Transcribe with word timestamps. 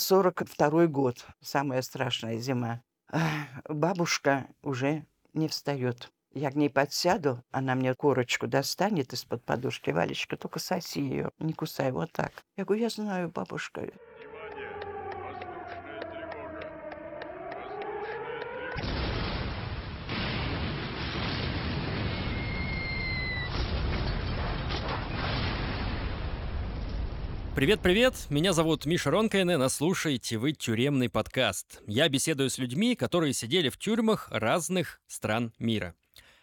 42 0.00 0.86
год, 0.86 1.26
самая 1.40 1.82
страшная 1.82 2.38
зима. 2.38 2.82
Бабушка 3.68 4.46
уже 4.62 5.04
не 5.34 5.48
встает. 5.48 6.12
Я 6.32 6.50
к 6.50 6.54
ней 6.54 6.70
подсяду, 6.70 7.42
она 7.50 7.74
мне 7.74 7.94
корочку 7.94 8.46
достанет 8.46 9.12
из-под 9.12 9.44
подушки. 9.44 9.90
Валечка, 9.90 10.36
только 10.36 10.60
соси 10.60 11.00
ее, 11.00 11.30
не 11.38 11.52
кусай, 11.52 11.90
вот 11.90 12.12
так. 12.12 12.32
Я 12.56 12.64
говорю, 12.64 12.82
я 12.82 12.90
знаю, 12.90 13.30
бабушка. 13.30 13.90
Привет-привет, 27.58 28.14
меня 28.30 28.52
зовут 28.52 28.86
Миша 28.86 29.10
Ронкайне, 29.10 29.56
а 29.56 29.68
слушаете 29.68 30.38
вы 30.38 30.52
тюремный 30.52 31.08
подкаст. 31.08 31.82
Я 31.88 32.08
беседую 32.08 32.50
с 32.50 32.58
людьми, 32.58 32.94
которые 32.94 33.32
сидели 33.32 33.68
в 33.68 33.76
тюрьмах 33.76 34.28
разных 34.30 35.00
стран 35.08 35.52
мира. 35.58 35.96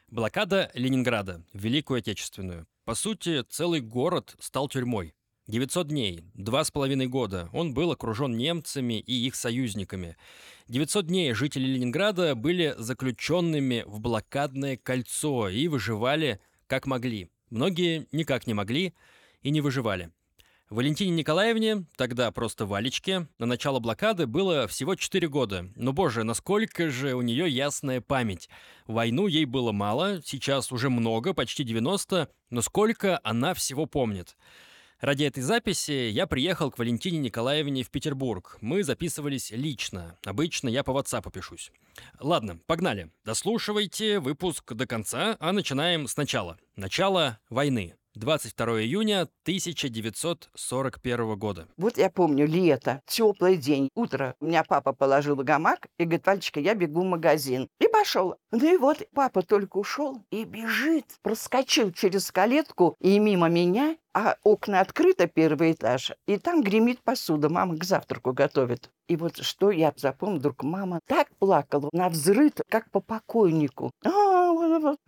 Блокада 0.10 0.70
Ленинграда, 0.74 1.42
Великую 1.54 2.00
Отечественную. 2.00 2.68
По 2.84 2.96
сути, 2.96 3.44
целый 3.44 3.80
город 3.80 4.36
стал 4.42 4.68
тюрьмой. 4.68 5.16
900 5.48 5.88
дней, 5.88 6.26
два 6.34 6.66
с 6.66 6.72
половиной 6.72 7.08
года, 7.08 7.50
он 7.54 7.74
был 7.74 7.94
окружен 7.94 8.36
немцами 8.36 9.00
и 9.00 9.14
их 9.26 9.36
союзниками. 9.36 10.18
900 10.68 11.08
дней 11.08 11.34
жители 11.34 11.66
Ленинграда 11.66 12.36
были 12.36 12.76
заключенными 12.78 13.86
в 13.88 14.02
блокадное 14.02 14.76
кольцо 14.76 15.48
и 15.48 15.70
выживали 15.70 16.42
как 16.68 16.86
могли. 16.86 17.30
Многие 17.50 18.06
никак 18.12 18.48
не 18.48 18.54
могли 18.54 18.94
и 19.44 19.50
не 19.50 19.62
выживали. 19.62 20.12
Валентине 20.72 21.12
Николаевне, 21.12 21.86
тогда 21.96 22.32
просто 22.32 22.66
Валечке, 22.66 23.28
на 23.38 23.46
начало 23.46 23.80
блокады 23.80 24.26
было 24.26 24.68
всего 24.68 24.96
4 24.96 25.28
года. 25.28 25.70
Но, 25.76 25.94
боже, 25.94 26.24
насколько 26.24 26.90
же 26.90 27.14
у 27.14 27.22
нее 27.22 27.48
ясная 27.48 28.02
память. 28.02 28.50
Войну 28.88 29.28
ей 29.28 29.46
было 29.46 29.72
мало, 29.72 30.22
сейчас 30.24 30.72
уже 30.72 30.90
много, 30.90 31.34
почти 31.34 31.64
90, 31.64 32.30
но 32.50 32.62
сколько 32.64 33.20
она 33.24 33.54
всего 33.54 33.86
помнит. 33.86 34.36
Ради 35.00 35.26
этой 35.26 35.44
записи 35.44 36.10
я 36.10 36.26
приехал 36.26 36.72
к 36.72 36.80
Валентине 36.80 37.20
Николаевне 37.20 37.84
в 37.84 37.92
Петербург. 37.92 38.58
Мы 38.62 38.82
записывались 38.84 39.52
лично. 39.52 40.18
Обычно 40.26 40.68
я 40.68 40.84
по 40.84 40.92
WhatsApp 40.92 41.32
пишусь. 41.32 41.72
Ладно, 42.20 42.60
погнали. 42.66 43.12
Дослушивайте 43.24 44.20
выпуск 44.20 44.74
до 44.74 44.88
конца, 44.88 45.38
а 45.40 45.52
начинаем 45.52 46.08
сначала. 46.08 46.58
Начало 46.76 47.40
войны. 47.52 47.96
22 48.16 48.82
июня 48.84 49.22
1941 49.44 51.36
года. 51.38 51.68
Вот 51.78 51.98
я 51.98 52.10
помню 52.10 52.48
лето, 52.48 53.02
теплый 53.06 53.58
день, 53.58 53.90
утро. 53.96 54.36
У 54.40 54.46
меня 54.46 54.64
папа 54.64 54.94
положил 54.94 55.36
гамак 55.36 55.88
и 55.98 56.06
говорит, 56.06 56.26
Вальчика, 56.26 56.60
я 56.60 56.74
бегу 56.76 57.02
в 57.02 57.06
магазин. 57.06 57.68
И 57.80 57.88
пошел. 57.88 58.36
Ну 58.52 58.74
и 58.74 58.78
вот 58.78 59.04
папа 59.14 59.42
только 59.42 59.78
ушел 59.78 60.24
и 60.32 60.44
бежит. 60.44 61.06
Проскочил 61.22 61.92
через 61.92 62.32
калетку 62.32 62.96
и 63.00 63.20
мимо 63.20 63.50
меня, 63.50 63.98
а 64.16 64.38
окна 64.44 64.80
открыто, 64.80 65.28
первый 65.28 65.74
этаж, 65.74 66.14
и 66.26 66.38
там 66.38 66.64
гремит 66.64 67.04
посуда. 67.04 67.50
Мама 67.50 67.78
к 67.78 67.84
завтраку 67.84 68.32
готовит. 68.32 68.90
И 69.10 69.18
вот 69.18 69.36
что 69.38 69.72
я 69.72 69.94
запомнил, 69.98 70.38
вдруг 70.40 70.64
мама 70.64 71.02
так 71.06 71.28
плакала 71.38 71.90
на 71.92 72.08
взрыв, 72.08 72.54
как 72.70 72.90
по 72.92 73.02
покойнику. 73.02 73.92
А, 74.06 74.54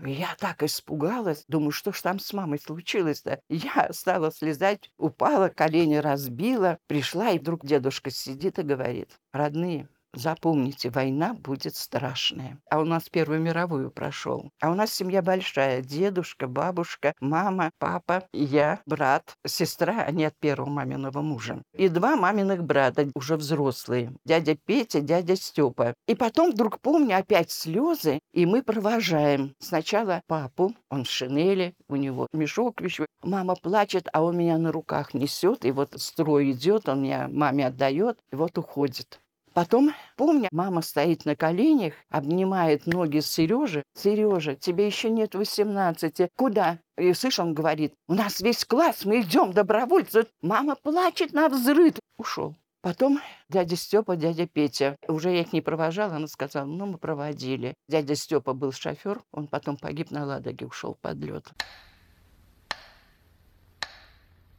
я 0.06 0.36
так 0.40 0.62
испугалась. 0.62 1.46
Думаю, 1.48 1.72
что 1.72 1.94
ж 1.94 2.02
там 2.02 2.20
с 2.20 2.34
мамой 2.34 2.60
случилось-то? 2.60 3.40
Я 3.50 3.94
стала 3.94 4.30
слезать, 4.30 4.92
упала, 4.98 5.48
колени 5.48 5.96
разбила. 5.96 6.78
Пришла, 6.88 7.32
и 7.32 7.40
вдруг 7.40 7.66
дедушка 7.66 8.12
сидит 8.12 8.60
и 8.60 8.64
говорит, 8.64 9.12
родные, 9.32 9.88
Запомните, 10.14 10.90
война 10.90 11.34
будет 11.34 11.76
страшная. 11.76 12.60
А 12.70 12.80
у 12.80 12.86
нас 12.86 13.10
Первую 13.10 13.42
мировую 13.42 13.92
прошел. 13.92 14.52
А 14.62 14.72
у 14.72 14.76
нас 14.76 14.94
семья 14.94 15.22
большая. 15.22 15.82
Дедушка, 15.82 16.48
бабушка, 16.48 17.14
мама, 17.20 17.72
папа, 17.80 18.24
я, 18.34 18.82
брат, 18.86 19.36
сестра, 19.46 20.04
они 20.04 20.26
от 20.26 20.38
первого 20.38 20.70
маминого 20.70 21.22
мужа. 21.22 21.62
И 21.74 21.90
два 21.90 22.16
маминых 22.16 22.64
брата, 22.64 23.10
уже 23.16 23.38
взрослые. 23.38 24.14
Дядя 24.26 24.56
Петя, 24.56 25.02
дядя 25.02 25.36
Степа. 25.36 25.94
И 26.08 26.16
потом 26.16 26.52
вдруг 26.52 26.80
помню 26.80 27.18
опять 27.18 27.52
слезы, 27.52 28.20
и 28.34 28.46
мы 28.46 28.64
провожаем. 28.64 29.56
Сначала 29.60 30.22
папу, 30.28 30.76
он 30.90 31.04
в 31.04 31.10
шинели, 31.10 31.74
у 31.90 31.96
него 31.96 32.28
мешок 32.34 32.82
вещевой. 32.82 33.08
Мама 33.24 33.56
плачет, 33.56 34.08
а 34.14 34.24
он 34.24 34.38
меня 34.38 34.58
на 34.58 34.72
руках 34.72 35.14
несет, 35.14 35.66
и 35.66 35.72
вот 35.72 35.94
строй 35.98 36.52
идет, 36.52 36.88
он 36.88 37.02
меня 37.02 37.28
маме 37.32 37.68
отдает, 37.68 38.20
и 38.32 38.36
вот 38.36 38.58
уходит. 38.58 39.20
Потом, 39.58 39.92
помню, 40.18 40.50
мама 40.52 40.84
стоит 40.84 41.26
на 41.26 41.36
коленях, 41.36 41.96
обнимает 42.12 42.86
ноги 42.86 43.22
Сережи. 43.22 43.82
Сережа, 43.96 44.54
тебе 44.54 44.86
еще 44.86 45.10
нет 45.10 45.34
18. 45.34 46.30
Куда? 46.36 46.78
И 46.96 47.12
слышь, 47.14 47.40
он 47.40 47.56
говорит, 47.56 47.96
у 48.08 48.14
нас 48.14 48.40
весь 48.40 48.64
класс, 48.66 49.04
мы 49.04 49.22
идем, 49.22 49.52
добровольцы. 49.54 50.28
Мама 50.44 50.76
плачет 50.76 51.34
на 51.34 51.50
взрыв. 51.50 51.96
Ушел. 52.20 52.56
Потом 52.84 53.20
дядя 53.50 53.76
Степа, 53.76 54.16
дядя 54.16 54.46
Петя. 54.46 54.96
Уже 55.08 55.32
я 55.32 55.42
их 55.42 55.52
не 55.54 55.62
провожала, 55.62 56.18
она 56.18 56.28
сказала, 56.28 56.68
ну, 56.68 56.86
мы 56.86 57.00
проводили. 57.00 57.74
Дядя 57.90 58.14
Степа 58.14 58.54
был 58.54 58.72
шофер, 58.72 59.24
он 59.32 59.48
потом 59.48 59.76
погиб 59.76 60.12
на 60.12 60.24
Ладоге, 60.24 60.68
ушел 60.68 60.96
под 61.02 61.18
лед. 61.18 61.46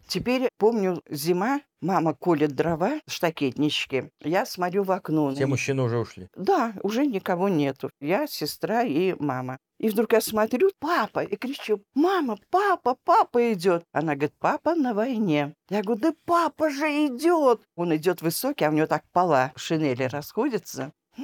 Теперь 0.09 0.49
помню, 0.57 1.03
зима, 1.11 1.61
мама 1.83 2.15
колет 2.15 2.53
дрова 2.53 3.01
в 3.07 3.13
штакетничке. 3.13 4.11
Я 4.23 4.47
смотрю 4.47 4.83
в 4.83 4.91
окно. 4.91 5.35
Все 5.35 5.47
мужчины 5.47 5.83
уже 5.83 5.99
ушли? 5.99 6.29
Да, 6.35 6.73
уже 6.83 7.05
никого 7.05 7.51
нету. 7.51 7.91
Я, 8.01 8.27
сестра 8.27 8.85
и 8.85 9.15
мама. 9.19 9.59
И 9.79 9.91
вдруг 9.91 10.15
я 10.15 10.23
смотрю, 10.23 10.71
папа, 10.81 11.23
и 11.23 11.37
кричу, 11.37 11.83
мама, 11.95 12.39
папа, 12.51 12.97
папа 13.05 13.53
идет. 13.53 13.85
Она 13.93 14.15
говорит, 14.15 14.33
папа 14.39 14.75
на 14.75 14.95
войне. 14.95 15.55
Я 15.69 15.83
говорю, 15.83 16.01
да 16.01 16.15
папа 16.25 16.71
же 16.71 16.87
идет. 16.87 17.61
Он 17.77 17.95
идет 17.95 18.23
высокий, 18.23 18.65
а 18.65 18.71
у 18.71 18.73
него 18.73 18.87
так 18.87 19.05
пола 19.13 19.53
шинели 19.57 20.05
расходятся. 20.05 20.93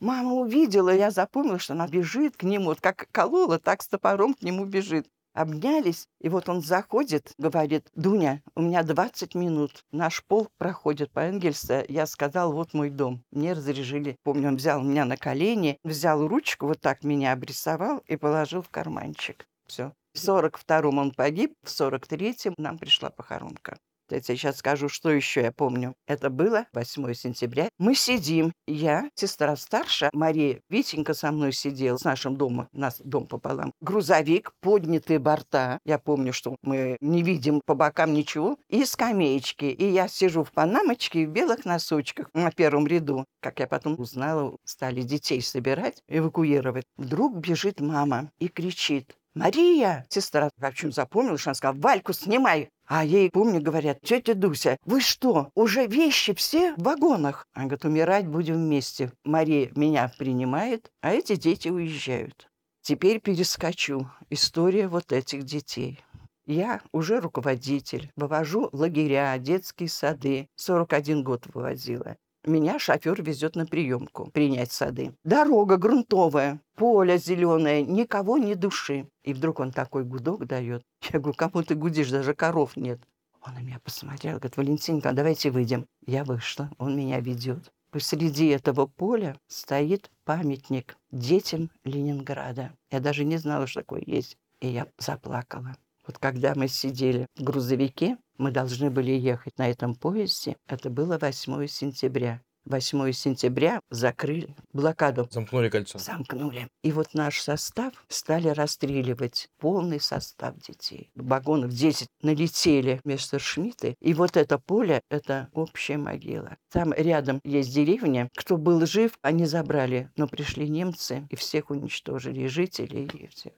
Мама 0.00 0.34
увидела, 0.34 0.94
я 0.94 1.10
запомнила, 1.10 1.58
что 1.58 1.72
она 1.72 1.88
бежит 1.88 2.36
к 2.36 2.42
нему, 2.42 2.66
вот 2.66 2.82
как 2.82 3.08
колола, 3.12 3.58
так 3.58 3.82
с 3.82 3.88
топором 3.88 4.34
к 4.34 4.42
нему 4.42 4.66
бежит 4.66 5.08
обнялись, 5.36 6.08
и 6.20 6.28
вот 6.28 6.48
он 6.48 6.62
заходит, 6.62 7.32
говорит, 7.38 7.88
Дуня, 7.94 8.42
у 8.54 8.62
меня 8.62 8.82
20 8.82 9.34
минут, 9.34 9.84
наш 9.92 10.24
полк 10.24 10.50
проходит 10.58 11.12
по 11.12 11.20
Энгельса. 11.20 11.84
Я 11.88 12.06
сказал, 12.06 12.52
вот 12.52 12.74
мой 12.74 12.90
дом. 12.90 13.22
Мне 13.30 13.52
разрешили. 13.52 14.16
Помню, 14.24 14.48
он 14.48 14.56
взял 14.56 14.82
меня 14.82 15.04
на 15.04 15.16
колени, 15.16 15.78
взял 15.84 16.26
ручку, 16.26 16.66
вот 16.66 16.80
так 16.80 17.04
меня 17.04 17.32
обрисовал 17.32 17.98
и 18.06 18.16
положил 18.16 18.62
в 18.62 18.70
карманчик. 18.70 19.46
Все. 19.66 19.92
В 20.14 20.18
42-м 20.18 20.98
он 20.98 21.12
погиб, 21.12 21.54
в 21.62 21.68
43-м 21.68 22.54
нам 22.56 22.78
пришла 22.78 23.10
похоронка. 23.10 23.76
Я 24.10 24.20
сейчас 24.20 24.58
скажу, 24.58 24.88
что 24.88 25.10
еще 25.10 25.42
я 25.42 25.52
помню. 25.52 25.94
Это 26.06 26.30
было 26.30 26.66
8 26.72 27.12
сентября. 27.14 27.68
Мы 27.78 27.94
сидим. 27.94 28.52
Я, 28.66 29.10
сестра 29.14 29.56
старшая, 29.56 30.10
Мария, 30.12 30.60
Витенька 30.68 31.14
со 31.14 31.32
мной 31.32 31.52
сидел 31.52 31.98
с 31.98 32.04
нашим 32.04 32.36
домом. 32.36 32.68
У 32.72 32.78
нас 32.78 33.00
дом 33.04 33.26
пополам. 33.26 33.72
Грузовик, 33.80 34.52
поднятые 34.60 35.18
борта. 35.18 35.78
Я 35.84 35.98
помню, 35.98 36.32
что 36.32 36.56
мы 36.62 36.96
не 37.00 37.22
видим 37.22 37.60
по 37.64 37.74
бокам 37.74 38.12
ничего. 38.12 38.56
И 38.68 38.84
скамеечки. 38.84 39.66
И 39.66 39.88
я 39.88 40.08
сижу 40.08 40.44
в 40.44 40.52
панамочке 40.52 41.26
в 41.26 41.30
белых 41.30 41.64
носочках 41.64 42.28
на 42.34 42.50
первом 42.50 42.86
ряду. 42.86 43.24
Как 43.40 43.60
я 43.60 43.66
потом 43.66 43.98
узнала, 43.98 44.56
стали 44.64 45.02
детей 45.02 45.40
собирать, 45.42 46.02
эвакуировать. 46.08 46.84
Вдруг 46.96 47.36
бежит 47.36 47.80
мама 47.80 48.30
и 48.38 48.48
кричит. 48.48 49.16
«Мария!» 49.36 50.06
Сестра, 50.08 50.48
в 50.56 50.64
общем, 50.64 50.92
запомнила, 50.92 51.36
что 51.36 51.50
она 51.50 51.54
сказала, 51.54 51.78
«Вальку 51.78 52.14
снимай!» 52.14 52.70
А 52.86 53.04
ей, 53.04 53.30
помню, 53.30 53.60
говорят, 53.60 54.00
тетя 54.00 54.34
Дуся, 54.34 54.78
вы 54.84 55.00
что, 55.00 55.50
уже 55.54 55.86
вещи 55.86 56.32
все 56.34 56.74
в 56.76 56.82
вагонах? 56.82 57.46
Она 57.52 57.66
говорит, 57.66 57.84
умирать 57.84 58.28
будем 58.28 58.54
вместе. 58.54 59.12
Мария 59.24 59.70
меня 59.74 60.10
принимает, 60.18 60.90
а 61.02 61.10
эти 61.10 61.36
дети 61.36 61.68
уезжают. 61.68 62.48
Теперь 62.80 63.20
перескочу. 63.20 64.08
История 64.30 64.88
вот 64.88 65.12
этих 65.12 65.42
детей. 65.42 66.02
Я 66.46 66.80
уже 66.92 67.20
руководитель, 67.20 68.12
вывожу 68.14 68.70
лагеря, 68.72 69.36
детские 69.38 69.88
сады. 69.88 70.48
41 70.54 71.24
год 71.24 71.44
вывозила. 71.52 72.16
Меня 72.46 72.78
шофер 72.78 73.20
везет 73.22 73.56
на 73.56 73.66
приемку 73.66 74.30
принять 74.30 74.70
сады. 74.70 75.12
Дорога 75.24 75.78
грунтовая, 75.78 76.60
поле 76.76 77.18
зеленое, 77.18 77.82
никого 77.82 78.38
ни 78.38 78.54
души. 78.54 79.08
И 79.24 79.34
вдруг 79.34 79.58
он 79.58 79.72
такой 79.72 80.04
гудок 80.04 80.46
дает. 80.46 80.82
Я 81.12 81.18
говорю, 81.18 81.36
кому 81.36 81.64
ты 81.64 81.74
гудишь, 81.74 82.10
даже 82.10 82.34
коров 82.34 82.76
нет. 82.76 83.00
Он 83.44 83.54
на 83.54 83.58
меня 83.58 83.80
посмотрел, 83.82 84.34
говорит, 84.34 84.56
Валентинка, 84.56 85.12
давайте 85.12 85.50
выйдем. 85.50 85.86
Я 86.06 86.22
вышла, 86.22 86.70
он 86.78 86.96
меня 86.96 87.18
ведет. 87.18 87.72
Посреди 87.90 88.46
этого 88.46 88.86
поля 88.86 89.36
стоит 89.48 90.08
памятник 90.24 90.96
детям 91.10 91.70
Ленинграда. 91.82 92.72
Я 92.92 93.00
даже 93.00 93.24
не 93.24 93.38
знала, 93.38 93.66
что 93.66 93.80
такое 93.80 94.04
есть. 94.06 94.36
И 94.60 94.68
я 94.68 94.86
заплакала. 94.98 95.76
Вот 96.06 96.18
когда 96.18 96.54
мы 96.54 96.68
сидели 96.68 97.26
в 97.36 97.42
грузовике, 97.42 98.16
мы 98.38 98.50
должны 98.50 98.90
были 98.90 99.12
ехать 99.12 99.58
на 99.58 99.68
этом 99.68 99.94
поезде. 99.94 100.56
Это 100.68 100.88
было 100.88 101.18
8 101.18 101.66
сентября. 101.66 102.40
8 102.66 103.12
сентября 103.12 103.80
закрыли 103.90 104.54
блокаду. 104.72 105.28
Замкнули 105.30 105.68
кольцо. 105.68 105.98
Замкнули. 105.98 106.68
И 106.82 106.90
вот 106.90 107.14
наш 107.14 107.40
состав 107.40 107.92
стали 108.08 108.48
расстреливать. 108.48 109.48
Полный 109.58 110.00
состав 110.00 110.56
детей. 110.58 111.10
Вагонов 111.14 111.70
10 111.70 112.08
налетели 112.22 113.00
вместо 113.04 113.38
Шмидты. 113.38 113.94
И 114.00 114.14
вот 114.14 114.36
это 114.36 114.58
поле— 114.58 115.00
это 115.10 115.48
общая 115.52 115.96
могила. 115.96 116.56
Там 116.70 116.92
рядом 116.92 117.40
есть 117.44 117.72
деревня. 117.72 118.28
Кто 118.34 118.56
был 118.56 118.84
жив, 118.84 119.12
они 119.22 119.46
забрали. 119.46 120.10
Но 120.16 120.26
пришли 120.26 120.68
немцы 120.68 121.26
и 121.30 121.36
всех 121.36 121.70
уничтожили. 121.70 122.42
И 122.42 122.48
жителей, 122.48 123.06
и 123.06 123.28
всех. 123.28 123.52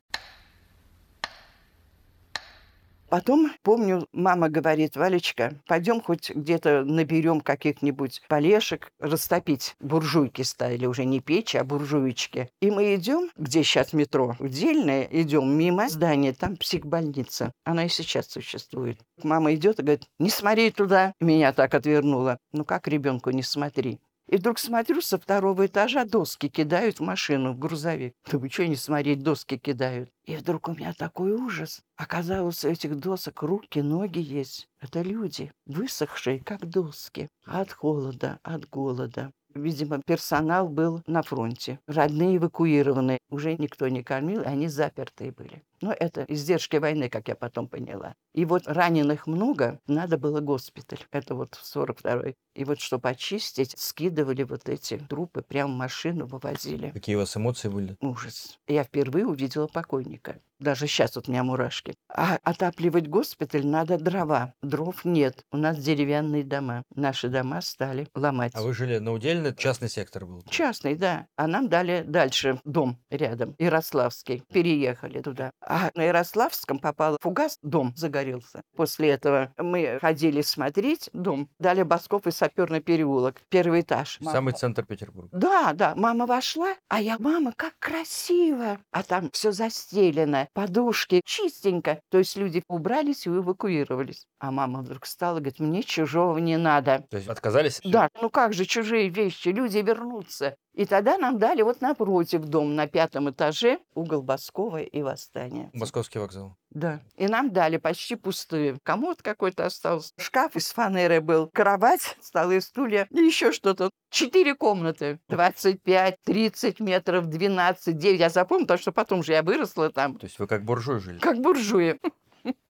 Потом, 3.09 3.53
помню, 3.63 4.07
мама 4.13 4.51
говорит, 4.51 4.97
Валечка, 4.97 5.55
пойдем 5.67 6.03
хоть 6.03 6.31
где-то 6.31 6.85
наберем 6.85 7.41
каких-нибудь 7.41 8.23
полешек, 8.29 8.91
растопить. 8.99 9.77
Буржуйки 9.81 10.43
ставили 10.43 10.85
уже 10.85 11.07
не 11.07 11.21
печи, 11.21 11.57
а 11.57 11.65
буржуечки. 11.65 12.51
И 12.61 12.71
мы 12.71 12.95
идем, 12.97 13.31
где 13.37 13.63
сейчас 13.63 13.95
метро, 13.95 14.37
удельное, 14.39 15.09
идем 15.11 15.57
мимо 15.57 15.89
здания, 15.89 16.35
там 16.35 16.57
психбольница. 16.57 17.53
Она 17.65 17.87
и 17.87 17.89
сейчас 17.89 18.29
существует. 18.29 18.99
Мама 19.23 19.55
идет 19.55 19.79
и 19.79 19.83
говорит, 19.83 20.05
не 20.19 20.29
смотри 20.29 20.71
туда. 20.71 21.15
Меня 21.19 21.53
так 21.55 21.75
отвернула. 21.75 22.39
Ну 22.53 22.65
как 22.65 22.89
ребенку 22.89 23.31
не 23.31 23.43
смотри? 23.43 24.01
И 24.29 24.37
вдруг 24.37 24.59
смотрю, 24.59 25.01
со 25.01 25.19
второго 25.19 25.67
этажа 25.67 26.05
доски 26.05 26.49
кидают 26.49 27.01
в 27.01 27.03
машину, 27.03 27.53
в 27.53 27.59
грузовик. 27.59 28.15
Думаю, 28.31 28.51
что 28.51 28.69
не 28.69 28.77
смотреть, 28.77 29.23
доски 29.23 29.57
кидают. 29.57 30.11
И 30.27 30.37
вдруг 30.37 30.69
у 30.69 30.75
меня 30.75 30.93
такой 30.93 31.33
ужас. 31.33 31.81
Оказалось, 31.97 32.65
у 32.65 32.69
этих 32.69 32.97
досок 32.97 33.43
руки, 33.43 33.81
ноги 33.81 34.19
есть. 34.19 34.69
Это 34.81 35.01
люди, 35.01 35.51
высохшие, 35.67 36.41
как 36.41 36.69
доски. 36.69 37.29
От 37.47 37.73
холода, 37.73 38.39
от 38.43 38.69
голода. 38.69 39.33
Видимо, 39.55 40.03
персонал 40.07 40.69
был 40.69 41.03
на 41.07 41.23
фронте. 41.23 41.81
Родные 41.87 42.37
эвакуированы. 42.37 43.19
Уже 43.31 43.57
никто 43.57 43.89
не 43.89 44.03
кормил, 44.03 44.43
они 44.45 44.69
запертые 44.69 45.33
были. 45.33 45.63
Но 45.81 45.93
это 45.93 46.25
издержки 46.29 46.77
войны, 46.77 47.09
как 47.09 47.29
я 47.29 47.35
потом 47.35 47.69
поняла. 47.69 48.15
И 48.35 48.45
вот 48.45 48.67
раненых 48.67 49.27
много, 49.27 49.81
надо 49.87 50.19
было 50.19 50.41
госпиталь. 50.41 51.01
Это 51.11 51.35
вот 51.35 51.59
42-й. 51.63 52.37
И 52.55 52.65
вот, 52.65 52.81
чтобы 52.81 53.09
очистить, 53.09 53.79
скидывали 53.79 54.43
вот 54.43 54.69
эти 54.69 54.99
трупы, 54.99 55.43
прямо 55.43 55.73
в 55.73 55.77
машину 55.77 56.27
вывозили. 56.27 56.91
Какие 56.91 57.17
у 57.17 57.21
вас 57.21 57.37
эмоции 57.37 57.69
были? 57.69 57.97
Ужас. 58.01 58.59
Я 58.67 58.85
впервые 58.85 59.27
увидела 59.27 59.69
покойника. 59.69 60.41
Даже 60.59 60.89
сейчас 60.89 61.15
вот 61.15 61.29
у 61.29 61.31
меня 61.31 61.45
мурашки. 61.45 61.95
А 62.09 62.39
отапливать 62.43 63.09
госпиталь 63.09 63.65
надо 63.65 63.97
дрова. 63.97 64.55
Дров 64.61 65.05
нет. 65.05 65.45
У 65.53 65.57
нас 65.57 65.79
деревянные 65.79 66.43
дома. 66.43 66.83
Наши 66.97 67.29
дома 67.29 67.61
стали 67.61 68.09
ломать. 68.15 68.53
А 68.57 68.63
вы 68.63 68.75
жили 68.75 68.99
на 68.99 69.13
удельно? 69.13 69.55
Частный 69.55 69.89
сектор 69.89 70.27
был? 70.27 70.43
Частный, 70.51 70.97
да. 70.97 71.29
А 71.37 71.47
нам 71.47 71.69
дали 71.69 72.03
дальше 72.03 72.61
дом 72.65 72.99
рядом, 73.09 73.55
Ярославский. 73.61 74.43
Переехали 74.53 75.21
туда. 75.21 75.53
А 75.71 75.91
на 75.95 76.05
Ярославском 76.05 76.79
попал 76.79 77.19
фугас, 77.21 77.59
дом 77.61 77.93
загорелся. 77.95 78.63
После 78.75 79.11
этого 79.11 79.53
мы 79.59 79.99
ходили 80.01 80.41
смотреть 80.41 81.11
дом. 81.13 81.51
Дали 81.59 81.83
Босков 81.83 82.27
и 82.27 82.31
саперный 82.31 82.81
переулок. 82.81 83.43
Первый 83.51 83.83
этаж. 83.83 84.19
Самый 84.23 84.55
центр 84.55 84.87
Петербурга. 84.87 85.29
Да, 85.31 85.75
да. 85.75 85.95
Мама 85.95 86.25
вошла, 86.25 86.75
а 86.89 87.03
я, 87.03 87.19
мама, 87.19 87.53
как 87.55 87.75
красиво. 87.79 88.79
А 88.93 89.03
там 89.03 89.31
все 89.31 89.53
застелено, 89.53 90.49
подушки, 90.55 91.21
чистенько. 91.27 92.01
То 92.09 92.17
есть 92.17 92.35
люди 92.37 92.63
убрались 92.69 93.27
и 93.27 93.29
эвакуировались. 93.29 94.27
А 94.39 94.51
мама 94.51 94.81
вдруг 94.81 95.05
встала 95.05 95.37
и 95.37 95.41
говорит, 95.41 95.61
мне 95.61 95.83
чужого 95.83 96.39
не 96.39 96.57
надо. 96.57 97.05
То 97.11 97.19
есть 97.19 97.29
отказались? 97.29 97.81
Да, 97.85 98.09
ну 98.23 98.31
как 98.31 98.55
же 98.55 98.65
чужие 98.65 99.11
вещи, 99.11 99.49
люди 99.49 99.79
вернутся. 99.79 100.57
И 100.79 100.85
тогда 100.85 101.19
нам 101.19 101.39
дали 101.39 101.63
вот 101.63 101.81
напротив 101.81 102.43
дом 102.45 102.77
на 102.77 102.87
пятом 102.87 103.29
этаже 103.29 103.81
угол 103.95 104.23
Боскова 104.23 104.81
и 104.81 105.03
Восстания. 105.03 105.58
Московский 105.73 106.19
вокзал. 106.19 106.57
Да. 106.71 107.01
И 107.17 107.27
нам 107.27 107.51
дали 107.51 107.77
почти 107.77 108.15
пустые. 108.15 108.79
Комод 108.83 109.23
какой-то 109.23 109.67
остался. 109.67 110.13
Шкаф 110.19 110.57
из 110.57 110.71
фанеры 110.71 111.21
был. 111.21 111.49
Кровать, 111.53 112.17
столы, 112.21 112.61
стулья 112.61 113.07
и 113.11 113.19
еще 113.19 113.53
что-то. 113.53 113.91
Четыре 114.11 114.55
комнаты. 114.55 115.19
25, 115.29 116.17
30 116.25 116.81
метров, 116.81 117.27
12, 117.27 117.97
9. 117.97 118.21
Я 118.21 118.31
запомнила, 118.31 118.67
потому 118.67 118.81
что 118.81 118.93
потом 118.93 119.23
же 119.23 119.33
я 119.33 119.43
выросла 119.43 119.91
там. 119.91 120.19
То 120.19 120.27
есть 120.27 120.39
вы 120.39 120.47
как 120.47 120.65
буржуй 120.65 121.01
жили? 121.01 121.19
Как 121.19 121.39
буржуи. 121.41 121.99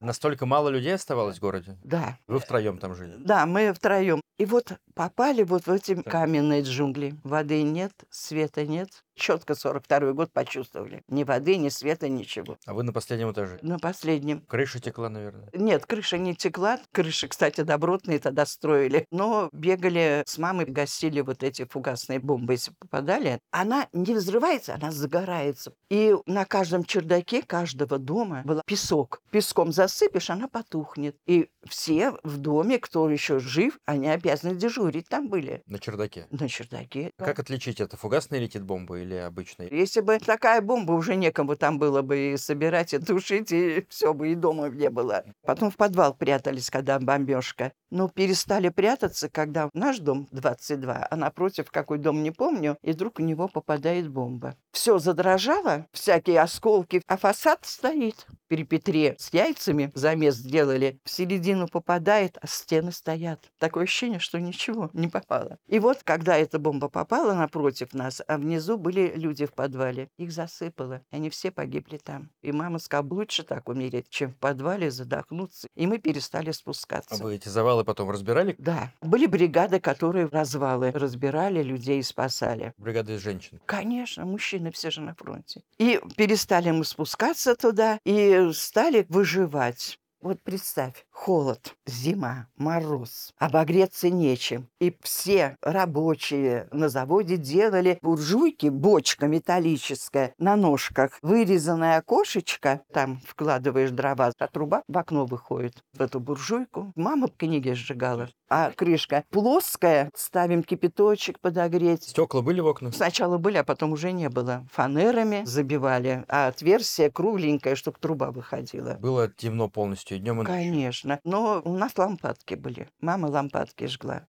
Настолько 0.01 0.47
мало 0.47 0.69
людей 0.69 0.95
оставалось 0.95 1.39
в 1.39 1.41
городе? 1.41 1.77
Да. 1.85 2.19
Вы 2.27 2.39
втроем 2.39 2.79
там 2.79 2.95
жили? 2.95 3.15
Да, 3.19 3.47
мы 3.47 3.73
втроем. 3.73 4.21
И 4.39 4.45
вот 4.45 4.73
попали 4.95 5.43
вот 5.43 5.67
в 5.67 5.71
эти 5.71 6.01
каменные 6.03 6.63
джунгли. 6.63 7.15
Воды 7.25 7.63
нет, 7.63 7.93
света 8.11 8.65
нет. 8.65 9.05
Четко 9.19 9.55
42 9.55 10.13
год 10.13 10.33
почувствовали. 10.33 11.03
Ни 11.09 11.25
воды, 11.25 11.57
ни 11.57 11.69
света, 11.69 12.09
ничего. 12.09 12.57
А 12.67 12.73
вы 12.73 12.85
на 12.85 12.93
последнем 12.93 13.33
этаже? 13.33 13.59
На 13.63 13.79
последнем. 13.79 14.43
Крыша 14.43 14.81
текла, 14.81 15.09
наверное? 15.09 15.49
Нет, 15.53 15.87
крыша 15.87 16.19
не 16.19 16.37
текла. 16.37 16.79
Крыши, 16.93 17.27
кстати, 17.27 17.63
добротные 17.63 18.21
тогда 18.21 18.47
строили. 18.47 19.07
Но 19.11 19.51
бегали 19.53 20.23
с 20.25 20.39
мамой, 20.39 20.67
гасили 20.67 21.21
вот 21.21 21.43
эти 21.43 21.65
фугасные 21.65 22.21
бомбы, 22.21 22.55
если 22.55 22.73
попадали. 22.79 23.41
Она 23.51 23.89
не 23.93 24.15
взрывается, 24.15 24.75
она 24.75 24.93
загорается. 24.93 25.73
И 25.91 26.15
на 26.27 26.45
каждом 26.45 26.85
чердаке 26.85 27.43
каждого 27.43 27.99
дома 27.99 28.43
был 28.45 28.63
песок. 28.65 29.21
Песком 29.31 29.73
засыпешь, 29.73 30.31
она 30.31 30.47
потухнет. 30.47 31.17
И 31.27 31.51
все 31.67 32.13
в 32.23 32.39
доме, 32.39 32.79
кто 32.79 33.11
еще 33.11 33.41
жив, 33.41 33.79
они 33.85 34.09
обязаны 34.09 34.55
дежурить 34.55 35.09
там 35.09 35.29
были. 35.29 35.63
На 35.67 35.79
чердаке? 35.79 36.27
На 36.31 36.49
чердаке. 36.49 37.11
А 37.19 37.25
как 37.25 37.41
отличить, 37.41 37.81
это 37.81 37.97
фугасная 37.97 38.39
летит 38.39 38.63
бомба 38.63 39.01
или 39.01 39.08
обычная? 39.15 39.69
Если 39.71 40.01
бы 40.01 40.19
такая 40.19 40.61
бомба, 40.61 40.93
уже 40.93 41.17
некому 41.17 41.57
там 41.57 41.79
было 41.79 42.03
бы 42.03 42.33
и 42.33 42.37
собирать, 42.37 42.95
и 42.95 42.99
тушить, 42.99 43.53
и 43.53 43.87
все 43.89 44.15
бы, 44.15 44.31
и 44.31 44.35
дома 44.35 44.69
не 44.69 44.91
было. 44.91 45.25
Потом 45.43 45.71
в 45.71 45.77
подвал 45.77 46.15
прятались, 46.15 46.71
когда 46.71 46.99
бомбежка. 46.99 47.73
Но 47.91 48.09
перестали 48.09 48.69
прятаться, 48.69 49.31
когда 49.31 49.71
наш 49.73 49.99
дом 49.99 50.29
22, 50.33 51.09
а 51.11 51.17
напротив 51.17 51.71
какой 51.71 51.99
дом 51.99 52.23
не 52.23 52.31
помню, 52.31 52.77
и 52.83 52.93
вдруг 52.93 53.19
у 53.19 53.23
него 53.23 53.49
попадает 53.49 54.09
бомба. 54.11 54.57
Все 54.73 54.99
задрожало, 54.99 55.87
всякие 55.93 56.41
осколки, 56.41 57.03
а 57.07 57.17
фасад 57.17 57.61
стоит. 57.63 58.27
При 58.49 58.65
Петре 58.65 59.15
с 59.19 59.33
яйцами 59.33 59.91
замес 59.95 60.37
сделали, 60.37 61.01
в 61.05 61.11
середину 61.11 61.69
попадает, 61.69 62.39
а 62.41 62.47
стены 62.47 62.93
стоят. 62.93 63.51
Такое 63.59 63.85
ощущение, 63.85 64.19
что 64.19 64.39
ничего 64.41 64.91
не 64.93 65.09
попало. 65.09 65.59
И 65.67 65.79
вот, 65.79 66.03
когда 66.05 66.37
эта 66.37 66.59
бомба 66.59 66.89
попала 66.89 67.35
напротив 67.35 67.95
нас, 67.95 68.23
а 68.27 68.39
внизу 68.39 68.79
были 68.79 68.98
люди 69.07 69.47
в 69.47 69.53
подвале, 69.53 70.11
их 70.17 70.33
засыпало, 70.33 71.03
они 71.11 71.31
все 71.31 71.51
погибли 71.51 71.99
там. 71.99 72.31
И 72.43 72.53
мама 72.53 72.79
сказала, 72.79 73.09
лучше 73.09 73.43
так 73.43 73.69
умереть, 73.69 74.09
чем 74.09 74.33
в 74.33 74.37
подвале 74.37 74.91
задохнуться. 74.91 75.69
И 75.75 75.87
мы 75.87 75.99
перестали 75.99 76.51
спускаться. 76.53 77.15
А 77.15 77.19
вы 77.19 77.37
эти 77.37 77.49
завалы 77.49 77.85
потом 77.85 78.11
разбирали? 78.11 78.55
Да. 78.59 78.93
Были 79.01 79.27
бригады, 79.27 79.81
которые 79.81 80.27
развалы 80.27 80.91
разбирали, 80.91 81.63
людей 81.63 82.03
спасали. 82.03 82.73
Бригады 82.77 83.15
из 83.15 83.21
женщин? 83.23 83.61
Конечно, 83.67 84.25
мужчины 84.25 84.71
все 84.73 84.91
же 84.91 85.01
на 85.01 85.15
фронте. 85.15 85.63
И 85.79 86.01
перестали 86.17 86.71
мы 86.71 86.85
спускаться 86.85 87.55
туда, 87.55 87.99
и 88.05 88.51
стали 88.53 89.07
выживать. 89.09 89.99
Вот 90.21 90.43
представь, 90.43 91.07
холод, 91.11 91.77
зима, 91.87 92.49
мороз, 92.57 93.33
обогреться 93.39 94.11
нечем. 94.11 94.69
И 94.81 94.97
все 95.01 95.57
рабочие 95.63 96.67
на 96.73 96.89
заводе 96.89 97.37
делали 97.37 98.01
буржуйки, 98.03 98.67
бочка 98.67 99.29
металлическая 99.29 100.35
на 100.39 100.57
ножках, 100.57 101.19
вырезанное 101.23 101.99
окошечко, 101.99 102.83
там 102.93 103.21
вкладываешь 103.25 103.93
дрова, 103.93 104.33
а 104.37 104.47
труба 104.49 104.83
в 104.89 104.99
окно 104.99 105.25
выходит 105.25 105.85
в 105.93 106.03
эту 106.03 106.19
буржуйку. 106.19 106.93
Мама 106.97 107.29
книги 107.29 107.71
сжигала, 107.71 108.29
а 108.49 108.73
крышка 108.73 109.25
плоская, 109.31 110.11
ставим 110.17 110.65
кипяточек 110.65 111.39
подогреть. 111.39 112.03
Стекла 112.03 112.43
были 112.43 112.59
в 112.59 112.67
окнах? 112.67 112.93
Сначала 112.93 113.39
были, 113.39 113.59
а 113.59 113.65
потом 113.65 113.93
уже 113.93 114.11
не 114.11 114.29
было. 114.29 114.67
Фанерами 114.73 115.45
забивали, 115.45 116.25
а 116.27 116.49
отверстие 116.49 117.09
кругленькое, 117.09 117.77
чтобы 117.77 117.99
труба 118.01 118.33
выходила. 118.33 118.95
Было 118.95 119.29
темно 119.29 119.69
полностью 119.69 120.08
и 120.17 120.19
днем? 120.19 120.45
Конечно. 120.45 121.21
Но 121.25 121.63
у 121.65 121.77
нас 121.77 121.97
лампадки 121.97 122.55
были. 122.55 122.89
Мама 123.01 123.27
лампадки 123.27 123.87
жгла. 123.87 124.27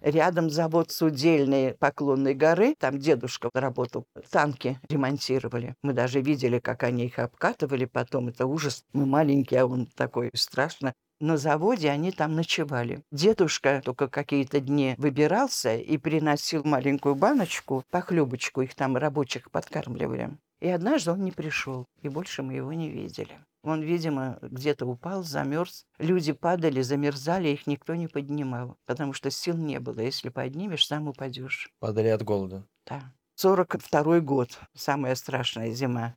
Рядом 0.00 0.48
завод 0.48 0.90
Судельной 0.90 1.74
Поклонной 1.74 2.34
горы, 2.34 2.74
там 2.78 2.98
дедушка 2.98 3.50
работал, 3.52 4.06
танки 4.30 4.80
ремонтировали. 4.88 5.74
Мы 5.82 5.92
даже 5.92 6.22
видели, 6.22 6.58
как 6.58 6.84
они 6.84 7.04
их 7.04 7.18
обкатывали 7.18 7.84
потом. 7.84 8.28
Это 8.28 8.46
ужас. 8.46 8.82
Мы 8.94 9.04
маленькие, 9.04 9.60
а 9.60 9.66
он 9.66 9.86
такой 9.86 10.30
страшно. 10.34 10.94
На 11.20 11.36
заводе 11.36 11.90
они 11.90 12.12
там 12.12 12.34
ночевали. 12.34 13.02
Дедушка 13.12 13.82
только 13.84 14.08
какие-то 14.08 14.60
дни 14.60 14.94
выбирался 14.96 15.76
и 15.76 15.98
приносил 15.98 16.64
маленькую 16.64 17.14
баночку, 17.14 17.84
похлебочку, 17.90 18.62
их 18.62 18.74
там 18.74 18.96
рабочих 18.96 19.50
подкармливали. 19.50 20.30
И 20.60 20.68
однажды 20.68 21.10
он 21.12 21.24
не 21.24 21.32
пришел, 21.32 21.86
и 22.02 22.08
больше 22.08 22.42
мы 22.42 22.54
его 22.54 22.72
не 22.72 22.90
видели. 22.90 23.40
Он, 23.62 23.82
видимо, 23.82 24.38
где-то 24.42 24.86
упал, 24.86 25.22
замерз. 25.22 25.86
Люди 25.98 26.32
падали, 26.32 26.80
замерзали, 26.80 27.48
их 27.48 27.66
никто 27.66 27.94
не 27.94 28.08
поднимал, 28.08 28.76
потому 28.86 29.12
что 29.12 29.30
сил 29.30 29.56
не 29.56 29.80
было. 29.80 30.00
Если 30.00 30.30
поднимешь, 30.30 30.86
сам 30.86 31.08
упадешь. 31.08 31.70
Падали 31.78 32.08
от 32.08 32.22
голода. 32.22 32.66
Да. 32.86 33.12
42 33.36 34.20
год, 34.20 34.58
самая 34.74 35.14
страшная 35.14 35.70
зима. 35.70 36.16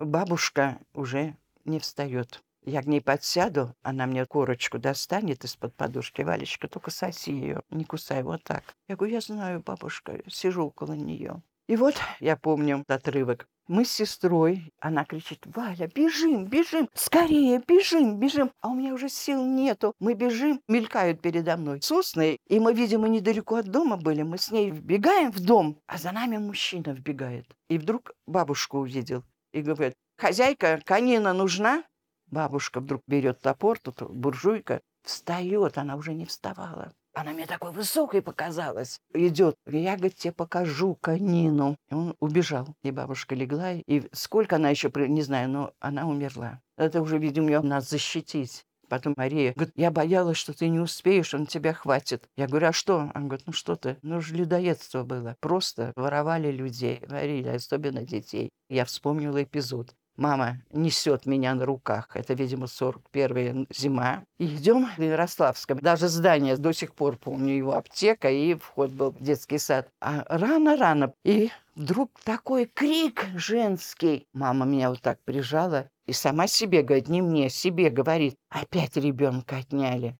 Бабушка 0.00 0.78
уже 0.94 1.36
не 1.64 1.78
встает. 1.78 2.42
Я 2.64 2.82
к 2.82 2.86
ней 2.86 3.00
подсяду, 3.00 3.74
она 3.82 4.06
мне 4.06 4.26
корочку 4.26 4.78
достанет 4.78 5.44
из-под 5.44 5.74
подушки. 5.74 6.22
Валечка, 6.22 6.68
только 6.68 6.90
соси 6.90 7.30
ее, 7.30 7.62
не 7.70 7.84
кусай, 7.84 8.22
вот 8.22 8.42
так. 8.42 8.62
Я 8.88 8.96
говорю, 8.96 9.14
я 9.14 9.20
знаю, 9.20 9.62
бабушка, 9.64 10.20
сижу 10.28 10.66
около 10.66 10.92
нее. 10.92 11.42
И 11.68 11.76
вот 11.76 11.94
я 12.20 12.36
помню 12.36 12.84
отрывок. 12.88 13.46
Мы 13.68 13.84
с 13.84 13.90
сестрой, 13.90 14.72
она 14.80 15.04
кричит, 15.04 15.44
Валя, 15.44 15.90
бежим, 15.94 16.46
бежим, 16.46 16.88
скорее, 16.94 17.62
бежим, 17.68 18.18
бежим. 18.18 18.50
А 18.62 18.68
у 18.68 18.74
меня 18.74 18.94
уже 18.94 19.10
сил 19.10 19.44
нету. 19.44 19.94
Мы 20.00 20.14
бежим, 20.14 20.62
мелькают 20.68 21.20
передо 21.20 21.58
мной 21.58 21.82
сосны, 21.82 22.38
и 22.46 22.60
мы, 22.60 22.72
видимо, 22.72 23.08
недалеко 23.08 23.56
от 23.56 23.66
дома 23.66 23.98
были. 23.98 24.22
Мы 24.22 24.38
с 24.38 24.50
ней 24.50 24.70
вбегаем 24.70 25.30
в 25.30 25.40
дом, 25.40 25.78
а 25.86 25.98
за 25.98 26.12
нами 26.12 26.38
мужчина 26.38 26.92
вбегает. 26.92 27.46
И 27.68 27.76
вдруг 27.76 28.12
бабушку 28.26 28.78
увидел 28.78 29.22
и 29.52 29.60
говорит, 29.60 29.94
хозяйка, 30.16 30.80
конина 30.86 31.34
нужна? 31.34 31.84
Бабушка 32.30 32.80
вдруг 32.80 33.02
берет 33.06 33.40
топор, 33.40 33.78
тут 33.78 34.02
буржуйка, 34.02 34.80
встает, 35.02 35.76
она 35.76 35.96
уже 35.96 36.14
не 36.14 36.24
вставала. 36.24 36.92
Она 37.18 37.32
мне 37.32 37.46
такой 37.46 37.72
высокой 37.72 38.22
показалась. 38.22 39.00
Идет. 39.12 39.56
Я, 39.66 39.96
говорит, 39.96 40.14
тебе 40.14 40.32
покажу 40.32 40.94
конину. 40.94 41.76
И 41.90 41.94
он 41.94 42.14
убежал. 42.20 42.68
И 42.84 42.92
бабушка 42.92 43.34
легла. 43.34 43.72
И 43.72 44.08
сколько 44.12 44.56
она 44.56 44.70
еще, 44.70 44.92
не 44.94 45.22
знаю, 45.22 45.48
но 45.48 45.72
она 45.80 46.06
умерла. 46.06 46.60
Это 46.76 47.02
уже, 47.02 47.18
видимо, 47.18 47.60
нас 47.60 47.90
защитить. 47.90 48.64
Потом 48.88 49.14
Мария 49.16 49.52
говорит, 49.52 49.74
я 49.76 49.90
боялась, 49.90 50.38
что 50.38 50.56
ты 50.56 50.68
не 50.68 50.78
успеешь, 50.78 51.34
он 51.34 51.46
тебя 51.46 51.74
хватит. 51.74 52.28
Я 52.36 52.46
говорю, 52.46 52.68
а 52.68 52.72
что? 52.72 53.10
Он 53.14 53.28
говорит, 53.28 53.46
ну 53.46 53.52
что 53.52 53.74
ты? 53.74 53.98
Ну 54.02 54.20
же 54.20 54.34
людоедство 54.34 55.02
было. 55.02 55.36
Просто 55.40 55.92
воровали 55.96 56.50
людей, 56.50 57.02
варили, 57.06 57.48
особенно 57.48 58.02
детей. 58.02 58.50
Я 58.70 58.84
вспомнила 58.84 59.42
эпизод. 59.42 59.94
Мама 60.18 60.58
несет 60.72 61.26
меня 61.26 61.54
на 61.54 61.64
руках. 61.64 62.08
Это, 62.14 62.34
видимо, 62.34 62.66
41-я 62.66 63.66
зима. 63.70 64.24
И 64.38 64.46
идем 64.46 64.88
в 64.96 65.00
Ярославском. 65.00 65.78
Даже 65.78 66.08
здание 66.08 66.56
до 66.56 66.72
сих 66.72 66.92
пор 66.92 67.16
помню 67.16 67.54
его 67.54 67.76
аптека 67.76 68.28
и 68.28 68.54
вход 68.54 68.90
был 68.90 69.12
в 69.12 69.22
детский 69.22 69.58
сад. 69.58 69.88
А 70.00 70.24
рано-рано. 70.28 71.14
И 71.24 71.50
вдруг 71.76 72.10
такой 72.24 72.66
крик 72.66 73.26
женский. 73.36 74.26
Мама 74.32 74.66
меня 74.66 74.90
вот 74.90 75.00
так 75.00 75.20
прижала 75.24 75.88
и 76.08 76.12
сама 76.12 76.46
себе 76.46 76.82
говорит, 76.82 77.08
не 77.08 77.22
мне, 77.22 77.50
себе 77.50 77.90
говорит. 77.90 78.36
Опять 78.48 78.96
ребенка 78.96 79.58
отняли. 79.58 80.16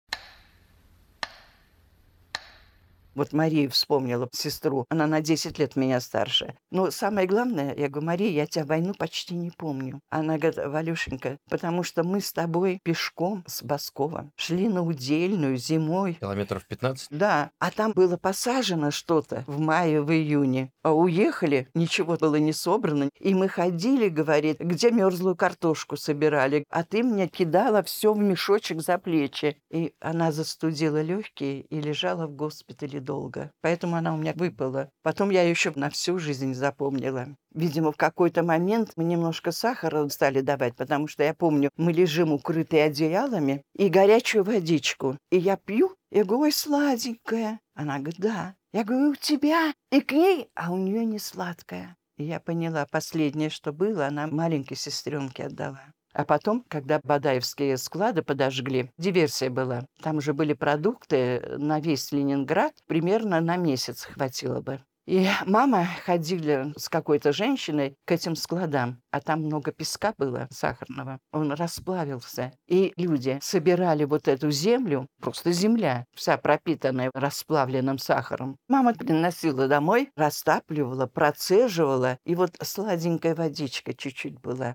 Вот 3.18 3.32
Мария 3.32 3.68
вспомнила 3.68 4.28
сестру. 4.30 4.86
Она 4.90 5.08
на 5.08 5.20
10 5.20 5.58
лет 5.58 5.74
меня 5.74 5.98
старше. 5.98 6.54
Но 6.70 6.92
самое 6.92 7.26
главное, 7.26 7.74
я 7.74 7.88
говорю, 7.88 8.06
Мария, 8.06 8.30
я 8.30 8.46
тебя 8.46 8.64
войну 8.64 8.94
почти 8.96 9.34
не 9.34 9.50
помню. 9.50 10.00
Она 10.08 10.38
говорит, 10.38 10.60
Валюшенька, 10.64 11.38
потому 11.50 11.82
что 11.82 12.04
мы 12.04 12.20
с 12.20 12.32
тобой 12.32 12.78
пешком 12.84 13.42
с 13.48 13.64
Баскова 13.64 14.30
шли 14.36 14.68
на 14.68 14.84
удельную 14.84 15.56
зимой. 15.56 16.14
Километров 16.20 16.64
15? 16.68 17.08
Да. 17.10 17.50
А 17.58 17.72
там 17.72 17.90
было 17.90 18.16
посажено 18.16 18.92
что-то 18.92 19.42
в 19.48 19.58
мае, 19.58 20.00
в 20.00 20.12
июне. 20.12 20.70
А 20.84 20.92
уехали, 20.92 21.66
ничего 21.74 22.18
было 22.18 22.36
не 22.36 22.52
собрано. 22.52 23.10
И 23.18 23.34
мы 23.34 23.48
ходили, 23.48 24.08
говорит, 24.08 24.60
где 24.60 24.92
мерзлую 24.92 25.34
картошку 25.34 25.96
собирали. 25.96 26.64
А 26.70 26.84
ты 26.84 27.02
мне 27.02 27.26
кидала 27.26 27.82
все 27.82 28.12
в 28.12 28.18
мешочек 28.20 28.80
за 28.80 28.96
плечи. 28.96 29.60
И 29.72 29.92
она 29.98 30.30
застудила 30.30 31.02
легкие 31.02 31.62
и 31.62 31.80
лежала 31.80 32.28
в 32.28 32.36
госпитале 32.36 33.00
долго. 33.08 33.50
Поэтому 33.62 33.96
она 33.96 34.12
у 34.12 34.18
меня 34.18 34.34
выпала. 34.34 34.90
Потом 35.02 35.30
я 35.30 35.42
еще 35.48 35.72
на 35.74 35.88
всю 35.88 36.18
жизнь 36.18 36.52
запомнила. 36.52 37.26
Видимо, 37.54 37.90
в 37.90 37.96
какой-то 37.96 38.42
момент 38.42 38.92
мы 38.96 39.04
немножко 39.04 39.50
сахара 39.50 40.06
стали 40.08 40.42
давать, 40.42 40.76
потому 40.76 41.08
что 41.08 41.24
я 41.24 41.32
помню, 41.32 41.70
мы 41.78 41.92
лежим 41.92 42.32
укрытые 42.32 42.84
одеялами 42.84 43.62
и 43.74 43.88
горячую 43.88 44.44
водичку. 44.44 45.16
И 45.30 45.38
я 45.38 45.56
пью, 45.56 45.96
и 46.10 46.22
говорю, 46.22 46.42
ой, 46.42 46.52
сладенькая. 46.52 47.60
Она 47.74 47.98
говорит, 47.98 48.20
да. 48.20 48.54
Я 48.74 48.84
говорю, 48.84 49.12
у 49.12 49.14
тебя 49.14 49.72
и 49.90 50.00
к 50.02 50.12
ней, 50.12 50.50
а 50.54 50.70
у 50.70 50.76
нее 50.76 51.06
не 51.06 51.18
сладкая. 51.18 51.96
И 52.18 52.24
я 52.24 52.40
поняла, 52.40 52.86
последнее, 52.90 53.48
что 53.48 53.72
было, 53.72 54.06
она 54.06 54.26
маленькой 54.26 54.76
сестренке 54.76 55.46
отдала. 55.46 55.92
А 56.18 56.24
потом, 56.24 56.64
когда 56.66 56.98
Бадаевские 57.04 57.76
склады 57.76 58.22
подожгли, 58.22 58.90
диверсия 58.98 59.50
была. 59.50 59.86
Там 60.02 60.16
уже 60.16 60.32
были 60.32 60.52
продукты 60.52 61.40
на 61.58 61.78
весь 61.78 62.10
Ленинград, 62.10 62.72
примерно 62.88 63.40
на 63.40 63.56
месяц 63.56 64.02
хватило 64.02 64.60
бы. 64.60 64.80
И 65.06 65.28
мама 65.46 65.86
ходили 66.04 66.72
с 66.76 66.88
какой-то 66.88 67.32
женщиной 67.32 67.94
к 68.04 68.10
этим 68.10 68.34
складам, 68.34 69.00
а 69.12 69.20
там 69.20 69.42
много 69.44 69.70
песка 69.70 70.12
было 70.18 70.48
сахарного. 70.50 71.20
Он 71.32 71.52
расплавился. 71.52 72.52
И 72.66 72.92
люди 72.96 73.38
собирали 73.40 74.02
вот 74.02 74.26
эту 74.26 74.50
землю, 74.50 75.06
просто 75.20 75.52
земля, 75.52 76.04
вся 76.16 76.36
пропитанная 76.36 77.12
расплавленным 77.14 77.98
сахаром. 77.98 78.56
Мама 78.66 78.92
приносила 78.92 79.68
домой, 79.68 80.10
растапливала, 80.16 81.06
процеживала, 81.06 82.18
и 82.24 82.34
вот 82.34 82.56
сладенькая 82.60 83.36
водичка 83.36 83.94
чуть-чуть 83.94 84.40
была. 84.40 84.74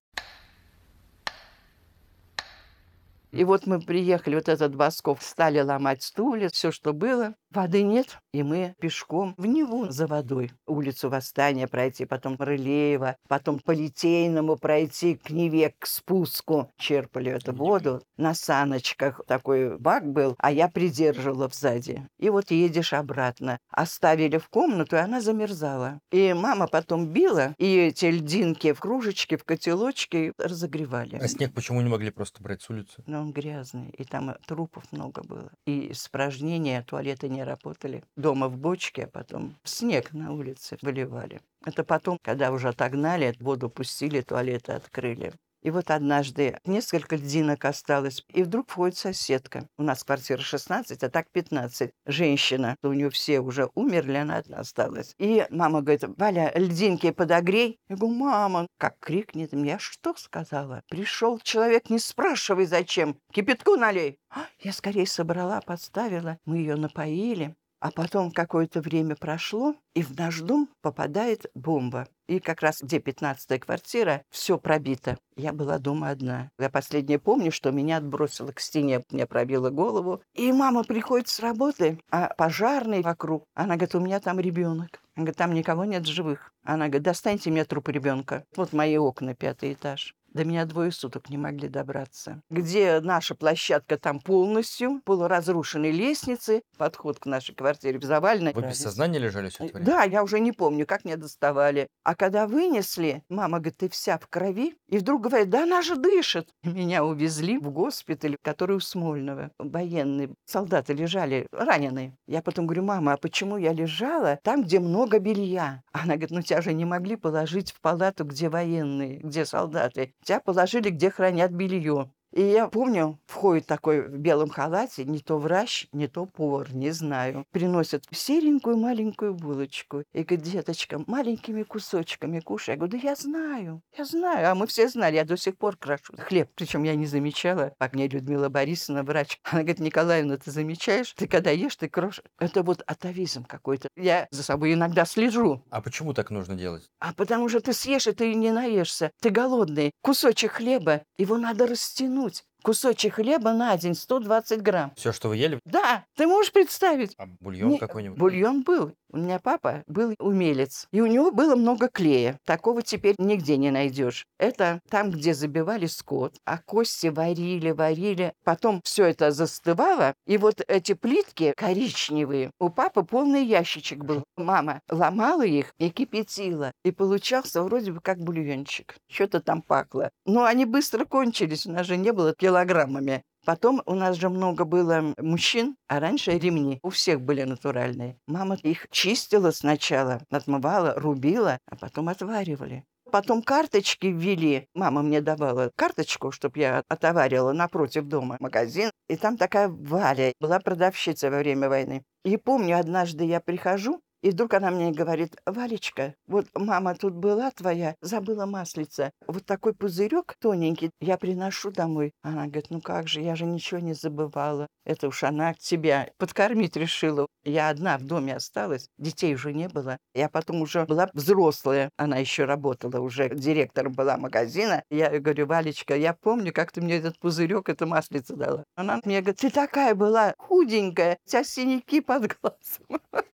И 3.33 3.43
вот 3.45 3.65
мы 3.65 3.81
приехали, 3.81 4.35
вот 4.35 4.47
этот 4.47 4.75
Басков, 4.75 5.23
стали 5.23 5.59
ломать 5.59 6.03
стулья, 6.03 6.49
все, 6.49 6.71
что 6.71 6.93
было. 6.93 7.35
Воды 7.53 7.83
нет, 7.83 8.17
и 8.33 8.41
мы 8.41 8.73
пешком 8.79 9.35
в 9.37 9.45
Неву 9.45 9.87
за 9.91 10.07
водой. 10.07 10.51
Улицу 10.65 11.09
Восстания 11.09 11.67
пройти, 11.67 12.05
потом 12.05 12.35
Рылеева, 12.39 13.15
потом 13.27 13.59
по 13.59 13.71
Литейному 13.71 14.55
пройти 14.55 15.15
к 15.15 15.29
Неве, 15.29 15.75
к 15.77 15.85
спуску. 15.85 16.71
Черпали 16.77 17.31
эту 17.31 17.53
воду. 17.53 18.01
На 18.17 18.33
саночках 18.33 19.21
такой 19.27 19.77
бак 19.77 20.11
был, 20.11 20.35
а 20.39 20.51
я 20.51 20.67
придерживала 20.67 21.47
сзади. 21.53 22.07
И 22.17 22.31
вот 22.31 22.49
едешь 22.49 22.93
обратно. 22.93 23.59
Оставили 23.69 24.39
в 24.39 24.49
комнату, 24.49 24.95
и 24.95 24.99
она 24.99 25.21
замерзала. 25.21 25.99
И 26.11 26.33
мама 26.33 26.67
потом 26.67 27.05
била, 27.05 27.53
и 27.59 27.75
эти 27.75 28.05
льдинки 28.05 28.73
в 28.73 28.79
кружечке, 28.79 29.37
в 29.37 29.43
котелочке 29.43 30.33
разогревали. 30.39 31.17
А 31.17 31.27
снег 31.27 31.53
почему 31.53 31.81
не 31.81 31.89
могли 31.89 32.09
просто 32.09 32.41
брать 32.41 32.63
с 32.63 32.69
улицы? 32.71 33.03
Но 33.05 33.21
он 33.21 33.31
грязный, 33.31 33.91
и 33.91 34.03
там 34.05 34.33
трупов 34.47 34.91
много 34.91 35.21
было. 35.21 35.51
И 35.67 35.91
испражнения, 35.91 36.81
туалеты 36.81 37.29
не 37.29 37.42
работали. 37.45 38.03
Дома 38.15 38.47
в 38.47 38.57
бочке, 38.57 39.05
а 39.05 39.07
потом 39.07 39.55
снег 39.63 40.13
на 40.13 40.31
улице 40.33 40.77
выливали. 40.81 41.41
Это 41.65 41.83
потом, 41.83 42.17
когда 42.21 42.51
уже 42.51 42.69
отогнали, 42.69 43.35
воду 43.39 43.69
пустили, 43.69 44.21
туалеты 44.21 44.73
открыли. 44.73 45.33
И 45.63 45.71
вот 45.71 45.91
однажды 45.91 46.59
несколько 46.65 47.15
льдинок 47.15 47.63
осталось, 47.63 48.23
и 48.27 48.43
вдруг 48.43 48.69
входит 48.69 48.97
соседка. 48.97 49.67
У 49.77 49.83
нас 49.83 50.03
квартира 50.03 50.41
16, 50.41 51.01
а 51.03 51.09
так 51.09 51.31
15. 51.31 51.91
Женщина. 52.05 52.75
У 52.83 52.91
нее 52.91 53.09
все 53.09 53.39
уже 53.39 53.69
умерли, 53.73 54.17
она 54.17 54.37
одна 54.37 54.57
осталась. 54.57 55.15
И 55.17 55.45
мама 55.49 55.81
говорит, 55.81 56.03
Валя, 56.17 56.51
льдинки 56.53 57.11
подогрей. 57.11 57.79
Я 57.87 57.95
говорю, 57.95 58.15
мама, 58.15 58.67
как 58.77 58.99
крикнет. 58.99 59.53
Я 59.53 59.79
что 59.79 60.13
сказала? 60.17 60.81
Пришел 60.89 61.39
человек, 61.39 61.89
не 61.89 61.99
спрашивай 61.99 62.65
зачем. 62.65 63.17
Кипятку 63.31 63.77
налей. 63.77 64.19
«А, 64.35 64.47
я 64.59 64.73
скорее 64.73 65.05
собрала, 65.05 65.61
подставила. 65.61 66.39
Мы 66.45 66.57
ее 66.57 66.75
напоили. 66.75 67.55
А 67.83 67.91
потом 67.91 68.31
какое-то 68.31 68.79
время 68.79 69.17
прошло, 69.17 69.75
и 69.93 70.03
в 70.03 70.17
наш 70.17 70.39
дом 70.39 70.69
попадает 70.81 71.47
бомба. 71.53 72.07
И 72.29 72.39
как 72.39 72.61
раз 72.61 72.81
где 72.81 72.99
15-я 72.99 73.59
квартира, 73.59 74.23
все 74.29 74.57
пробито. 74.57 75.17
Я 75.35 75.51
была 75.51 75.79
дома 75.79 76.11
одна. 76.11 76.49
Я 76.57 76.69
последнее 76.69 77.19
помню, 77.19 77.51
что 77.51 77.71
меня 77.71 77.97
отбросило 77.97 78.53
к 78.53 78.61
стене, 78.61 79.03
мне 79.11 79.25
пробило 79.25 79.69
голову. 79.69 80.21
И 80.33 80.53
мама 80.53 80.85
приходит 80.85 81.27
с 81.27 81.41
работы, 81.41 81.99
а 82.09 82.33
пожарный 82.37 83.01
вокруг. 83.01 83.43
Она 83.53 83.75
говорит, 83.75 83.95
у 83.95 83.99
меня 83.99 84.21
там 84.21 84.39
ребенок. 84.39 85.01
Она 85.15 85.25
говорит, 85.25 85.37
там 85.37 85.53
никого 85.53 85.83
нет 85.83 86.05
живых. 86.05 86.53
Она 86.63 86.87
говорит, 86.87 87.03
достаньте 87.03 87.51
мне 87.51 87.65
труп 87.65 87.89
ребенка. 87.89 88.45
Вот 88.55 88.71
мои 88.71 88.97
окна, 88.97 89.35
пятый 89.35 89.73
этаж. 89.73 90.15
До 90.33 90.43
меня 90.45 90.65
двое 90.65 90.91
суток 90.91 91.29
не 91.29 91.37
могли 91.37 91.69
добраться. 91.69 92.41
Где 92.49 92.99
наша 93.01 93.35
площадка, 93.35 93.97
там 93.97 94.19
полностью 94.19 95.01
полуразрушенные 95.05 95.91
лестницы, 95.91 96.63
подход 96.77 97.19
к 97.19 97.27
нашей 97.27 97.53
квартире 97.53 97.99
завалено. 98.01 98.51
Вы 98.53 98.63
без 98.63 98.79
сознания 98.79 99.19
лежали 99.19 99.49
все 99.49 99.65
это 99.65 99.73
время? 99.73 99.85
Да, 99.85 100.03
я 100.03 100.23
уже 100.23 100.39
не 100.39 100.51
помню, 100.51 100.87
как 100.87 101.05
меня 101.05 101.17
доставали. 101.17 101.87
А 102.03 102.15
когда 102.15 102.47
вынесли, 102.47 103.23
мама 103.29 103.59
говорит, 103.59 103.77
ты 103.77 103.89
вся 103.89 104.17
в 104.17 104.27
крови. 104.27 104.75
И 104.89 104.97
вдруг 104.97 105.21
говорит, 105.21 105.49
да 105.49 105.63
она 105.63 105.81
же 105.83 105.95
дышит. 105.95 106.49
Меня 106.63 107.05
увезли 107.05 107.59
в 107.59 107.69
госпиталь, 107.69 108.37
который 108.41 108.77
у 108.77 108.79
Смольного. 108.79 109.51
Военные 109.59 110.33
солдаты 110.45 110.93
лежали 110.93 111.47
раненые. 111.51 112.17
Я 112.27 112.41
потом 112.41 112.65
говорю, 112.65 112.83
мама, 112.83 113.13
а 113.13 113.17
почему 113.17 113.57
я 113.57 113.71
лежала 113.71 114.39
там, 114.43 114.63
где 114.63 114.79
много 114.79 115.19
белья? 115.19 115.83
Она 115.91 116.15
говорит, 116.15 116.31
ну 116.31 116.41
тебя 116.41 116.61
же 116.61 116.73
не 116.73 116.85
могли 116.85 117.17
положить 117.17 117.71
в 117.71 117.81
палату, 117.81 118.25
где 118.25 118.49
военные, 118.49 119.19
где 119.19 119.45
солдаты. 119.45 120.13
Тебя 120.23 120.39
положили, 120.39 120.89
где 120.89 121.09
хранят 121.09 121.51
белье. 121.51 122.11
И 122.33 122.41
я 122.41 122.67
помню, 122.67 123.19
входит 123.27 123.67
такой 123.67 124.01
в 124.01 124.17
белом 124.17 124.49
халате, 124.49 125.05
не 125.05 125.19
то 125.19 125.37
врач, 125.37 125.87
не 125.91 126.07
то 126.07 126.25
повар, 126.25 126.73
не 126.73 126.89
знаю. 126.89 127.45
Приносят 127.51 128.05
серенькую 128.11 128.77
маленькую 128.77 129.35
булочку. 129.35 130.03
И 130.13 130.23
говорит, 130.23 130.41
деточка, 130.41 130.99
маленькими 131.05 131.61
кусочками 131.61 132.39
кушай. 132.39 132.71
Я 132.71 132.77
говорю, 132.77 132.93
да 132.93 133.07
я 133.07 133.15
знаю, 133.15 133.83
я 133.95 134.05
знаю. 134.05 134.49
А 134.49 134.55
мы 134.55 134.65
все 134.65 134.89
знали, 134.89 135.15
я 135.15 135.25
до 135.25 135.37
сих 135.37 135.57
пор 135.57 135.77
крашу 135.77 136.13
хлеб. 136.17 136.49
Причем 136.55 136.83
я 136.83 136.95
не 136.95 137.05
замечала, 137.05 137.75
как 137.77 137.93
мне 137.93 138.07
Людмила 138.07 138.49
Борисовна, 138.49 139.03
врач. 139.03 139.39
Она 139.43 139.61
говорит, 139.61 139.79
Николаевна, 139.79 140.37
ты 140.37 140.49
замечаешь? 140.49 141.13
Ты 141.13 141.27
когда 141.27 141.51
ешь, 141.51 141.75
ты 141.75 141.87
крошишь. 141.87 142.23
Это 142.39 142.63
вот 142.63 142.81
атовизм 142.87 143.43
какой-то. 143.43 143.89
Я 143.95 144.27
за 144.31 144.41
собой 144.41 144.73
иногда 144.73 145.05
слежу. 145.05 145.63
А 145.69 145.81
почему 145.81 146.15
так 146.15 146.31
нужно 146.31 146.55
делать? 146.55 146.89
А 146.99 147.13
потому 147.13 147.47
что 147.47 147.59
ты 147.59 147.73
съешь, 147.73 148.07
и 148.07 148.11
ты 148.11 148.33
не 148.33 148.51
наешься. 148.51 149.11
Ты 149.21 149.29
голодный. 149.29 149.91
Кусочек 150.01 150.53
хлеба, 150.53 151.03
его 151.19 151.37
надо 151.37 151.67
растянуть 151.67 152.22
растянуть 152.23 152.52
кусочек 152.63 153.15
хлеба 153.15 153.53
на 153.53 153.77
день 153.77 153.93
120 153.93 154.61
грамм. 154.61 154.93
Все, 154.95 155.11
что 155.11 155.29
вы 155.29 155.37
ели? 155.37 155.59
Да, 155.65 156.05
ты 156.15 156.25
можешь 156.25 156.51
представить? 156.51 157.13
А 157.17 157.25
бульон 157.39 157.71
Не, 157.71 157.77
какой-нибудь? 157.77 158.17
Бульон 158.17 158.63
был. 158.63 158.93
У 159.13 159.17
меня 159.17 159.37
папа 159.37 159.83
был 159.85 160.15
умелец, 160.17 160.87
и 160.91 160.99
у 160.99 161.05
него 161.05 161.29
было 161.29 161.55
много 161.55 161.87
клея. 161.87 162.39
Такого 162.45 162.81
теперь 162.81 163.13
нигде 163.19 163.57
не 163.57 163.69
найдешь. 163.69 164.25
Это 164.39 164.79
там, 164.89 165.11
где 165.11 165.35
забивали 165.35 165.85
скот, 165.85 166.33
а 166.45 166.57
кости 166.57 167.07
варили, 167.07 167.69
варили. 167.69 168.33
Потом 168.43 168.81
все 168.83 169.05
это 169.05 169.29
застывало, 169.29 170.15
и 170.25 170.39
вот 170.39 170.61
эти 170.67 170.93
плитки 170.93 171.53
коричневые, 171.55 172.49
у 172.59 172.69
папы 172.69 173.03
полный 173.03 173.45
ящичек 173.45 173.99
был. 173.99 174.23
Мама 174.35 174.81
ломала 174.89 175.45
их 175.45 175.73
и 175.77 175.91
кипятила, 175.91 176.71
и 176.83 176.89
получался 176.89 177.61
вроде 177.61 177.91
бы 177.91 178.01
как 178.01 178.17
бульончик. 178.17 178.95
Что-то 179.11 179.41
там 179.41 179.61
пахло. 179.61 180.09
Но 180.25 180.45
они 180.45 180.65
быстро 180.65 181.05
кончились, 181.05 181.67
у 181.67 181.71
нас 181.71 181.85
же 181.85 181.97
не 181.97 182.11
было 182.11 182.33
килограммами. 182.53 183.23
Потом 183.45 183.81
у 183.85 183.95
нас 183.95 184.15
же 184.15 184.29
много 184.29 184.63
было 184.63 185.13
мужчин, 185.17 185.75
а 185.87 185.99
раньше 185.99 186.31
ремни. 186.31 186.79
У 186.81 186.89
всех 186.89 187.19
были 187.19 187.43
натуральные. 187.43 188.15
Мама 188.27 188.55
их 188.63 188.87
чистила 188.89 189.51
сначала, 189.51 190.21
отмывала, 190.29 190.93
рубила, 190.95 191.57
а 191.69 191.75
потом 191.75 192.07
отваривали. 192.09 192.85
Потом 193.11 193.41
карточки 193.41 194.07
ввели. 194.07 194.67
Мама 194.73 195.01
мне 195.01 195.19
давала 195.21 195.71
карточку, 195.75 196.31
чтобы 196.31 196.59
я 196.59 196.83
отоварила 196.87 197.51
напротив 197.51 198.05
дома 198.05 198.37
магазин. 198.39 198.91
И 199.09 199.17
там 199.17 199.35
такая 199.37 199.67
Валя 199.67 200.33
была 200.39 200.59
продавщица 200.59 201.29
во 201.29 201.39
время 201.39 201.67
войны. 201.69 202.03
И 202.23 202.37
помню, 202.37 202.79
однажды 202.79 203.25
я 203.25 203.41
прихожу, 203.41 203.99
и 204.23 204.29
вдруг 204.31 204.53
она 204.53 204.71
мне 204.71 204.91
говорит, 204.91 205.35
Валечка, 205.45 206.15
вот 206.27 206.47
мама 206.55 206.95
тут 206.95 207.13
была 207.13 207.51
твоя, 207.51 207.95
забыла 208.01 208.45
маслица. 208.45 209.11
Вот 209.27 209.45
такой 209.45 209.73
пузырек 209.73 210.35
тоненький 210.39 210.91
я 211.01 211.17
приношу 211.17 211.71
домой. 211.71 212.13
Она 212.21 212.45
говорит, 212.45 212.67
ну 212.69 212.79
как 212.79 213.09
же, 213.09 213.19
я 213.19 213.35
же 213.35 213.45
ничего 213.45 213.81
не 213.81 213.93
забывала. 213.93 214.67
Это 214.85 215.09
уж 215.09 215.23
она 215.23 215.53
тебя 215.55 216.09
подкормить 216.17 216.77
решила. 216.77 217.27
Я 217.43 217.67
одна 217.67 217.97
в 217.97 218.03
доме 218.03 218.37
осталась, 218.37 218.87
детей 218.97 219.35
уже 219.35 219.51
не 219.51 219.67
было. 219.67 219.97
Я 220.13 220.29
потом 220.29 220.61
уже 220.61 220.85
была 220.85 221.09
взрослая. 221.13 221.89
Она 221.97 222.15
еще 222.17 222.45
работала 222.45 223.01
уже, 223.01 223.27
директором 223.27 223.91
была 223.91 224.15
магазина. 224.15 224.83
Я 224.89 225.19
говорю, 225.19 225.47
Валечка, 225.47 225.97
я 225.97 226.13
помню, 226.13 226.53
как 226.53 226.71
ты 226.71 226.79
мне 226.79 226.95
этот 226.95 227.19
пузырек, 227.19 227.67
это 227.67 227.85
маслица 227.85 228.37
дала. 228.37 228.63
Она 228.75 229.01
мне 229.03 229.19
говорит, 229.19 229.41
ты 229.41 229.49
такая 229.49 229.95
была 229.95 230.33
худенькая, 230.37 231.17
у 231.25 231.29
тебя 231.29 231.43
синяки 231.43 231.99
под 231.99 232.37
глазом. 232.37 233.01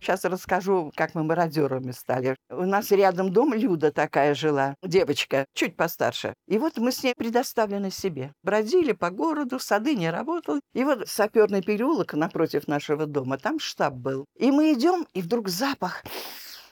Сейчас 0.00 0.24
расскажу, 0.24 0.90
как 0.96 1.14
мы 1.14 1.24
мародерами 1.24 1.90
стали. 1.92 2.36
У 2.48 2.64
нас 2.64 2.90
рядом 2.90 3.32
дом 3.32 3.52
Люда 3.52 3.92
такая 3.92 4.34
жила, 4.34 4.74
девочка, 4.82 5.44
чуть 5.54 5.76
постарше. 5.76 6.34
И 6.48 6.58
вот 6.58 6.78
мы 6.78 6.90
с 6.90 7.02
ней 7.02 7.14
предоставлены 7.14 7.90
себе. 7.90 8.32
Бродили 8.42 8.92
по 8.92 9.10
городу, 9.10 9.58
сады 9.58 9.94
не 9.94 10.10
работал. 10.10 10.60
И 10.72 10.84
вот 10.84 11.06
саперный 11.06 11.62
переулок 11.62 12.14
напротив 12.14 12.66
нашего 12.66 13.06
дома, 13.06 13.36
там 13.36 13.58
штаб 13.58 13.94
был. 13.94 14.24
И 14.38 14.50
мы 14.50 14.72
идем, 14.72 15.06
и 15.12 15.20
вдруг 15.20 15.48
запах 15.48 16.02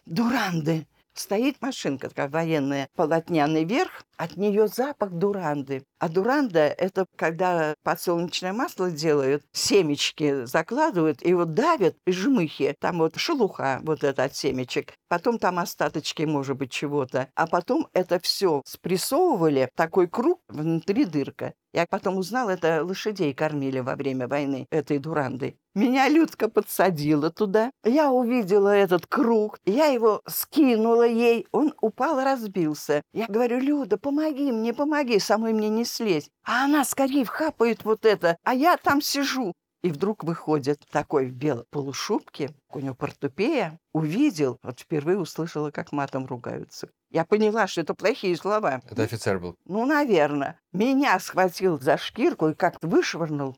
дуранды. 0.07 0.87
Стоит 1.19 1.61
машинка 1.61 2.09
такая 2.09 2.29
военная, 2.29 2.89
полотняный 2.95 3.65
верх, 3.65 4.05
от 4.17 4.37
нее 4.37 4.69
запах 4.69 5.11
дуранды. 5.11 5.85
А 5.99 6.09
дуранда– 6.09 6.61
это 6.79 7.07
когда 7.17 7.75
подсолнечное 7.83 8.53
масло 8.53 8.89
делают, 8.89 9.43
семечки 9.53 10.45
закладывают 10.45 11.19
и 11.27 11.35
вот 11.35 11.55
давят 11.55 11.97
и 12.07 12.13
жмыхи. 12.13 12.73
Там 12.79 12.99
вот 12.99 13.17
шелуха 13.17 13.81
вот 13.83 14.05
это 14.05 14.23
от 14.23 14.37
семечек. 14.37 14.95
Потом 15.09 15.41
там 15.41 15.59
остаточки, 15.59 16.23
может 16.23 16.57
быть, 16.57 16.71
чего-то. 16.71 17.29
А 17.35 17.49
потом 17.49 17.89
это 17.95 18.21
все 18.21 18.63
спрессовывали, 18.65 19.71
такой 19.75 20.07
круг, 20.07 20.41
внутри 20.49 21.05
дырка. 21.05 21.53
Я 21.73 21.87
потом 21.87 22.17
узнал, 22.17 22.49
это 22.49 22.83
лошадей 22.85 23.35
кормили 23.35 23.81
во 23.81 23.95
время 23.95 24.27
войны 24.27 24.67
этой 24.71 24.99
дурандой. 24.99 25.59
Меня 25.75 26.09
Людка 26.09 26.49
подсадила 26.49 27.31
туда. 27.31 27.71
Я 27.85 28.11
увидела 28.11 28.69
этот 28.69 29.07
круг. 29.07 29.59
Я 29.65 29.87
его 29.87 30.23
скинула 30.27 31.07
ей. 31.07 31.47
Он 31.53 31.73
упал, 31.81 32.21
разбился. 32.21 33.03
Я 33.13 33.27
говорю, 33.29 33.61
Люда, 33.61 33.99
помоги 33.99 34.51
мне, 34.51 34.73
помоги. 34.73 35.19
Самой 35.19 35.53
мне 35.53 35.69
не 35.69 35.85
слезть. 35.85 36.31
А 36.45 36.65
она 36.65 36.85
скорее 36.85 37.25
вхапает 37.25 37.85
вот 37.85 38.05
это. 38.05 38.39
А 38.43 38.55
я 38.55 38.77
там 38.77 39.01
сижу. 39.01 39.53
И 39.83 39.91
вдруг 39.91 40.25
выходит 40.25 40.85
такой 40.91 41.27
в 41.27 41.33
белой 41.33 41.65
полушубке, 41.71 42.51
у 42.71 42.81
него 42.81 42.95
портупея, 42.95 43.79
увидел, 43.93 44.59
вот 44.63 44.81
впервые 44.81 45.19
услышала, 45.19 45.71
как 45.71 45.93
матом 45.93 46.27
ругаются. 46.27 46.89
Я 47.11 47.25
поняла, 47.25 47.67
что 47.69 47.81
это 47.81 47.95
плохие 47.95 48.37
слова. 48.37 48.83
Это 48.91 49.03
офицер 49.03 49.39
был? 49.39 49.57
Ну, 49.65 49.87
наверное. 49.87 50.61
Меня 50.73 51.19
схватил 51.21 51.81
за 51.81 51.97
шкирку 51.97 52.49
и 52.49 52.55
как-то 52.55 52.89
вышвырнул. 52.89 53.57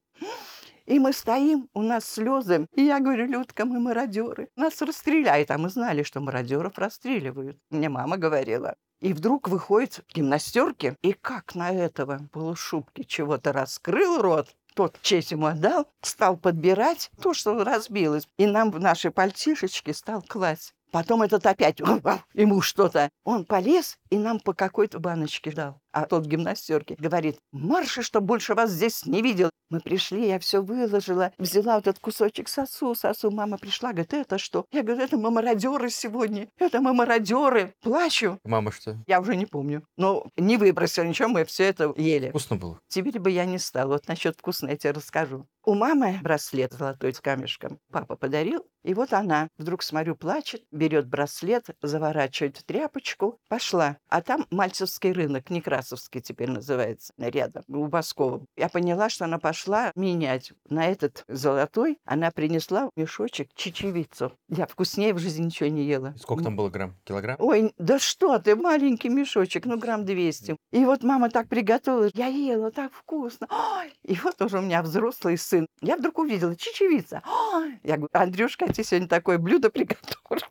И 0.87 0.98
мы 0.98 1.12
стоим, 1.12 1.68
у 1.72 1.83
нас 1.83 2.04
слезы. 2.04 2.66
И 2.74 2.83
я 2.83 3.00
говорю, 3.00 3.26
Людка, 3.26 3.64
мы 3.64 3.80
мародеры. 3.80 4.48
Нас 4.56 4.83
расстреляют. 4.83 5.50
А 5.50 5.59
мы 5.59 5.68
знали, 5.68 6.02
что 6.02 6.20
мародеров 6.20 6.78
расстреливают. 6.78 7.59
Мне 7.70 7.88
мама 7.88 8.16
говорила. 8.16 8.74
И 9.00 9.14
вдруг 9.14 9.48
выходит 9.48 10.04
в 10.09 10.14
гимнастерке, 10.14 10.96
и 11.00 11.14
как 11.14 11.54
на 11.54 11.70
этого 11.70 12.20
полушубки 12.33 13.02
чего-то 13.02 13.52
раскрыл 13.52 14.20
рот, 14.20 14.54
тот 14.74 15.00
честь 15.02 15.30
ему 15.30 15.46
отдал, 15.46 15.87
стал 16.02 16.37
подбирать 16.37 17.11
то, 17.20 17.35
что 17.35 17.62
разбилось, 17.64 18.28
и 18.38 18.46
нам 18.46 18.70
в 18.70 18.80
наши 18.80 19.11
пальтишечки 19.11 19.92
стал 19.92 20.22
класть. 20.22 20.74
Потом 20.90 21.22
этот 21.22 21.46
опять 21.46 21.80
ему 22.35 22.61
что-то. 22.61 23.11
Он 23.24 23.44
полез 23.44 23.98
и 24.11 24.18
нам 24.18 24.40
по 24.40 24.52
какой-то 24.52 24.98
баночке 24.98 25.52
дал. 25.52 25.80
А 25.92 26.07
тот 26.07 26.26
гимнастерки 26.26 26.96
говорит, 26.98 27.38
марши, 27.53 28.03
что 28.03 28.20
больше 28.20 28.55
вас 28.55 28.70
здесь 28.70 29.07
не 29.07 29.22
видел. 29.22 29.50
Мы 29.70 29.81
пришли, 29.81 30.26
я 30.26 30.38
все 30.40 30.62
выложила, 30.62 31.33
взяла 31.38 31.76
вот 31.76 31.87
этот 31.87 32.00
кусочек 32.00 32.48
сосу, 32.48 32.94
сосу. 32.94 33.31
Мама 33.31 33.57
пришла, 33.57 33.90
говорит, 33.92 34.12
это 34.12 34.37
что? 34.38 34.66
Я 34.72 34.83
говорю, 34.83 35.03
это 35.03 35.16
мы 35.16 35.31
мародеры 35.31 35.90
сегодня, 35.90 36.48
это 36.59 36.81
мы 36.81 36.92
мародеры. 36.92 37.74
Плачу. 37.81 38.40
Мама 38.44 38.72
что? 38.72 38.98
Я 39.07 39.20
уже 39.20 39.37
не 39.37 39.46
помню. 39.46 39.85
Но 39.96 40.26
не 40.37 40.57
выбросила 40.57 41.05
ничего, 41.05 41.29
мы 41.29 41.44
все 41.44 41.64
это 41.64 41.94
ели. 41.96 42.31
Вкусно 42.31 42.57
было? 42.57 42.81
Теперь 42.88 43.20
бы 43.20 43.31
я 43.31 43.44
не 43.44 43.59
стала. 43.59 43.92
Вот 43.92 44.09
насчет 44.09 44.37
вкусно 44.37 44.70
я 44.70 44.76
тебе 44.76 44.92
расскажу. 44.92 45.46
У 45.64 45.74
мамы 45.74 46.18
браслет 46.22 46.72
золотой 46.72 47.12
с 47.12 47.20
камешком. 47.20 47.79
Папа 47.92 48.16
подарил. 48.16 48.66
И 48.83 48.94
вот 48.94 49.12
она, 49.12 49.48
вдруг 49.59 49.83
смотрю, 49.83 50.16
плачет, 50.16 50.62
берет 50.70 51.07
браслет, 51.07 51.66
заворачивает 51.83 52.57
в 52.57 52.64
тряпочку, 52.64 53.38
пошла. 53.48 53.98
А 54.09 54.22
там 54.22 54.46
Мальцевский 54.50 55.12
рынок, 55.12 55.50
Некрасовский 55.80 56.20
теперь 56.20 56.50
называется, 56.50 57.14
рядом, 57.16 57.64
у 57.68 57.86
Баскова. 57.86 58.44
Я 58.54 58.68
поняла, 58.68 59.08
что 59.08 59.24
она 59.24 59.38
пошла 59.38 59.92
менять. 59.96 60.52
На 60.68 60.86
этот 60.86 61.24
золотой 61.26 61.98
она 62.04 62.30
принесла 62.30 62.90
мешочек 62.96 63.48
чечевицу. 63.54 64.32
Я 64.48 64.66
вкуснее 64.66 65.14
в 65.14 65.18
жизни 65.18 65.46
ничего 65.46 65.70
не 65.70 65.84
ела. 65.84 66.14
Сколько 66.18 66.44
там 66.44 66.56
было 66.56 66.68
грамм? 66.68 66.96
Килограмм? 67.04 67.36
Ой, 67.38 67.72
да 67.78 67.98
что 67.98 68.38
ты, 68.38 68.56
маленький 68.56 69.08
мешочек, 69.08 69.64
ну 69.64 69.78
грамм 69.78 70.04
200. 70.04 70.56
И 70.72 70.84
вот 70.84 71.02
мама 71.02 71.30
так 71.30 71.48
приготовила, 71.48 72.10
я 72.12 72.26
ела 72.26 72.70
так 72.70 72.92
вкусно. 72.92 73.46
Ой! 73.50 73.94
И 74.02 74.14
вот 74.16 74.40
уже 74.42 74.58
у 74.58 74.62
меня 74.62 74.82
взрослый 74.82 75.38
сын. 75.38 75.66
Я 75.80 75.96
вдруг 75.96 76.18
увидела 76.18 76.54
чечевица. 76.56 77.22
Ой! 77.54 77.80
Я 77.82 77.96
говорю, 77.96 78.10
Андрюшка, 78.12 78.66
я 78.66 78.72
тебе 78.74 78.84
сегодня 78.84 79.08
такое 79.08 79.38
блюдо 79.38 79.70
приготовлю. 79.70 80.42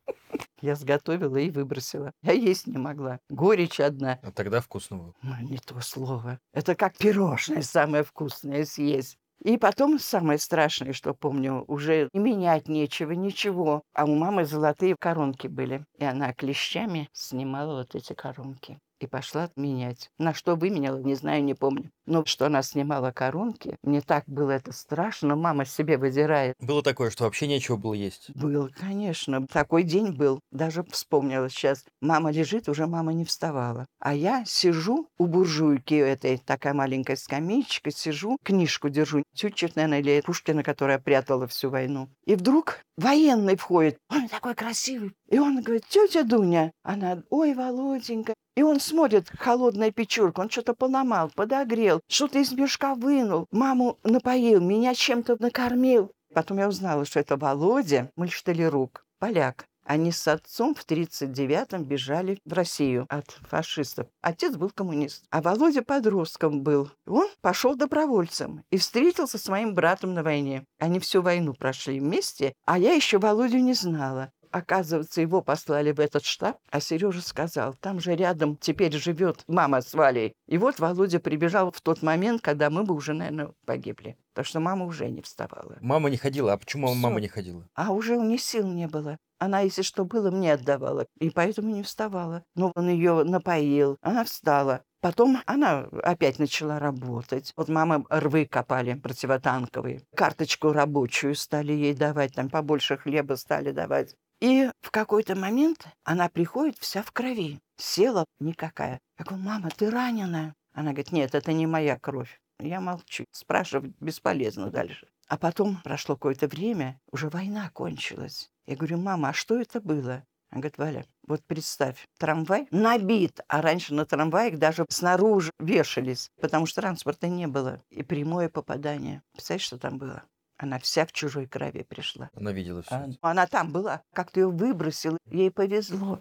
Я 0.62 0.76
сготовила 0.76 1.38
и 1.38 1.50
выбросила. 1.50 2.12
Я 2.22 2.34
есть 2.34 2.68
не 2.68 2.78
могла. 2.78 3.20
Горечь 3.30 3.80
одна. 3.80 4.20
А 4.24 4.32
тогда 4.32 4.62
вкусно 4.62 4.98
было. 4.98 5.14
Ну, 5.22 5.36
не 5.42 5.58
то 5.58 5.80
слово. 5.82 6.40
Это 6.54 6.76
как 6.76 6.98
пирожное 6.98 7.62
самое 7.62 8.04
вкусное 8.04 8.66
съесть. 8.66 9.18
И 9.44 9.58
потом 9.58 10.00
самое 10.00 10.38
страшное, 10.38 10.92
что 10.92 11.14
помню, 11.14 11.64
уже 11.68 12.10
и 12.12 12.20
менять 12.20 12.68
нечего, 12.68 13.12
ничего. 13.14 13.84
А 13.94 14.04
у 14.04 14.16
мамы 14.16 14.44
золотые 14.46 14.96
коронки 15.00 15.48
были. 15.48 15.86
И 15.98 16.04
она 16.04 16.34
клещами 16.34 17.08
снимала 17.14 17.80
вот 17.80 17.96
эти 17.96 18.14
коронки 18.14 18.80
и 19.00 19.08
пошла 19.08 19.50
менять. 19.56 20.12
На 20.18 20.34
что 20.34 20.56
выменяла, 20.56 21.00
не 21.00 21.16
знаю, 21.16 21.44
не 21.44 21.54
помню. 21.54 21.92
Но 22.06 22.26
что 22.26 22.48
она 22.48 22.64
снимала 22.64 23.12
коронки, 23.12 23.78
мне 23.84 24.02
так 24.02 24.24
было 24.28 24.52
это 24.52 24.72
страшно, 24.72 25.36
мама 25.36 25.66
себе 25.66 25.98
выдирает. 25.98 26.56
Было 26.60 26.82
такое, 26.82 27.10
что 27.12 27.26
вообще 27.26 27.48
нечего 27.48 27.76
было 27.78 27.94
есть? 27.94 28.32
Было, 28.36 28.70
конечно. 28.70 29.46
Такой 29.48 29.84
день 29.84 30.12
был. 30.12 30.40
Даже 30.52 30.84
вспомнила 30.84 31.50
сейчас. 31.50 31.86
Мама 32.02 32.32
лежит, 32.32 32.68
уже 32.68 32.88
мама 32.88 33.14
не 33.14 33.26
вставала. 33.26 33.86
А 34.00 34.14
я 34.14 34.44
сижу 34.46 35.08
у 35.18 35.28
буржуйки 35.28 35.94
этой, 35.94 36.38
такая 36.38 36.74
маленькая 36.74 37.16
скамеечка, 37.16 37.92
сижу, 37.92 38.38
книжку 38.44 38.90
держу. 38.90 39.24
Тютчев, 39.36 39.76
наверное, 39.76 40.00
или 40.00 40.22
Пушкина, 40.22 40.64
которая 40.64 41.00
прятала 41.00 41.48
всю 41.48 41.70
войну. 41.70 42.10
И 42.26 42.36
вдруг 42.36 42.80
военный 42.98 43.56
входит. 43.56 43.98
Он 44.10 44.28
такой 44.28 44.56
красивый. 44.56 45.14
И 45.30 45.38
он 45.38 45.62
говорит, 45.62 45.86
тетя 45.88 46.24
Дуня. 46.24 46.72
Она, 46.84 47.22
ой, 47.30 47.54
Володенька, 47.54 48.34
и 48.56 48.64
он 48.64 48.80
смотрит, 48.80 49.30
холодная 49.38 49.92
печурка, 49.92 50.42
он 50.42 50.50
что-то 50.50 50.74
поломал, 50.74 51.32
подогрел, 51.34 52.02
что-то 52.10 52.40
из 52.40 52.52
мешка 52.52 52.96
вынул, 52.96 53.46
маму 53.52 53.98
напоил, 54.04 54.60
меня 54.60 54.94
чем-то 54.94 55.38
накормил. 55.40 56.12
Потом 56.34 56.58
я 56.58 56.68
узнала, 56.68 57.06
что 57.06 57.20
это 57.20 57.38
Володя 57.38 58.12
Мальшталерук, 58.16 59.06
поляк. 59.20 59.66
Они 59.86 60.12
с 60.12 60.28
отцом 60.28 60.76
в 60.76 60.86
39-м 60.86 61.84
бежали 61.84 62.38
в 62.46 62.54
Россию 62.54 63.08
от 63.10 63.32
фашистов. 63.50 64.08
Отец 64.22 64.56
был 64.56 64.70
коммунист, 64.70 65.24
а 65.32 65.42
Володя 65.42 65.82
подростком 65.82 66.62
был. 66.62 66.92
Он 67.08 67.28
пошел 67.42 67.76
добровольцем 67.76 68.64
и 68.70 68.78
встретился 68.78 69.40
с 69.40 69.48
моим 69.48 69.74
братом 69.74 70.14
на 70.14 70.22
войне. 70.22 70.66
Они 70.80 71.00
всю 71.00 71.22
войну 71.22 71.54
прошли 71.54 72.00
вместе, 72.00 72.54
а 72.66 72.78
я 72.78 72.94
еще 72.94 73.18
Володю 73.18 73.58
не 73.60 73.74
знала. 73.74 74.32
Оказывается, 74.52 75.22
его 75.22 75.42
послали 75.42 75.92
в 75.92 76.00
этот 76.00 76.26
штаб, 76.26 76.58
а 76.72 76.80
Сережа 76.80 77.22
сказал, 77.22 77.76
там 77.76 78.00
же 78.00 78.16
рядом 78.16 78.58
теперь 78.58 78.94
живет 78.94 79.44
мама 79.48 79.82
с 79.82 79.94
Валей. 79.94 80.34
И 80.48 80.58
вот 80.58 80.80
Володя 80.80 81.20
прибежал 81.20 81.72
в 81.72 81.82
тот 81.82 82.02
момент, 82.02 82.42
когда 82.42 82.70
мы 82.70 82.84
бы 82.84 82.96
уже, 82.96 83.14
наверное, 83.14 83.54
погибли. 83.66 84.18
Потому 84.34 84.46
что 84.46 84.60
мама 84.60 84.86
уже 84.86 85.10
не 85.10 85.22
вставала. 85.22 85.78
Мама 85.82 86.10
не 86.10 86.18
ходила. 86.18 86.54
А 86.54 86.58
почему 86.58 86.88
Всё. 86.88 86.96
мама 86.96 87.20
не 87.20 87.28
ходила? 87.28 87.68
А 87.76 87.92
уже 87.92 88.18
у 88.18 88.24
нее 88.24 88.38
сил 88.38 88.68
не 88.68 88.88
было. 88.88 89.18
Она, 89.38 89.62
если 89.62 89.84
что 89.84 90.04
было, 90.04 90.32
мне 90.32 90.54
отдавала. 90.54 91.06
И 91.20 91.30
поэтому 91.30 91.70
не 91.70 91.84
вставала. 91.84 92.44
Но 92.56 92.72
он 92.76 92.90
ее 92.90 93.24
напоил. 93.24 93.98
Она 94.02 94.24
встала. 94.24 94.84
Потом 95.02 95.40
она 95.46 95.88
опять 96.04 96.40
начала 96.40 96.78
работать. 96.78 97.54
Вот 97.56 97.70
мама 97.70 98.04
рвы 98.10 98.46
копали 98.46 98.96
противотанковые. 98.96 100.02
Карточку 100.16 100.74
рабочую 100.74 101.36
стали 101.36 101.72
ей 101.72 101.94
давать. 101.94 102.34
Там 102.34 102.50
побольше 102.50 102.98
хлеба 102.98 103.36
стали 103.36 103.72
давать. 103.72 104.16
И 104.40 104.72
в 104.82 104.92
какой-то 104.92 105.36
момент 105.36 105.88
она 106.04 106.30
приходит 106.30 106.78
вся 106.78 107.04
в 107.04 107.12
крови. 107.12 107.60
Села 107.78 108.26
никакая. 108.40 109.00
Я 109.18 109.26
говорю, 109.26 109.44
мама, 109.44 109.70
ты 109.70 109.90
ранена? 109.90 110.54
Она 110.74 110.92
говорит, 110.92 111.12
нет, 111.12 111.36
это 111.36 111.52
не 111.52 111.68
моя 111.68 111.98
кровь. 112.00 112.40
Я 112.60 112.80
молчу. 112.80 113.26
Спрашивать 113.32 113.94
бесполезно 114.00 114.70
дальше. 114.70 115.08
А 115.28 115.38
потом 115.38 115.82
прошло 115.84 116.16
какое-то 116.16 116.48
время, 116.48 117.00
уже 117.12 117.30
война 117.30 117.70
кончилась. 117.70 118.50
Я 118.66 118.76
говорю, 118.76 118.98
мама, 118.98 119.30
а 119.30 119.34
что 119.34 119.60
это 119.60 119.82
было? 119.82 120.24
Она 120.52 120.62
говорит, 120.62 120.78
Валя, 120.78 121.06
вот 121.28 121.44
представь, 121.46 122.08
трамвай 122.18 122.68
набит, 122.72 123.40
а 123.48 123.62
раньше 123.62 123.94
на 123.94 124.06
трамваях 124.06 124.58
даже 124.58 124.86
снаружи 124.90 125.52
вешались, 125.60 126.32
потому 126.42 126.66
что 126.66 126.82
транспорта 126.82 127.28
не 127.28 127.46
было. 127.46 127.84
И 127.92 128.02
прямое 128.02 128.50
попадание. 128.50 129.22
Представляешь, 129.34 129.66
что 129.66 129.78
там 129.78 130.00
было? 130.00 130.24
Она 130.60 130.78
вся 130.78 131.06
в 131.06 131.14
чужой 131.14 131.48
крови 131.48 131.84
пришла. 131.84 132.30
Она 132.36 132.52
видела 132.52 132.82
все. 132.82 132.96
А, 132.96 133.32
Она 133.32 133.48
там 133.48 133.72
была, 133.72 134.02
как-то 134.14 134.42
ее 134.42 134.50
выбросил, 134.50 135.18
ей 135.32 135.50
повезло. 135.52 136.20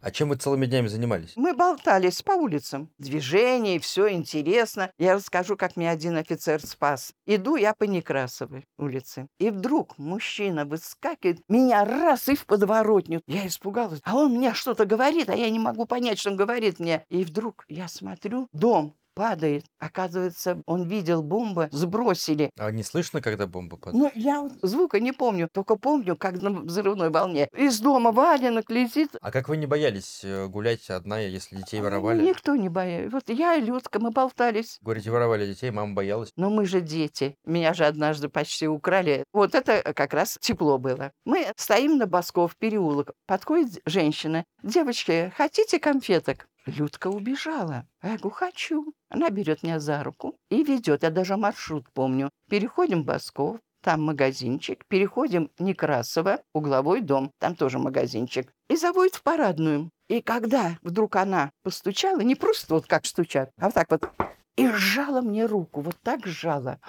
А 0.00 0.10
чем 0.10 0.28
вы 0.28 0.36
целыми 0.36 0.66
днями 0.66 0.88
занимались? 0.88 1.32
Мы 1.36 1.54
болтались 1.54 2.22
по 2.22 2.32
улицам. 2.32 2.90
Движение, 2.98 3.78
все 3.78 4.10
интересно. 4.12 4.90
Я 4.98 5.14
расскажу, 5.14 5.56
как 5.56 5.76
меня 5.76 5.90
один 5.90 6.16
офицер 6.16 6.64
спас. 6.64 7.12
Иду 7.26 7.56
я 7.56 7.74
по 7.74 7.84
Некрасовой 7.84 8.64
улице. 8.76 9.28
И 9.38 9.50
вдруг 9.50 9.98
мужчина 9.98 10.64
выскакивает, 10.64 11.40
меня 11.48 11.84
раз 11.84 12.28
и 12.28 12.36
в 12.36 12.46
подворотню. 12.46 13.22
Я 13.26 13.46
испугалась. 13.46 14.00
А 14.04 14.16
он 14.16 14.34
мне 14.34 14.54
что-то 14.54 14.84
говорит, 14.84 15.30
а 15.30 15.34
я 15.36 15.50
не 15.50 15.58
могу 15.58 15.84
понять, 15.84 16.18
что 16.18 16.30
он 16.30 16.36
говорит 16.36 16.78
мне. 16.78 17.04
И 17.08 17.24
вдруг 17.24 17.64
я 17.68 17.86
смотрю, 17.88 18.48
дом 18.52 18.94
падает. 19.18 19.64
Оказывается, 19.80 20.62
он 20.64 20.84
видел 20.84 21.24
бомбы, 21.24 21.68
сбросили. 21.72 22.50
А 22.56 22.70
не 22.70 22.84
слышно, 22.84 23.20
когда 23.20 23.48
бомба 23.48 23.76
падает? 23.76 23.96
Ну, 24.00 24.12
я 24.14 24.48
звука 24.62 25.00
не 25.00 25.10
помню, 25.10 25.48
только 25.52 25.74
помню, 25.74 26.16
как 26.16 26.40
на 26.40 26.50
взрывной 26.50 27.10
волне. 27.10 27.48
Из 27.56 27.80
дома 27.80 28.12
валенок 28.12 28.70
летит. 28.70 29.10
А 29.20 29.32
как 29.32 29.48
вы 29.48 29.56
не 29.56 29.66
боялись 29.66 30.20
э, 30.22 30.46
гулять 30.46 30.88
одна, 30.88 31.18
если 31.18 31.56
детей 31.56 31.80
воровали? 31.80 32.22
Никто 32.22 32.54
не 32.54 32.68
боялся. 32.68 33.10
Вот 33.10 33.24
я 33.28 33.56
и 33.56 33.60
Людка, 33.60 33.98
мы 33.98 34.12
болтались. 34.12 34.78
Говорите, 34.82 35.10
воровали 35.10 35.46
детей, 35.46 35.72
мама 35.72 35.94
боялась. 35.94 36.30
Но 36.36 36.48
мы 36.48 36.64
же 36.64 36.80
дети. 36.80 37.34
Меня 37.44 37.74
же 37.74 37.86
однажды 37.86 38.28
почти 38.28 38.68
украли. 38.68 39.24
Вот 39.32 39.56
это 39.56 39.82
как 39.94 40.14
раз 40.14 40.38
тепло 40.40 40.78
было. 40.78 41.10
Мы 41.24 41.48
стоим 41.56 41.98
на 41.98 42.06
Босков 42.06 42.56
переулок. 42.56 43.10
Подходит 43.26 43.80
женщина. 43.84 44.44
Девочки, 44.62 45.32
хотите 45.36 45.80
конфеток? 45.80 46.46
Людка 46.68 47.08
убежала. 47.08 47.86
А 48.00 48.08
я 48.08 48.18
говорю, 48.18 48.34
хочу. 48.34 48.94
Она 49.08 49.30
берет 49.30 49.62
меня 49.62 49.80
за 49.80 50.02
руку 50.02 50.36
и 50.50 50.62
ведет. 50.62 51.02
Я 51.02 51.10
даже 51.10 51.36
маршрут 51.36 51.90
помню. 51.92 52.30
Переходим 52.50 53.04
Босков, 53.04 53.58
там 53.82 54.02
магазинчик. 54.02 54.84
Переходим 54.88 55.50
Некрасово, 55.58 56.42
угловой 56.52 57.00
дом. 57.00 57.32
Там 57.38 57.56
тоже 57.56 57.78
магазинчик. 57.78 58.52
И 58.68 58.76
заводит 58.76 59.14
в 59.14 59.22
парадную. 59.22 59.90
И 60.08 60.20
когда 60.20 60.78
вдруг 60.82 61.16
она 61.16 61.50
постучала, 61.62 62.20
не 62.20 62.34
просто 62.34 62.74
вот 62.74 62.86
как 62.86 63.06
стучат, 63.06 63.50
а 63.58 63.66
вот 63.66 63.74
так 63.74 63.90
вот, 63.90 64.10
и 64.56 64.68
сжала 64.68 65.20
мне 65.20 65.46
руку, 65.46 65.80
вот 65.80 65.96
так 66.02 66.26
сжала. 66.26 66.80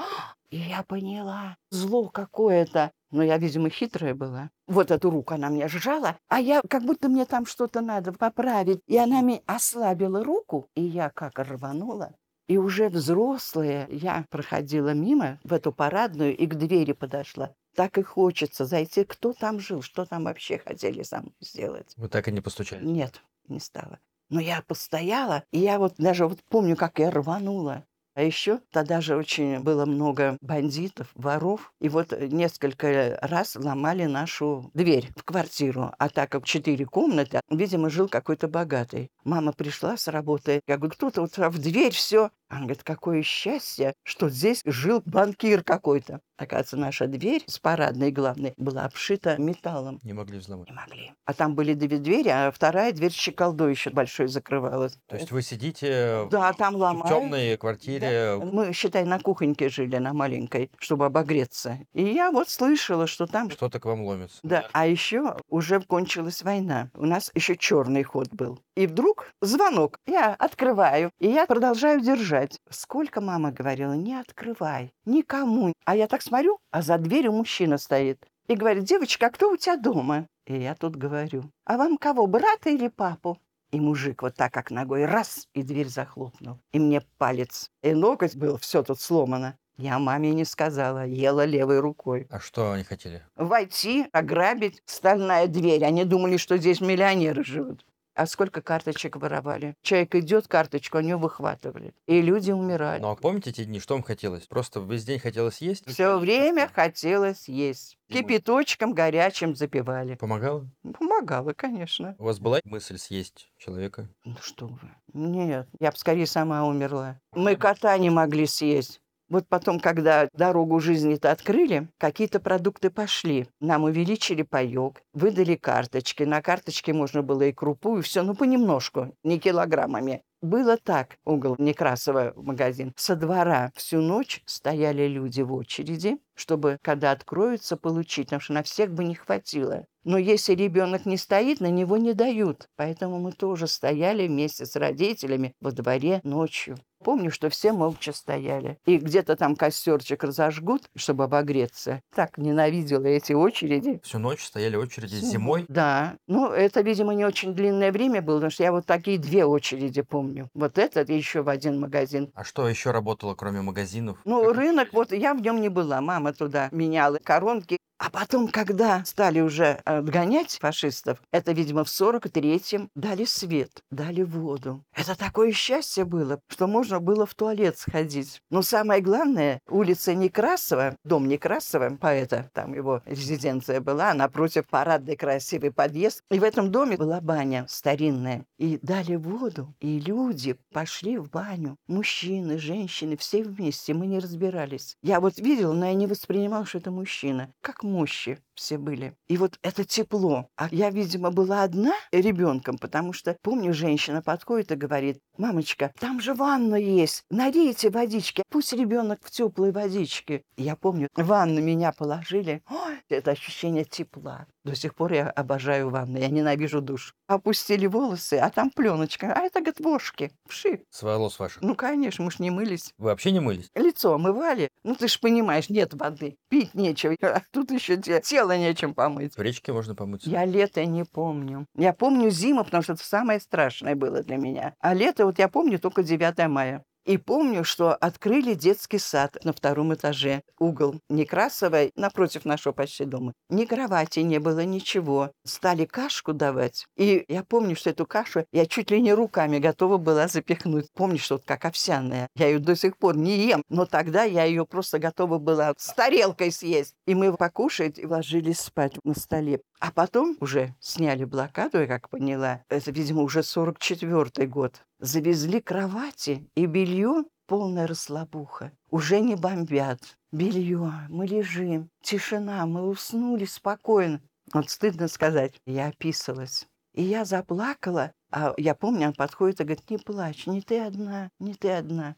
И 0.49 0.57
я 0.57 0.83
поняла, 0.83 1.57
зло 1.69 2.09
какое-то. 2.09 2.91
Но 3.11 3.23
я, 3.23 3.37
видимо, 3.37 3.69
хитрая 3.69 4.13
была. 4.13 4.51
Вот 4.67 4.91
эту 4.91 5.09
руку 5.09 5.33
она 5.33 5.49
мне 5.49 5.67
сжала, 5.67 6.17
а 6.27 6.39
я, 6.39 6.61
как 6.69 6.83
будто 6.83 7.09
мне 7.09 7.25
там 7.25 7.45
что-то 7.45 7.81
надо 7.81 8.13
поправить. 8.13 8.81
И 8.85 8.97
она 8.97 9.21
мне 9.21 9.41
ослабила 9.45 10.23
руку, 10.23 10.69
и 10.75 10.81
я 10.81 11.09
как 11.09 11.39
рванула. 11.39 12.13
И 12.47 12.57
уже 12.57 12.89
взрослая 12.89 13.87
я 13.91 14.25
проходила 14.29 14.93
мимо 14.93 15.39
в 15.43 15.53
эту 15.53 15.71
парадную 15.71 16.35
и 16.35 16.47
к 16.47 16.55
двери 16.55 16.93
подошла. 16.93 17.53
Так 17.75 17.97
и 17.97 18.03
хочется 18.03 18.65
зайти, 18.65 19.03
кто 19.03 19.33
там 19.33 19.59
жил, 19.59 19.81
что 19.81 20.05
там 20.05 20.23
вообще 20.23 20.57
хотели 20.57 21.03
со 21.03 21.19
мной 21.19 21.35
сделать. 21.39 21.93
Вы 21.95 22.09
так 22.09 22.27
и 22.27 22.31
не 22.31 22.41
постучали? 22.41 22.83
Нет, 22.83 23.21
не 23.47 23.59
стала. 23.59 23.99
Но 24.29 24.39
я 24.39 24.61
постояла, 24.61 25.43
и 25.51 25.59
я 25.59 25.79
вот 25.79 25.95
даже 25.97 26.27
вот 26.27 26.39
помню, 26.49 26.75
как 26.75 26.99
я 26.99 27.11
рванула. 27.11 27.85
А 28.19 28.21
еще 28.21 28.59
тогда 28.73 28.99
же 28.99 29.15
очень 29.15 29.61
было 29.61 29.85
много 29.85 30.37
бандитов, 30.41 31.07
воров. 31.15 31.71
И 31.79 31.87
вот 31.87 32.11
несколько 32.11 33.17
раз 33.21 33.55
ломали 33.55 34.07
нашу 34.07 34.69
дверь 34.73 35.09
в 35.15 35.23
квартиру. 35.23 35.93
А 35.97 36.09
так 36.09 36.29
как 36.29 36.43
четыре 36.43 36.85
комнаты, 36.85 37.39
видимо, 37.49 37.89
жил 37.89 38.09
какой-то 38.09 38.49
богатый. 38.49 39.09
Мама 39.23 39.53
пришла 39.53 39.95
с 39.95 40.09
работы. 40.09 40.59
Я 40.67 40.75
говорю, 40.75 40.95
кто-то 40.95 41.21
вот 41.21 41.37
в 41.37 41.59
дверь 41.59 41.93
все. 41.93 42.29
Она 42.49 42.61
говорит, 42.61 42.83
какое 42.83 43.21
счастье, 43.21 43.93
что 44.03 44.29
здесь 44.29 44.61
жил 44.65 45.03
банкир 45.05 45.63
какой-то. 45.63 46.19
Оказывается, 46.35 46.77
наша 46.77 47.05
дверь 47.07 47.43
с 47.47 47.59
парадной 47.59 48.11
главной 48.11 48.53
была 48.57 48.85
обшита 48.85 49.37
металлом. 49.37 49.99
Не 50.03 50.13
могли 50.13 50.39
взломать. 50.39 50.69
Не 50.69 50.75
могли. 50.75 51.13
А 51.25 51.33
там 51.33 51.53
были 51.53 51.73
две 51.73 51.97
двери, 51.97 52.29
а 52.29 52.49
вторая 52.51 52.93
дверь 52.93 53.11
щеколдой 53.11 53.71
еще 53.71 53.89
большой 53.89 54.27
закрывалась. 54.29 54.97
То 55.07 55.17
есть 55.17 55.31
вы 55.31 55.41
сидите 55.41 56.27
Да, 56.31 56.53
там 56.53 56.75
в 56.75 56.77
ломают. 56.77 57.09
темной 57.09 57.57
квартире. 57.57 58.39
Мы, 58.41 58.71
считай, 58.73 59.03
на 59.03 59.19
кухоньке 59.19 59.67
жили, 59.69 59.97
на 59.97 60.13
маленькой, 60.13 60.71
чтобы 60.79 61.05
обогреться. 61.05 61.79
И 61.93 62.03
я 62.03 62.31
вот 62.31 62.49
слышала, 62.49 63.05
что 63.05 63.27
там... 63.27 63.51
Что-то 63.51 63.79
к 63.81 63.85
вам 63.85 64.03
ломится. 64.05 64.39
Да, 64.41 64.65
а 64.71 64.87
еще 64.87 65.35
уже 65.49 65.81
кончилась 65.81 66.41
война. 66.41 66.89
У 66.95 67.05
нас 67.05 67.31
еще 67.35 67.57
черный 67.57 68.03
ход 68.03 68.29
был. 68.29 68.59
И 68.75 68.87
вдруг 68.87 69.33
звонок. 69.41 69.99
Я 70.07 70.33
открываю, 70.35 71.11
и 71.19 71.27
я 71.27 71.45
продолжаю 71.45 71.99
держать. 71.99 72.38
Сколько 72.69 73.21
мама 73.21 73.51
говорила, 73.51 73.93
не 73.93 74.15
открывай, 74.15 74.93
никому. 75.05 75.73
А 75.85 75.95
я 75.95 76.07
так 76.07 76.21
смотрю, 76.21 76.59
а 76.71 76.81
за 76.81 76.97
дверью 76.97 77.33
мужчина 77.33 77.77
стоит. 77.77 78.25
И 78.47 78.55
говорит, 78.55 78.83
девочка, 78.83 79.27
а 79.27 79.29
кто 79.29 79.51
у 79.51 79.57
тебя 79.57 79.77
дома? 79.77 80.27
И 80.47 80.55
я 80.59 80.73
тут 80.75 80.95
говорю, 80.95 81.43
а 81.65 81.77
вам 81.77 81.97
кого, 81.97 82.25
брата 82.27 82.69
или 82.69 82.87
папу? 82.87 83.37
И 83.71 83.79
мужик 83.79 84.23
вот 84.23 84.35
так, 84.35 84.51
как 84.51 84.71
ногой, 84.71 85.05
раз, 85.05 85.47
и 85.53 85.61
дверь 85.61 85.87
захлопнул. 85.87 86.57
И 86.71 86.79
мне 86.79 87.01
палец. 87.19 87.69
И 87.83 87.93
ноготь 87.93 88.35
был, 88.35 88.57
все 88.57 88.81
тут 88.81 88.99
сломано. 88.99 89.55
Я 89.77 89.97
маме 89.97 90.31
не 90.33 90.43
сказала, 90.43 91.05
ела 91.05 91.45
левой 91.45 91.79
рукой. 91.79 92.27
А 92.29 92.39
что 92.39 92.71
они 92.71 92.83
хотели? 92.83 93.23
Войти, 93.35 94.07
ограбить, 94.11 94.81
стальная 94.85 95.47
дверь. 95.47 95.85
Они 95.85 96.03
думали, 96.03 96.35
что 96.35 96.57
здесь 96.57 96.81
миллионеры 96.81 97.45
живут. 97.45 97.85
А 98.19 98.25
сколько 98.25 98.61
карточек 98.61 99.15
воровали? 99.15 99.77
Человек 99.81 100.13
идет, 100.15 100.49
карточку, 100.49 100.97
они 100.97 101.13
выхватывали. 101.13 101.93
И 102.05 102.21
люди 102.21 102.51
умирали. 102.51 103.01
Ну 103.01 103.11
а 103.11 103.15
помните 103.15 103.51
эти 103.51 103.63
дни, 103.63 103.79
что 103.79 103.93
вам 103.93 104.03
хотелось? 104.03 104.45
Просто 104.45 104.81
весь 104.81 105.05
день 105.05 105.19
хотелось 105.19 105.61
есть? 105.61 105.89
Все 105.89 106.19
время 106.19 106.67
хотелось 106.67 107.47
есть. 107.47 107.97
Кипяточком 108.09 108.93
горячим 108.93 109.55
запивали. 109.55 110.15
Помогало? 110.15 110.69
Помогало, 110.97 111.53
конечно. 111.53 112.17
У 112.19 112.25
вас 112.25 112.39
была 112.39 112.59
мысль 112.65 112.97
съесть 112.97 113.53
человека? 113.57 114.09
Ну 114.25 114.35
что 114.41 114.67
вы. 114.67 114.91
Нет, 115.13 115.69
я 115.79 115.91
бы 115.91 115.95
скорее 115.95 116.27
сама 116.27 116.65
умерла. 116.65 117.21
Мы 117.31 117.55
кота 117.55 117.97
не 117.97 118.09
могли 118.09 118.47
съесть. 118.47 118.99
Вот 119.29 119.47
потом, 119.47 119.79
когда 119.79 120.27
дорогу 120.33 120.79
жизни-то 120.79 121.31
открыли, 121.31 121.87
какие-то 121.99 122.39
продукты 122.39 122.89
пошли. 122.89 123.47
Нам 123.59 123.83
увеличили 123.83 124.41
паёк, 124.41 125.01
выдали 125.13 125.55
карточки. 125.55 126.23
На 126.23 126.41
карточке 126.41 126.93
можно 126.93 127.21
было 127.21 127.43
и 127.43 127.51
крупу, 127.51 127.99
и 127.99 128.01
все, 128.01 128.23
ну, 128.23 128.35
понемножку, 128.35 129.13
не 129.23 129.39
килограммами. 129.39 130.23
Было 130.41 130.77
так, 130.77 131.17
угол 131.25 131.55
Некрасова 131.59 132.33
магазин. 132.35 132.93
Со 132.95 133.15
двора 133.15 133.71
всю 133.75 134.01
ночь 134.01 134.41
стояли 134.45 135.05
люди 135.05 135.41
в 135.41 135.53
очереди, 135.53 136.17
чтобы, 136.33 136.77
когда 136.81 137.11
откроются, 137.11 137.75
получить, 137.75 138.27
потому 138.27 138.41
что 138.41 138.53
на 138.53 138.63
всех 138.63 138.91
бы 138.93 139.03
не 139.03 139.15
хватило. 139.15 139.85
Но 140.05 140.17
если 140.17 140.53
ребенок 140.53 141.05
не 141.05 141.17
стоит, 141.17 141.59
на 141.59 141.69
него 141.69 141.97
не 141.97 142.13
дают. 142.13 142.67
Поэтому 142.77 143.19
мы 143.19 143.33
тоже 143.33 143.67
стояли 143.67 144.27
вместе 144.27 144.65
с 144.65 144.75
родителями 144.77 145.53
во 145.59 145.71
дворе 145.73 146.21
ночью. 146.23 146.77
Помню, 147.03 147.31
что 147.31 147.49
все 147.49 147.71
молча 147.71 148.11
стояли. 148.11 148.77
И 148.85 148.97
где-то 148.97 149.35
там 149.35 149.55
костерчик 149.55 150.23
разожгут, 150.23 150.89
чтобы 150.95 151.23
обогреться. 151.23 152.01
Так 152.13 152.37
ненавидела 152.37 153.05
эти 153.05 153.33
очереди. 153.33 154.01
Всю 154.03 154.19
ночь 154.19 154.43
стояли 154.45 154.75
очереди 154.75 155.15
Всю 155.15 155.25
зимой? 155.27 155.65
Да. 155.69 156.17
Ну, 156.27 156.51
это, 156.51 156.81
видимо, 156.81 157.13
не 157.13 157.25
очень 157.25 157.53
длинное 157.53 157.91
время 157.91 158.21
было, 158.21 158.37
потому 158.37 158.51
что 158.51 158.63
я 158.63 158.71
вот 158.71 158.85
такие 158.85 159.17
две 159.17 159.45
очереди 159.45 160.01
помню. 160.01 160.49
Вот 160.53 160.77
этот 160.77 161.09
и 161.09 161.15
еще 161.15 161.41
в 161.41 161.49
один 161.49 161.79
магазин. 161.79 162.31
А 162.35 162.43
что 162.43 162.67
еще 162.67 162.91
работало, 162.91 163.33
кроме 163.33 163.61
магазинов? 163.61 164.17
Ну, 164.25 164.43
Как- 164.45 164.57
рынок, 164.57 164.89
вот 164.91 165.11
я 165.11 165.33
в 165.33 165.41
нем 165.41 165.61
не 165.61 165.69
была. 165.69 166.01
Мама 166.01 166.33
туда 166.33 166.69
меняла 166.71 167.17
коронки. 167.23 167.77
А 167.99 168.09
потом, 168.09 168.47
когда 168.47 169.03
стали 169.03 169.41
уже 169.41 169.81
отгонять 169.83 170.57
фашистов, 170.59 171.21
это, 171.31 171.51
видимо, 171.51 171.83
в 171.83 171.87
43-м 171.87 172.89
дали 172.95 173.25
свет, 173.25 173.83
дали 173.91 174.23
воду. 174.23 174.85
Это 174.95 175.17
такое 175.17 175.51
счастье 175.51 176.05
было, 176.05 176.39
что 176.47 176.67
можно 176.67 177.01
было 177.01 177.25
в 177.25 177.35
туалет 177.35 177.77
сходить. 177.77 178.41
Но 178.49 178.61
самое 178.61 179.01
главное, 179.01 179.59
улица 179.67 180.13
Некрасова, 180.13 180.95
дом 181.03 181.27
Некрасова, 181.27 181.97
поэта, 181.99 182.49
там 182.53 182.73
его 182.73 183.01
резиденция 183.05 183.81
была, 183.81 184.13
напротив 184.13 184.65
парадный 184.69 185.17
красивый 185.17 185.71
подъезд. 185.71 186.21
И 186.31 186.39
в 186.39 186.43
этом 186.43 186.71
доме 186.71 186.95
была 186.95 187.19
баня 187.19 187.65
старинная. 187.67 188.45
И 188.57 188.79
дали 188.81 189.17
воду, 189.17 189.75
и 189.81 189.99
люди 189.99 190.55
пошли 190.71 191.17
в 191.17 191.29
баню. 191.29 191.75
Мужчины, 191.87 192.59
женщины, 192.59 193.17
все 193.17 193.43
вместе, 193.43 193.93
мы 193.93 194.07
не 194.07 194.19
разбирались. 194.19 194.95
Я 195.03 195.19
вот 195.19 195.37
видела, 195.37 195.73
но 195.73 195.85
я 195.85 195.93
не 195.93 196.07
воспринимала, 196.07 196.65
что 196.65 196.77
это 196.77 196.91
мужчина. 196.91 197.51
Как 197.59 197.83
мощи 197.89 198.37
все 198.59 198.77
были. 198.77 199.13
И 199.27 199.37
вот 199.37 199.57
это 199.61 199.83
тепло. 199.85 200.47
А 200.57 200.67
я, 200.71 200.89
видимо, 200.89 201.31
была 201.31 201.63
одна 201.63 201.93
ребенком, 202.11 202.77
потому 202.77 203.13
что, 203.13 203.35
помню, 203.41 203.73
женщина 203.73 204.21
подходит 204.21 204.71
и 204.71 204.75
говорит, 204.75 205.19
мамочка, 205.37 205.93
там 205.99 206.19
же 206.21 206.33
ванна 206.33 206.75
есть, 206.75 207.23
налейте 207.29 207.89
водички, 207.89 208.43
пусть 208.49 208.73
ребенок 208.73 209.19
в 209.23 209.31
теплой 209.31 209.71
водичке. 209.71 210.43
Я 210.57 210.75
помню, 210.75 211.07
в 211.15 211.23
ванну 211.23 211.61
меня 211.61 211.91
положили. 211.93 212.61
Ой, 212.69 212.97
это 213.09 213.31
ощущение 213.31 213.85
тепла. 213.85 214.45
До 214.65 214.75
сих 214.75 214.93
пор 214.93 215.13
я 215.13 215.29
обожаю 215.29 215.89
ванну, 215.89 216.19
я 216.19 216.27
ненавижу 216.27 216.81
душ. 216.81 217.13
Опустили 217.27 217.87
волосы, 217.87 218.35
а 218.35 218.49
там 218.49 218.69
пленочка, 218.69 219.33
а 219.33 219.41
это, 219.41 219.59
говорит, 219.61 219.79
вошки, 219.79 220.31
вши. 220.47 220.83
С 220.89 221.01
волос 221.01 221.39
ваших? 221.39 221.61
Ну, 221.61 221.75
конечно, 221.75 222.25
мы 222.25 222.31
ж 222.31 222.39
не 222.39 222.51
мылись. 222.51 222.93
Вы 222.97 223.05
вообще 223.05 223.31
не 223.31 223.39
мылись? 223.39 223.69
Лицо 223.73 224.13
омывали. 224.13 224.67
Ну, 224.83 224.95
ты 224.95 225.07
ж 225.07 225.19
понимаешь, 225.19 225.69
нет 225.69 225.93
воды, 225.93 226.35
пить 226.49 226.73
нечего. 226.73 227.15
А 227.21 227.41
тут 227.51 227.71
еще 227.71 227.97
те- 227.97 228.19
тело 228.49 228.57
нечем 228.57 228.93
помыть. 228.93 229.35
В 229.35 229.41
речке 229.41 229.73
можно 229.73 229.95
помыться? 229.95 230.29
Я 230.29 230.45
лето 230.45 230.85
не 230.85 231.03
помню. 231.03 231.65
Я 231.75 231.93
помню 231.93 232.29
зиму, 232.29 232.63
потому 232.63 232.83
что 232.83 232.93
это 232.93 233.03
самое 233.03 233.39
страшное 233.39 233.95
было 233.95 234.23
для 234.23 234.37
меня. 234.37 234.73
А 234.79 234.93
лето 234.93 235.25
вот 235.25 235.39
я 235.39 235.47
помню 235.47 235.79
только 235.79 236.03
9 236.03 236.47
мая. 236.47 236.83
И 237.05 237.17
помню, 237.17 237.63
что 237.63 237.95
открыли 237.95 238.53
детский 238.53 238.99
сад 238.99 239.37
на 239.43 239.53
втором 239.53 239.93
этаже. 239.93 240.43
Угол 240.59 240.95
Некрасовой, 241.09 241.91
напротив 241.95 242.45
нашего 242.45 242.73
почти 242.73 243.05
дома. 243.05 243.33
Ни 243.49 243.65
кровати 243.65 244.19
не 244.19 244.39
было, 244.39 244.63
ничего. 244.65 245.31
Стали 245.45 245.85
кашку 245.85 246.33
давать. 246.33 246.85
И 246.97 247.25
я 247.27 247.43
помню, 247.43 247.75
что 247.75 247.89
эту 247.89 248.05
кашу 248.05 248.45
я 248.51 248.65
чуть 248.65 248.91
ли 248.91 249.01
не 249.01 249.13
руками 249.13 249.59
готова 249.59 249.97
была 249.97 250.27
запихнуть. 250.27 250.87
Помню, 250.93 251.17
что 251.17 251.35
вот 251.35 251.45
как 251.45 251.65
овсяная. 251.65 252.27
Я 252.35 252.47
ее 252.47 252.59
до 252.59 252.75
сих 252.75 252.97
пор 252.97 253.17
не 253.17 253.47
ем, 253.47 253.63
но 253.69 253.85
тогда 253.85 254.23
я 254.23 254.43
ее 254.43 254.65
просто 254.65 254.99
готова 254.99 255.39
была 255.39 255.73
с 255.77 255.93
тарелкой 255.93 256.51
съесть. 256.51 256.93
И 257.07 257.15
мы 257.15 257.35
покушать 257.35 257.97
и 257.97 258.05
ложились 258.05 258.59
спать 258.59 258.93
на 259.03 259.13
столе. 259.13 259.61
А 259.79 259.91
потом 259.91 260.37
уже 260.41 260.75
сняли 260.79 261.23
блокаду, 261.23 261.79
я 261.79 261.87
как 261.87 262.09
поняла. 262.09 262.63
Это, 262.69 262.91
видимо, 262.91 263.21
уже 263.21 263.39
44-й 263.39 264.45
год. 264.45 264.83
Завезли 264.99 265.61
кровати 265.61 266.49
и 266.55 266.65
белье, 266.65 267.23
полная 267.47 267.87
расслабуха. 267.87 268.73
Уже 268.91 269.21
не 269.21 269.35
бомбят. 269.35 270.17
Белье, 270.33 270.91
мы 271.07 271.25
лежим, 271.25 271.89
тишина, 272.01 272.65
мы 272.65 272.85
уснули 272.85 273.45
спокойно. 273.45 274.21
Вот 274.53 274.69
стыдно 274.69 275.07
сказать, 275.07 275.53
я 275.65 275.87
описалась. 275.87 276.67
И 276.93 277.03
я 277.03 277.23
заплакала, 277.23 278.11
а 278.29 278.53
я 278.57 278.75
помню, 278.75 279.07
он 279.07 279.13
подходит 279.13 279.61
и 279.61 279.63
говорит, 279.63 279.89
не 279.89 279.97
плачь, 279.99 280.47
не 280.47 280.61
ты 280.61 280.81
одна, 280.81 281.31
не 281.39 281.53
ты 281.53 281.69
одна. 281.69 282.17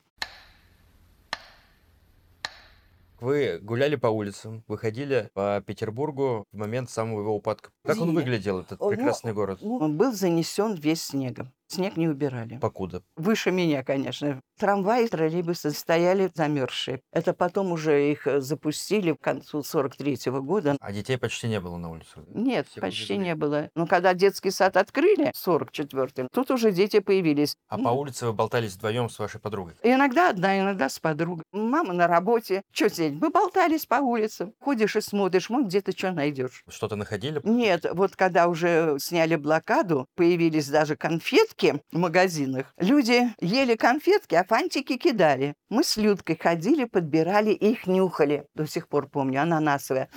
Вы 3.20 3.60
гуляли 3.62 3.96
по 3.96 4.08
улицам, 4.08 4.64
выходили 4.68 5.30
по 5.36 5.62
Петербургу 5.62 6.46
в 6.52 6.58
момент 6.58 6.90
самого 6.90 7.20
его 7.20 7.36
упадка. 7.36 7.70
Как 7.86 8.02
он 8.02 8.16
выглядел, 8.16 8.62
этот 8.62 8.80
ну, 8.80 8.90
прекрасный 8.90 9.34
город? 9.34 9.60
Ну, 9.62 9.78
Он 9.78 9.96
был 9.96 10.12
занесен 10.12 10.74
весь 10.74 11.04
снегом. 11.04 11.54
Снег 11.72 11.96
не 11.96 12.10
убирали. 12.10 12.58
Покуда? 12.58 13.02
Выше 13.16 13.50
меня, 13.52 13.82
конечно. 13.82 14.42
Трамваи, 14.60 15.08
троллейбусы 15.08 15.72
стояли 15.72 16.30
замерзшие. 16.36 17.02
Это 17.14 17.34
потом 17.34 17.72
уже 17.72 18.12
их 18.12 18.28
э, 18.28 18.42
запустили 18.42 19.14
к 19.14 19.22
концу 19.22 19.64
43 19.64 20.18
года. 20.42 20.76
А 20.82 20.92
детей 20.92 21.18
почти 21.18 21.48
не 21.48 21.62
было 21.62 21.78
на 21.78 21.90
улице? 21.90 22.12
Нет, 22.28 22.68
Все 22.70 22.82
почти 22.82 23.18
не 23.18 23.36
было. 23.36 23.70
Но 23.74 23.88
когда 23.88 24.14
детский 24.14 24.52
сад 24.52 24.76
открыли, 24.76 25.32
44-м, 25.34 26.28
тут 26.34 26.52
уже 26.52 26.74
дети 26.74 27.00
появились. 27.00 27.56
А 27.70 27.78
Ну, 27.78 27.86
по 27.86 27.90
улице 27.90 28.26
вы 28.26 28.34
болтались 28.34 28.74
вдвоем 28.74 29.10
с 29.10 29.18
вашей 29.18 29.40
подругой? 29.40 29.76
Иногда 29.82 30.30
одна, 30.30 30.60
иногда 30.60 30.90
с 30.90 31.00
подругой. 31.00 31.44
Мама 31.54 31.94
на 31.94 32.08
работе. 32.08 32.64
Что 32.74 32.90
сидеть? 32.90 33.14
Мы 33.22 33.30
болтались 33.30 33.86
по 33.86 33.96
улицам. 33.96 34.54
Ходишь 34.60 34.98
и 34.98 35.02
смотришь, 35.02 35.50
может, 35.50 35.70
где-то 35.70 35.98
что 35.98 36.12
найдешь. 36.12 36.64
Что-то 36.68 36.98
находили? 36.98 37.40
Нет, 37.46 37.86
вот 37.94 38.18
когда 38.18 38.50
уже 38.50 38.98
сняли 39.00 39.38
блокаду, 39.38 40.06
появились 40.16 40.68
даже 40.68 40.98
конфетки 40.98 41.61
в 41.92 41.98
магазинах. 41.98 42.74
Люди 42.78 43.34
ели 43.40 43.76
конфетки, 43.76 44.36
а 44.36 44.44
фантики 44.44 44.98
кидали. 44.98 45.54
Мы 45.70 45.84
с 45.84 45.98
Людкой 45.98 46.38
ходили, 46.38 46.86
подбирали 46.86 47.52
и 47.52 47.72
их 47.72 47.88
нюхали. 47.88 48.46
До 48.56 48.68
сих 48.68 48.88
пор 48.88 49.08
помню, 49.08 49.42
ананасовые. 49.42 50.10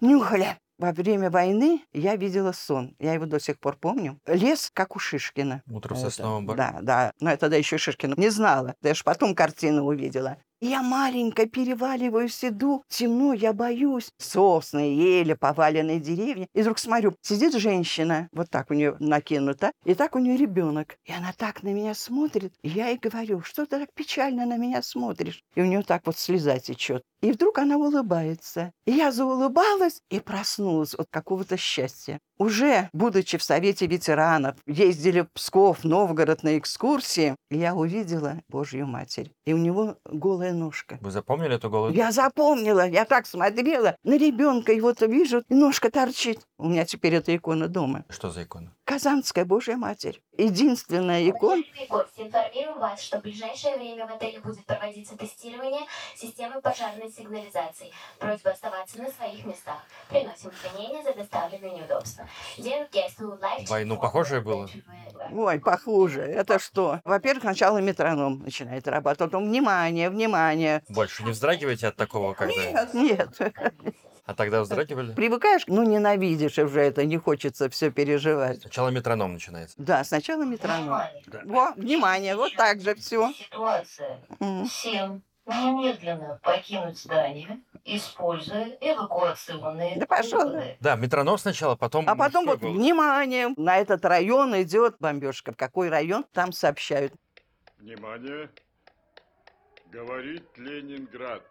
Нюхали. 0.00 0.56
Во 0.78 0.92
время 0.92 1.28
войны 1.28 1.82
я 1.92 2.14
видела 2.14 2.52
сон. 2.52 2.94
Я 3.00 3.14
его 3.14 3.26
до 3.26 3.40
сих 3.40 3.58
пор 3.58 3.76
помню. 3.76 4.20
Лес, 4.26 4.70
как 4.72 4.94
у 4.94 5.00
Шишкина. 5.00 5.62
Утром 5.68 5.96
в 5.96 6.00
сосновом 6.00 6.46
бару? 6.46 6.56
Да, 6.56 6.78
да. 6.82 7.12
Но 7.20 7.30
я 7.30 7.36
тогда 7.36 7.56
еще 7.56 7.78
Шишкина 7.78 8.14
не 8.16 8.30
знала. 8.30 8.76
Я 8.82 8.94
ж 8.94 9.02
потом 9.02 9.34
картину 9.34 9.84
увидела. 9.84 10.36
Я 10.60 10.82
маленькая, 10.82 11.46
переваливаюсь, 11.46 12.44
иду, 12.44 12.82
темно, 12.88 13.32
я 13.32 13.52
боюсь. 13.52 14.10
Сосны, 14.18 14.92
ели, 14.92 15.34
поваленные 15.34 16.00
деревья. 16.00 16.48
И 16.52 16.62
вдруг 16.62 16.80
смотрю, 16.80 17.14
сидит 17.22 17.54
женщина, 17.54 18.28
вот 18.32 18.50
так 18.50 18.70
у 18.72 18.74
нее 18.74 18.96
накинута, 18.98 19.70
и 19.84 19.94
так 19.94 20.16
у 20.16 20.18
нее 20.18 20.36
ребенок. 20.36 20.96
И 21.04 21.12
она 21.12 21.32
так 21.36 21.62
на 21.62 21.68
меня 21.68 21.94
смотрит. 21.94 22.52
И 22.62 22.70
я 22.70 22.88
ей 22.88 22.98
говорю, 22.98 23.42
что 23.42 23.66
ты 23.66 23.78
так 23.78 23.92
печально 23.94 24.46
на 24.46 24.56
меня 24.56 24.82
смотришь? 24.82 25.44
И 25.54 25.62
у 25.62 25.64
нее 25.64 25.82
так 25.82 26.02
вот 26.06 26.18
слеза 26.18 26.58
течет. 26.58 27.04
И 27.20 27.30
вдруг 27.30 27.58
она 27.58 27.76
улыбается. 27.76 28.72
И 28.84 28.92
я 28.92 29.12
заулыбалась 29.12 30.00
и 30.10 30.18
проснулась 30.18 30.94
от 30.94 31.06
какого-то 31.10 31.56
счастья. 31.56 32.18
Уже, 32.38 32.88
будучи 32.92 33.36
в 33.36 33.42
Совете 33.42 33.86
ветеранов, 33.86 34.56
ездили 34.66 35.22
в 35.22 35.32
Псков, 35.32 35.82
Новгород 35.82 36.44
на 36.44 36.56
экскурсии, 36.56 37.34
я 37.50 37.74
увидела 37.74 38.40
Божью 38.48 38.86
Матерь. 38.86 39.32
И 39.44 39.52
у 39.52 39.56
него 39.56 39.96
голая 40.04 40.47
ножка. 40.52 40.98
Вы 41.00 41.10
запомнили 41.10 41.54
эту 41.54 41.70
голую? 41.70 41.94
Я 41.94 42.12
запомнила, 42.12 42.86
я 42.86 43.04
так 43.04 43.26
смотрела 43.26 43.96
на 44.04 44.16
ребенка, 44.16 44.72
и 44.72 44.80
вот 44.80 45.00
вижу, 45.00 45.42
и 45.48 45.54
ножка 45.54 45.90
торчит. 45.90 46.40
У 46.58 46.68
меня 46.68 46.84
теперь 46.84 47.14
эта 47.14 47.34
икона 47.34 47.68
дома. 47.68 48.04
Что 48.08 48.30
за 48.30 48.44
икона? 48.44 48.72
Казанская 48.88 49.44
Божья 49.44 49.76
Матерь. 49.76 50.22
Единственная 50.38 51.28
икона. 51.28 51.60
Уважаемые 51.60 51.86
гости, 51.88 52.20
информируем 52.22 52.78
вас, 52.78 53.02
что 53.02 53.18
в 53.18 53.22
ближайшее 53.22 53.76
время 53.76 54.06
в 54.06 54.14
отеле 54.14 54.40
будет 54.40 54.64
проводиться 54.64 55.14
тестирование 55.14 55.82
системы 56.16 56.62
пожарной 56.62 57.12
сигнализации. 57.12 57.92
Просьба 58.18 58.52
оставаться 58.52 58.98
на 59.02 59.10
своих 59.10 59.44
местах. 59.44 59.84
Приносим 60.08 60.50
извинения 60.50 61.02
за 61.02 61.12
доставленные 61.12 61.72
неудобства. 61.72 62.26
Войну 63.68 63.98
похожее 63.98 64.40
было? 64.40 64.66
Ой, 65.32 65.60
похуже. 65.60 66.22
Это 66.22 66.58
что? 66.58 67.02
Во-первых, 67.04 67.42
сначала 67.42 67.76
метроном 67.78 68.38
начинает 68.38 68.88
работать. 68.88 69.18
Потом 69.18 69.50
внимание, 69.50 70.08
внимание. 70.08 70.82
Больше 70.88 71.24
не 71.24 71.32
вздрагиваете 71.32 71.88
от 71.88 71.96
такого, 71.96 72.32
когда... 72.32 72.54
Нет, 72.94 72.94
нет. 72.94 73.54
А 74.28 74.34
тогда 74.34 74.60
вздрагивали? 74.60 75.14
Привыкаешь, 75.14 75.62
ну 75.68 75.84
ненавидишь 75.84 76.58
уже 76.58 76.82
это, 76.82 77.06
не 77.06 77.16
хочется 77.16 77.70
все 77.70 77.90
переживать. 77.90 78.60
Сначала 78.60 78.90
метроном 78.90 79.32
начинается. 79.32 79.74
Да, 79.78 80.04
сначала 80.04 80.42
метроном. 80.44 80.82
Внимание! 80.82 81.22
Во, 81.46 81.72
внимание, 81.72 82.36
вот 82.36 82.54
так 82.54 82.82
же 82.82 82.94
все. 82.94 83.32
Ситуация. 83.32 84.20
М. 84.38 84.66
Всем 84.66 85.22
немедленно 85.46 86.38
покинуть 86.42 86.98
здание, 86.98 87.58
используя 87.86 88.76
эвакуационные 88.82 89.98
Да 89.98 90.04
пошел. 90.04 90.60
Да, 90.80 90.96
метроном 90.96 91.38
сначала, 91.38 91.74
потом... 91.74 92.06
А 92.06 92.14
потом 92.14 92.44
вот, 92.44 92.60
голос. 92.60 92.76
внимание, 92.76 93.54
на 93.56 93.78
этот 93.78 94.04
район 94.04 94.60
идет 94.60 94.96
бомбежка. 95.00 95.52
В 95.52 95.56
какой 95.56 95.88
район, 95.88 96.26
там 96.34 96.52
сообщают. 96.52 97.14
Внимание! 97.78 98.50
Говорит 99.90 100.44
Ленинград. 100.58 101.42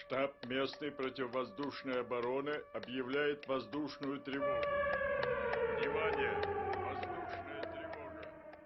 Штаб 0.00 0.32
местной 0.42 0.90
противовоздушной 0.90 2.00
обороны 2.00 2.60
объявляет 2.72 3.46
воздушную 3.46 4.20
тревогу. 4.20 4.84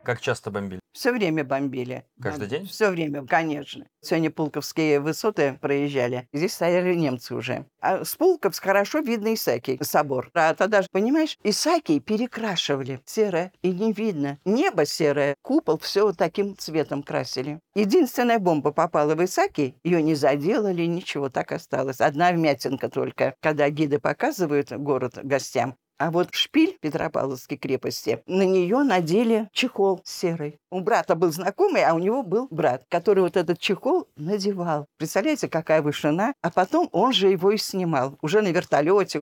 Как 0.09 0.23
часто 0.23 0.51
бомбили? 0.51 0.81
Все 0.95 1.13
время 1.13 1.45
бомбили. 1.45 2.03
Каждый 2.19 2.49
день? 2.49 2.67
Все 2.67 2.89
время, 2.89 3.27
конечно. 3.27 3.85
Сегодня 4.01 4.31
Пулковские 4.31 5.01
высоты 5.01 5.59
проезжали. 5.61 6.27
Здесь 6.33 6.55
стояли 6.55 6.95
немцы 6.95 7.35
уже. 7.35 7.67
А 7.83 8.07
с 8.07 8.17
Пулковск 8.17 8.65
хорошо 8.65 9.01
видно 9.01 9.35
Исаки, 9.35 9.79
собор. 9.83 10.31
А 10.33 10.55
тогда 10.55 10.81
же, 10.81 10.89
понимаешь, 10.91 11.37
Исаки 11.45 11.99
перекрашивали. 12.01 13.03
Серое. 13.05 13.53
И 13.61 13.71
не 13.71 13.93
видно. 13.93 14.39
Небо 14.47 14.87
серое. 14.87 15.35
Купол 15.43 15.77
все 15.79 16.07
вот 16.07 16.17
таким 16.17 16.57
цветом 16.57 17.03
красили. 17.03 17.61
Единственная 17.75 18.39
бомба 18.39 18.73
попала 18.73 19.15
в 19.15 19.23
Исаки. 19.23 19.77
Ее 19.85 20.03
не 20.03 20.15
заделали, 20.15 20.87
ничего, 20.87 21.29
так 21.29 21.53
осталось. 21.53 22.01
Одна 22.01 22.33
вмятинка 22.33 22.89
только. 22.89 23.35
Когда 23.43 23.69
гиды 23.69 23.99
показывают 23.99 24.73
город 24.73 25.19
гостям, 25.23 25.77
а 25.99 26.11
вот 26.11 26.33
шпиль 26.33 26.79
Петропавловской 26.81 27.59
крепости, 27.59 28.23
на 28.27 28.43
нее 28.43 28.79
надели 28.85 29.49
чехол 29.53 30.01
серый. 30.05 30.61
У 30.71 30.81
брата 30.81 31.15
был 31.17 31.33
знакомый, 31.33 31.85
а 31.85 31.95
у 31.95 31.99
него 31.99 32.23
был 32.23 32.47
брат, 32.51 32.85
который 32.89 33.21
вот 33.21 33.37
этот 33.37 33.59
чехол 33.59 34.09
надевал. 34.17 34.87
Представляете, 34.97 35.49
какая 35.49 35.83
вышина? 35.83 36.35
А 36.41 36.51
потом 36.51 36.89
он 36.93 37.13
же 37.13 37.29
его 37.29 37.51
и 37.51 37.57
снимал, 37.57 38.17
уже 38.23 38.43
на 38.43 38.49
вертолете. 38.49 39.21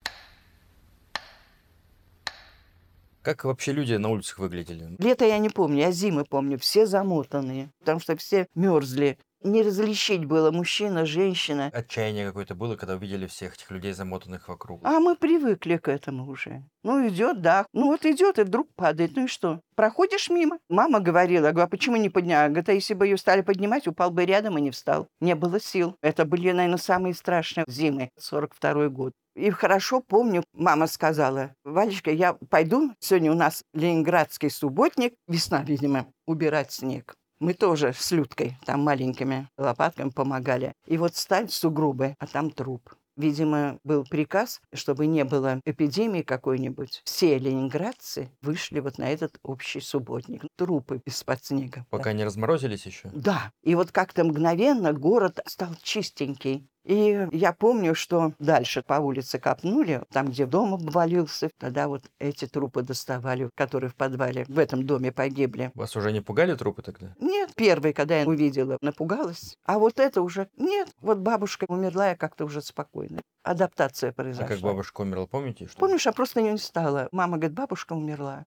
Как 3.23 3.45
вообще 3.45 3.73
люди 3.73 3.95
на 3.95 4.11
улицах 4.11 4.39
выглядели? 4.39 4.95
Лето 4.99 5.25
я 5.25 5.39
не 5.39 5.49
помню, 5.49 5.89
а 5.89 5.91
зимы 5.91 6.25
помню, 6.25 6.59
все 6.59 6.87
замотанные, 6.87 7.73
потому 7.81 7.99
что 7.99 8.17
все 8.17 8.47
мерзли. 8.55 9.19
Не 9.47 9.63
различить 9.63 10.25
было 10.25 10.51
мужчина, 10.51 11.07
женщина. 11.07 11.71
Отчаяние 11.73 12.27
какое-то 12.27 12.57
было, 12.57 12.75
когда 12.75 12.97
увидели 12.97 13.29
всех 13.29 13.55
этих 13.55 13.71
людей, 13.71 13.93
замотанных 13.93 14.49
вокруг. 14.49 14.81
А 14.83 14.99
мы 14.99 15.15
привыкли 15.15 15.77
к 15.77 15.87
этому 15.87 16.29
уже. 16.29 16.65
Ну, 16.83 17.07
идет, 17.07 17.43
да. 17.43 17.65
Ну, 17.73 17.87
вот 17.87 18.05
идет 18.05 18.41
и 18.41 18.43
вдруг 18.43 18.69
падает. 18.75 19.13
Ну 19.15 19.27
и 19.27 19.29
что? 19.29 19.61
Проходишь 19.77 20.31
мимо. 20.31 20.59
Мама 20.69 20.99
говорила, 20.99 21.53
говорю, 21.53 21.67
а 21.67 21.69
почему 21.69 21.95
не 21.95 22.11
подняла? 22.11 22.49
Говорит, 22.49 22.69
а 22.71 22.73
если 22.73 22.95
бы 22.95 23.07
ее 23.07 23.17
стали 23.17 23.43
поднимать, 23.43 23.87
упал 23.87 24.11
бы 24.11 24.25
рядом 24.25 24.59
и 24.59 24.61
не 24.61 24.73
встал. 24.73 25.07
Не 25.21 25.37
было 25.37 25.61
сил. 25.61 25.95
Это 26.03 26.25
были, 26.25 26.51
наверное, 26.51 26.79
самые 26.79 27.15
страшные 27.15 27.67
зимы. 27.69 28.11
42 28.19 28.89
год. 28.89 29.13
И 29.37 29.51
хорошо 29.51 30.01
помню, 30.01 30.43
мама 30.55 30.89
сказала, 30.89 31.55
Валечка, 31.63 32.11
я 32.11 32.33
пойду, 32.51 32.91
сегодня 32.99 33.31
у 33.31 33.37
нас 33.37 33.63
ленинградский 33.75 34.51
субботник, 34.51 35.15
весна, 35.29 35.63
видимо, 35.63 36.07
убирать 36.27 36.73
снег. 36.73 37.15
Мы 37.38 37.53
тоже 37.53 37.92
с 37.92 38.12
Людкой 38.12 38.57
там 38.64 38.83
маленькими 38.83 39.49
лопатками 39.59 40.11
помогали. 40.11 40.72
И 40.87 40.96
вот 40.96 41.16
стать 41.16 41.53
сугробы, 41.53 42.14
а 42.18 42.27
там 42.27 42.51
труп. 42.51 42.94
Видимо, 43.16 43.79
был 43.83 44.05
приказ, 44.05 44.61
чтобы 44.75 45.07
не 45.07 45.25
было 45.25 45.61
эпидемии 45.64 46.20
какой-нибудь. 46.22 47.01
Все 47.05 47.38
ленинградцы 47.38 48.31
вышли 48.42 48.81
вот 48.81 48.99
на 48.99 49.11
этот 49.11 49.38
общий 49.42 49.81
субботник. 49.81 50.42
Трупы 50.57 51.01
из-под 51.07 51.44
снега. 51.44 51.87
Пока 51.88 52.12
не 52.12 52.25
разморозились 52.25 52.85
еще? 52.85 53.11
Да, 53.14 53.53
и 53.62 53.75
вот 53.75 53.90
как-то 53.90 54.25
мгновенно 54.25 54.92
город 54.92 55.40
стал 55.46 55.75
чистенький. 55.83 56.68
И 56.87 57.27
я 57.33 57.53
помню, 57.53 57.96
что 57.96 58.33
дальше 58.38 58.81
по 58.81 58.94
улице 58.94 59.40
копнули, 59.40 60.03
там, 60.12 60.29
где 60.29 60.46
дом 60.46 60.75
обвалился, 60.75 61.51
тогда 61.59 61.88
вот 61.88 62.05
эти 62.20 62.46
трупы 62.46 62.83
доставали, 62.83 63.51
которые 63.57 63.90
в 63.90 63.96
подвале 63.96 64.44
в 64.49 64.57
этом 64.59 64.87
доме 64.87 65.11
погибли. 65.11 65.72
Вас 65.75 65.96
уже 65.96 66.12
не 66.12 66.20
пугали 66.20 66.55
трупы 66.55 66.83
тогда? 66.83 67.12
Нет, 67.18 67.51
первый, 67.57 67.92
когда 67.92 68.20
я 68.20 68.27
увидела, 68.27 68.79
напугалась. 68.81 69.57
А 69.64 69.81
вот 69.81 69.99
это 69.99 70.22
уже... 70.22 70.49
Нет, 70.57 70.88
вот 71.01 71.18
бабушка 71.18 71.64
умерла, 71.68 72.11
я 72.11 72.16
как-то 72.16 72.44
уже 72.44 72.62
спокойно. 72.62 73.20
Адаптация 73.42 74.11
А 74.11 74.12
произошла. 74.12 74.46
как 74.46 74.61
бабушка 74.61 75.01
умерла, 75.01 75.27
помните? 75.27 75.66
Что? 75.66 75.79
Помнишь, 75.79 76.07
а 76.07 76.12
просто 76.12 76.38
ее 76.38 76.53
не 76.53 76.59
стало. 76.59 77.09
Мама 77.11 77.37
говорит, 77.37 77.57
бабушка 77.57 77.94
умерла. 77.94 78.44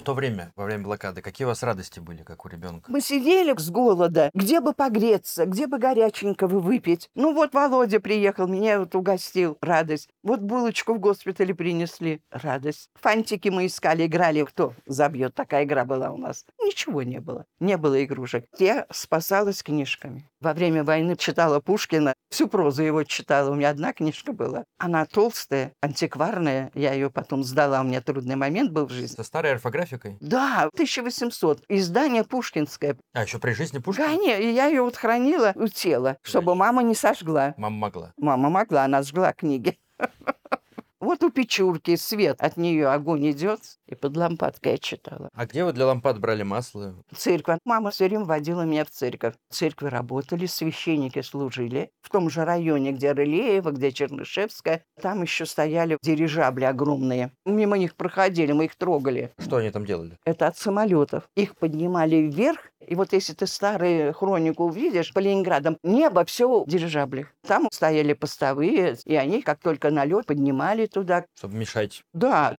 В 0.00 0.02
то 0.02 0.14
время, 0.14 0.50
во 0.56 0.64
время 0.64 0.84
блокады, 0.84 1.20
какие 1.20 1.44
у 1.44 1.48
вас 1.48 1.62
радости 1.62 2.00
были, 2.00 2.22
как 2.22 2.46
у 2.46 2.48
ребенка? 2.48 2.90
Мы 2.90 3.02
сидели 3.02 3.54
с 3.54 3.68
голода, 3.68 4.30
где 4.32 4.60
бы 4.60 4.72
погреться, 4.72 5.44
где 5.44 5.66
бы 5.66 5.78
горяченького 5.78 6.58
выпить. 6.58 7.10
Ну 7.14 7.34
вот 7.34 7.52
Володя 7.52 8.00
приехал, 8.00 8.48
меня 8.48 8.78
вот 8.78 8.94
угостил. 8.94 9.58
Радость. 9.60 10.08
Вот 10.22 10.40
булочку 10.40 10.94
в 10.94 11.00
госпитале 11.00 11.54
принесли. 11.54 12.22
Радость. 12.30 12.88
Фантики 12.94 13.50
мы 13.50 13.66
искали, 13.66 14.06
играли. 14.06 14.42
Кто 14.44 14.72
забьет? 14.86 15.34
Такая 15.34 15.64
игра 15.64 15.84
была 15.84 16.10
у 16.12 16.16
нас. 16.16 16.46
Ничего 16.64 17.02
не 17.02 17.20
было. 17.20 17.44
Не 17.60 17.76
было 17.76 18.02
игрушек. 18.02 18.46
Я 18.58 18.86
спасалась 18.90 19.62
книжками. 19.62 20.26
Во 20.40 20.54
время 20.54 20.82
войны 20.82 21.14
читала 21.14 21.60
Пушкина. 21.60 22.14
Всю 22.30 22.48
прозу 22.48 22.82
его 22.82 23.04
читала. 23.04 23.50
У 23.50 23.54
меня 23.54 23.68
одна 23.68 23.92
книжка 23.92 24.32
была. 24.32 24.64
Она 24.78 25.04
толстая, 25.04 25.74
антикварная. 25.82 26.70
Я 26.74 26.94
ее 26.94 27.10
потом 27.10 27.44
сдала. 27.44 27.82
У 27.82 27.84
меня 27.84 28.00
трудный 28.00 28.36
момент 28.36 28.70
был 28.70 28.86
в 28.86 28.90
жизни. 28.90 29.16
Со 29.16 29.24
старой 29.24 29.52
орфографикой? 29.90 30.16
Да, 30.20 30.68
1800. 30.74 31.64
Издание 31.68 32.24
Пушкинское. 32.24 32.96
А, 33.12 33.22
еще 33.22 33.38
при 33.38 33.52
жизни 33.52 33.78
Пушкина? 33.78 34.08
Конечно, 34.08 34.42
я 34.42 34.66
ее 34.66 34.82
вот 34.82 34.96
хранила 34.96 35.52
у 35.54 35.68
тела, 35.68 36.18
чтобы 36.22 36.54
мама 36.54 36.82
не 36.82 36.94
сожгла. 36.94 37.54
Мама 37.56 37.76
могла. 37.76 38.12
Мама 38.16 38.50
могла, 38.50 38.84
она 38.84 39.02
сжгла 39.02 39.32
книги. 39.32 39.78
Вот 41.00 41.22
у 41.22 41.30
Печурки 41.30 41.96
свет, 41.96 42.36
от 42.42 42.58
нее 42.58 42.88
огонь 42.88 43.30
идет, 43.30 43.60
и 43.86 43.94
под 43.94 44.18
лампадкой 44.18 44.72
я 44.72 44.78
читала. 44.78 45.30
А 45.32 45.46
где 45.46 45.64
вы 45.64 45.72
для 45.72 45.86
лампад 45.86 46.20
брали 46.20 46.42
масло? 46.42 46.94
Церковь. 47.16 47.58
Мама 47.64 47.90
все 47.90 48.06
время 48.06 48.26
водила 48.26 48.62
меня 48.62 48.84
в 48.84 48.90
церковь. 48.90 49.32
В 49.48 49.54
церкви 49.54 49.86
работали, 49.86 50.44
священники 50.44 51.22
служили. 51.22 51.90
В 52.02 52.10
том 52.10 52.28
же 52.28 52.44
районе, 52.44 52.92
где 52.92 53.12
Рылеева, 53.12 53.70
где 53.70 53.92
Чернышевская, 53.92 54.84
там 55.00 55.22
еще 55.22 55.46
стояли 55.46 55.96
дирижабли 56.02 56.64
огромные. 56.64 57.32
Мимо 57.46 57.78
них 57.78 57.96
проходили, 57.96 58.52
мы 58.52 58.66
их 58.66 58.76
трогали. 58.76 59.32
Что 59.38 59.56
они 59.56 59.70
там 59.70 59.86
делали? 59.86 60.18
Это 60.26 60.48
от 60.48 60.58
самолетов. 60.58 61.30
Их 61.34 61.56
поднимали 61.56 62.16
вверх, 62.16 62.60
и 62.86 62.94
вот 62.94 63.12
если 63.12 63.34
ты 63.34 63.46
старую 63.46 64.12
хронику 64.14 64.64
увидишь 64.64 65.12
по 65.12 65.18
Ленинградам, 65.18 65.78
небо 65.82 66.24
все 66.24 66.64
в 66.64 66.68
дирижаблях. 66.68 67.28
Там 67.46 67.68
стояли 67.70 68.14
постовые, 68.14 68.96
и 69.04 69.14
они, 69.14 69.42
как 69.42 69.60
только 69.60 69.90
на 69.90 70.04
лед, 70.04 70.26
поднимали 70.26 70.86
туда. 70.90 71.24
Чтобы 71.36 71.56
мешать. 71.56 72.02
Да. 72.12 72.56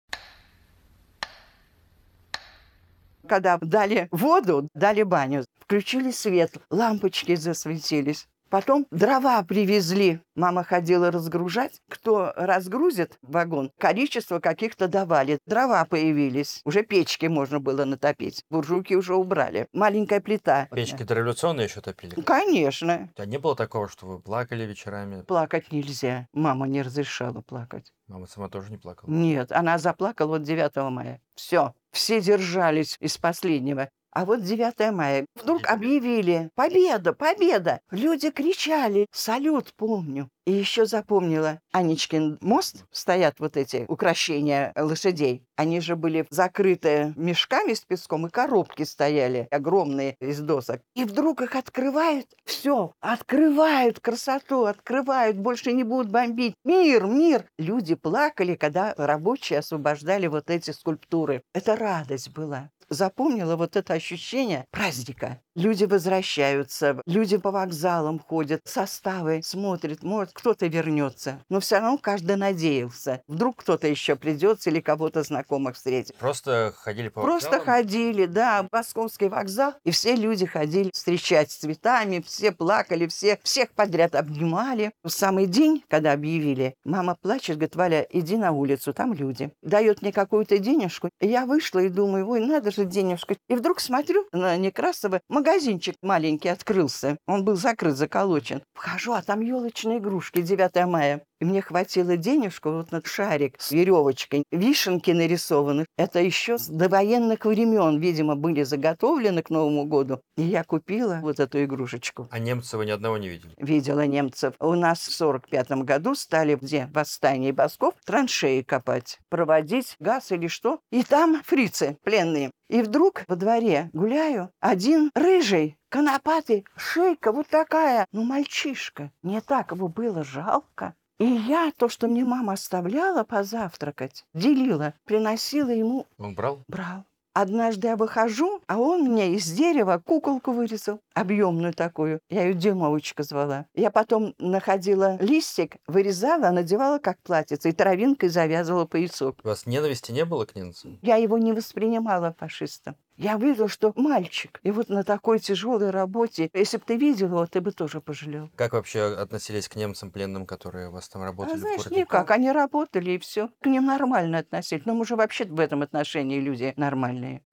Когда 3.28 3.58
дали 3.58 4.08
воду, 4.12 4.67
дали 4.74 5.04
баню, 5.04 5.46
включили 5.60 6.12
свет, 6.12 6.52
лампочки 6.70 7.36
засветились. 7.36 8.28
Потом 8.51 8.85
дрова 8.91 9.41
привезли. 9.43 10.19
Мама 10.35 10.65
ходила 10.65 11.09
разгружать. 11.09 11.79
Кто 11.89 12.33
разгрузит 12.35 13.17
вагон, 13.21 13.71
количество 13.79 14.39
каких-то 14.39 14.89
давали. 14.89 15.39
Дрова 15.45 15.85
появились. 15.85 16.59
Уже 16.65 16.83
печки 16.83 17.27
можно 17.27 17.61
было 17.61 17.85
натопить. 17.85 18.43
Буржуйки 18.49 18.93
уже 18.93 19.15
убрали. 19.15 19.67
Маленькая 19.71 20.19
плита. 20.19 20.67
Печки 20.69 21.03
дореволюционные 21.03 21.67
еще 21.67 21.79
топили? 21.79 22.19
Конечно. 22.21 23.09
А 23.15 23.25
не 23.25 23.37
было 23.37 23.55
такого, 23.55 23.87
что 23.87 24.05
вы 24.05 24.19
плакали 24.19 24.65
вечерами? 24.65 25.21
Плакать 25.21 25.71
нельзя. 25.71 26.27
Мама 26.33 26.67
не 26.67 26.81
разрешала 26.81 27.39
плакать. 27.39 27.93
Мама 28.07 28.27
сама 28.27 28.49
тоже 28.49 28.69
не 28.69 28.77
плакала? 28.77 29.09
Нет, 29.09 29.53
она 29.53 29.77
заплакала 29.77 30.31
вот 30.31 30.43
9 30.43 30.75
мая. 30.91 31.21
Все. 31.35 31.73
Все 31.91 32.19
держались 32.19 32.97
из 32.99 33.17
последнего. 33.17 33.89
А 34.12 34.26
вот 34.26 34.43
9 34.43 34.91
мая. 34.91 35.26
Вдруг 35.36 35.67
объявили 35.67 36.50
«Победа! 36.56 37.13
Победа!» 37.13 37.80
Люди 37.91 38.30
кричали. 38.30 39.08
Салют 39.12 39.74
помню. 39.76 40.30
И 40.45 40.52
еще 40.52 40.86
запомнила 40.86 41.60
Анечкин 41.71 42.40
мост, 42.42 42.85
стоят 42.92 43.35
вот 43.40 43.58
эти 43.58 43.85
украшения 43.88 44.73
лошадей. 44.75 45.46
Они 45.56 45.79
же 45.79 45.96
были 45.96 46.25
закрыты 46.31 47.13
мешками 47.15 47.73
с 47.73 47.81
песком, 47.81 48.25
и 48.25 48.29
коробки 48.29 48.81
стояли 48.83 49.48
огромные 49.52 50.15
из 50.19 50.40
досок. 50.40 50.81
И 50.96 51.06
вдруг 51.06 51.42
их 51.42 51.56
открывают, 51.56 52.25
все, 52.44 52.94
открывают 53.00 54.00
красоту, 54.00 54.65
открывают, 54.65 55.38
больше 55.38 55.73
не 55.73 55.83
будут 55.83 56.12
бомбить. 56.12 56.56
Мир, 56.65 57.06
мир! 57.06 57.46
Люди 57.60 57.94
плакали, 57.94 58.56
когда 58.56 58.96
рабочие 58.98 59.60
освобождали 59.60 60.25
вот 60.25 60.50
эти 60.50 60.71
скульптуры. 60.71 61.44
Это 61.54 61.75
радость 61.75 62.31
была 62.31 62.71
запомнила 62.92 63.56
вот 63.56 63.75
это 63.75 63.94
ощущение 63.94 64.65
праздника. 64.69 65.39
Люди 65.56 65.83
возвращаются, 65.85 67.02
люди 67.06 67.37
по 67.37 67.52
вокзалам 67.52 68.19
ходят, 68.19 68.62
составы 68.65 69.42
смотрят, 69.44 70.04
может, 70.04 70.31
кто-то 70.33 70.67
вернется. 70.67 71.39
Но 71.50 71.60
все 71.60 71.79
равно 71.79 71.98
каждый 71.98 72.35
надеялся. 72.37 73.21
Вдруг 73.27 73.58
кто-то 73.58 73.87
еще 73.87 74.15
придется 74.15 74.69
или 74.69 74.79
кого-то 74.79 75.23
знакомых 75.23 75.75
встретит. 75.75 76.15
Просто 76.17 76.73
ходили 76.77 77.10
по 77.10 77.21
Просто 77.21 77.58
вокзалам? 77.58 77.65
ходили, 77.65 78.25
да, 78.27 78.67
Московский 78.71 79.27
вокзал, 79.27 79.73
и 79.83 79.92
все 79.92 80.15
люди 80.15 80.46
ходили 80.46 80.92
встречать 80.94 81.52
с 81.52 81.56
цветами, 81.56 82.23
все 82.25 82.52
плакали, 82.52 83.08
все, 83.08 83.39
всех 83.44 83.71
подряд 83.71 84.15
обнимали. 84.15 84.92
В 85.04 85.10
самый 85.10 85.48
день, 85.48 85.83
когда 85.89 86.13
объявили, 86.13 86.75
мама 86.85 87.17
плачет, 87.21 87.58
говорит, 87.58 87.75
Валя, 87.75 88.08
иди 88.10 88.37
на 88.37 88.52
улицу, 88.52 88.94
там 88.94 89.13
люди. 89.13 89.52
Дает 89.62 90.02
мне 90.02 90.12
какую-то 90.13 90.58
денежку. 90.60 91.10
Я 91.19 91.46
вышла 91.46 91.79
и 91.79 91.89
думаю, 91.89 92.27
ой, 92.29 92.39
надо 92.46 92.71
же 92.71 92.81
денежку. 92.86 93.36
И 93.50 93.56
вдруг 93.56 93.79
смотрю 93.79 94.27
на 94.32 94.58
Некрасова, 94.58 95.21
магазинчик 95.29 95.96
маленький 96.02 96.50
открылся. 96.50 97.17
Он 97.27 97.44
был 97.46 97.56
закрыт, 97.56 97.98
заколочен. 97.98 98.63
Вхожу, 98.73 99.13
а 99.13 99.21
там 99.21 99.42
елочные 99.42 100.00
игрушки 100.00 100.42
9 100.42 100.86
мая. 100.86 101.23
И 101.42 101.46
мне 101.46 101.63
хватило 101.63 102.17
денежку 102.17 102.69
вот 102.69 102.92
на 102.92 103.02
шарик 103.04 103.56
с 103.60 103.71
веревочкой. 103.71 104.44
Вишенки 104.52 105.10
нарисованы. 105.10 105.87
Это 105.98 106.19
еще 106.19 106.60
с 106.60 106.67
довоенных 106.67 107.46
времен, 107.46 108.00
видимо, 108.00 108.35
были 108.35 108.62
заготовлены 108.62 109.42
к 109.42 109.50
Новому 109.50 109.85
году. 109.85 110.21
И 110.37 110.44
я 110.44 110.63
купила 110.63 111.19
вот 111.23 111.39
эту 111.39 111.63
игрушечку. 111.63 112.27
А 112.29 112.37
немцы 112.37 112.77
вы 112.77 112.85
ни 112.85 112.92
одного 112.92 113.17
не 113.17 113.27
видели? 113.27 113.56
Видела 113.58 114.06
немцев. 114.06 114.54
У 114.60 114.75
нас 114.75 115.00
в 115.00 115.13
45 115.13 115.71
году 115.83 116.13
стали, 116.13 116.54
где 116.54 116.87
восстание 116.94 117.54
босков, 117.54 117.96
траншеи 118.06 118.62
копать, 118.62 119.17
проводить 119.29 119.96
газ 120.00 120.31
или 120.31 120.46
что. 120.46 120.79
И 120.92 121.02
там 121.02 121.42
фрицы 121.44 121.98
пленные. 122.04 122.52
И 122.69 122.83
вдруг 122.83 123.23
во 123.27 123.35
дворе 123.35 123.89
гуляю, 123.94 124.52
один 124.60 125.10
рыжий, 125.15 125.75
конопатый, 125.89 126.65
шейка 126.77 127.31
вот 127.31 127.48
такая. 127.48 128.06
Ну, 128.13 128.23
мальчишка. 128.23 129.12
Мне 129.23 129.42
так 129.42 129.71
его 129.71 129.89
было 129.89 130.23
жалко. 130.23 130.94
И 131.19 131.25
я 131.25 131.71
то, 131.77 131.87
что 131.89 132.07
мне 132.07 132.23
мама 132.25 132.53
оставляла 132.53 133.23
позавтракать, 133.23 134.25
делила, 134.33 134.93
приносила 135.05 135.69
ему, 135.69 136.07
Он 136.17 136.33
брал? 136.33 136.63
брал. 136.67 137.05
Однажды 137.33 137.87
я 137.87 137.95
выхожу, 137.95 138.59
а 138.67 138.77
он 138.77 139.03
мне 139.03 139.35
из 139.35 139.49
дерева 139.49 140.01
куколку 140.05 140.51
вырезал, 140.51 140.99
объемную 141.13 141.73
такую. 141.73 142.19
Я 142.29 142.43
ее 142.43 142.53
Дюймовочка 142.53 143.23
звала. 143.23 143.67
Я 143.73 143.89
потом 143.89 144.35
находила 144.37 145.15
листик, 145.21 145.77
вырезала, 145.87 146.49
надевала 146.49 146.99
как 146.99 147.21
платьице 147.21 147.69
и 147.69 147.71
травинкой 147.71 148.27
завязывала 148.27 148.83
поясок. 148.85 149.37
У 149.43 149.47
вас 149.47 149.65
ненависти 149.65 150.12
не 150.12 150.25
было 150.25 150.43
к 150.45 150.55
немцам? 150.55 150.99
Я 151.01 151.15
его 151.15 151.37
не 151.37 151.53
воспринимала 151.53 152.35
фашистом. 152.37 152.97
Я 153.22 153.38
видела, 153.38 153.67
что 153.67 153.94
мальчик. 153.96 154.60
И 154.63 154.72
вот 154.72 154.90
на 154.90 155.04
такой 155.04 155.38
тяжелой 155.38 155.92
работе, 155.92 156.50
если 156.54 156.78
бы 156.78 156.84
ты 156.84 156.98
видел 156.98 157.28
его, 157.28 157.46
ты 157.46 157.62
бы 157.62 157.72
тоже 157.72 158.02
пожалел. 158.02 158.50
Как 158.56 158.74
вообще 158.74 159.13
относились 159.13 159.69
к 159.69 159.76
немцам 159.76 160.10
пленным, 160.10 160.48
которые 160.48 160.90
у 160.90 160.92
вас 160.92 161.08
там 161.08 161.22
работали 161.22 161.54
А 161.54 161.58
знаешь, 161.60 161.86
никак. 161.92 162.32
Они 162.32 162.52
работали, 162.52 163.12
и 163.12 163.19
все. 163.19 163.50
К 163.62 163.67
ним 163.67 163.86
нормально 163.86 164.40
относились. 164.40 164.88
Но 164.88 164.96
мы 164.96 165.06
же 165.06 165.15
вообще 165.15 165.46
в 165.46 165.60
этом 165.60 165.84
отношении 165.84 166.40
люди 166.40 166.74
нормальные. 166.78 167.44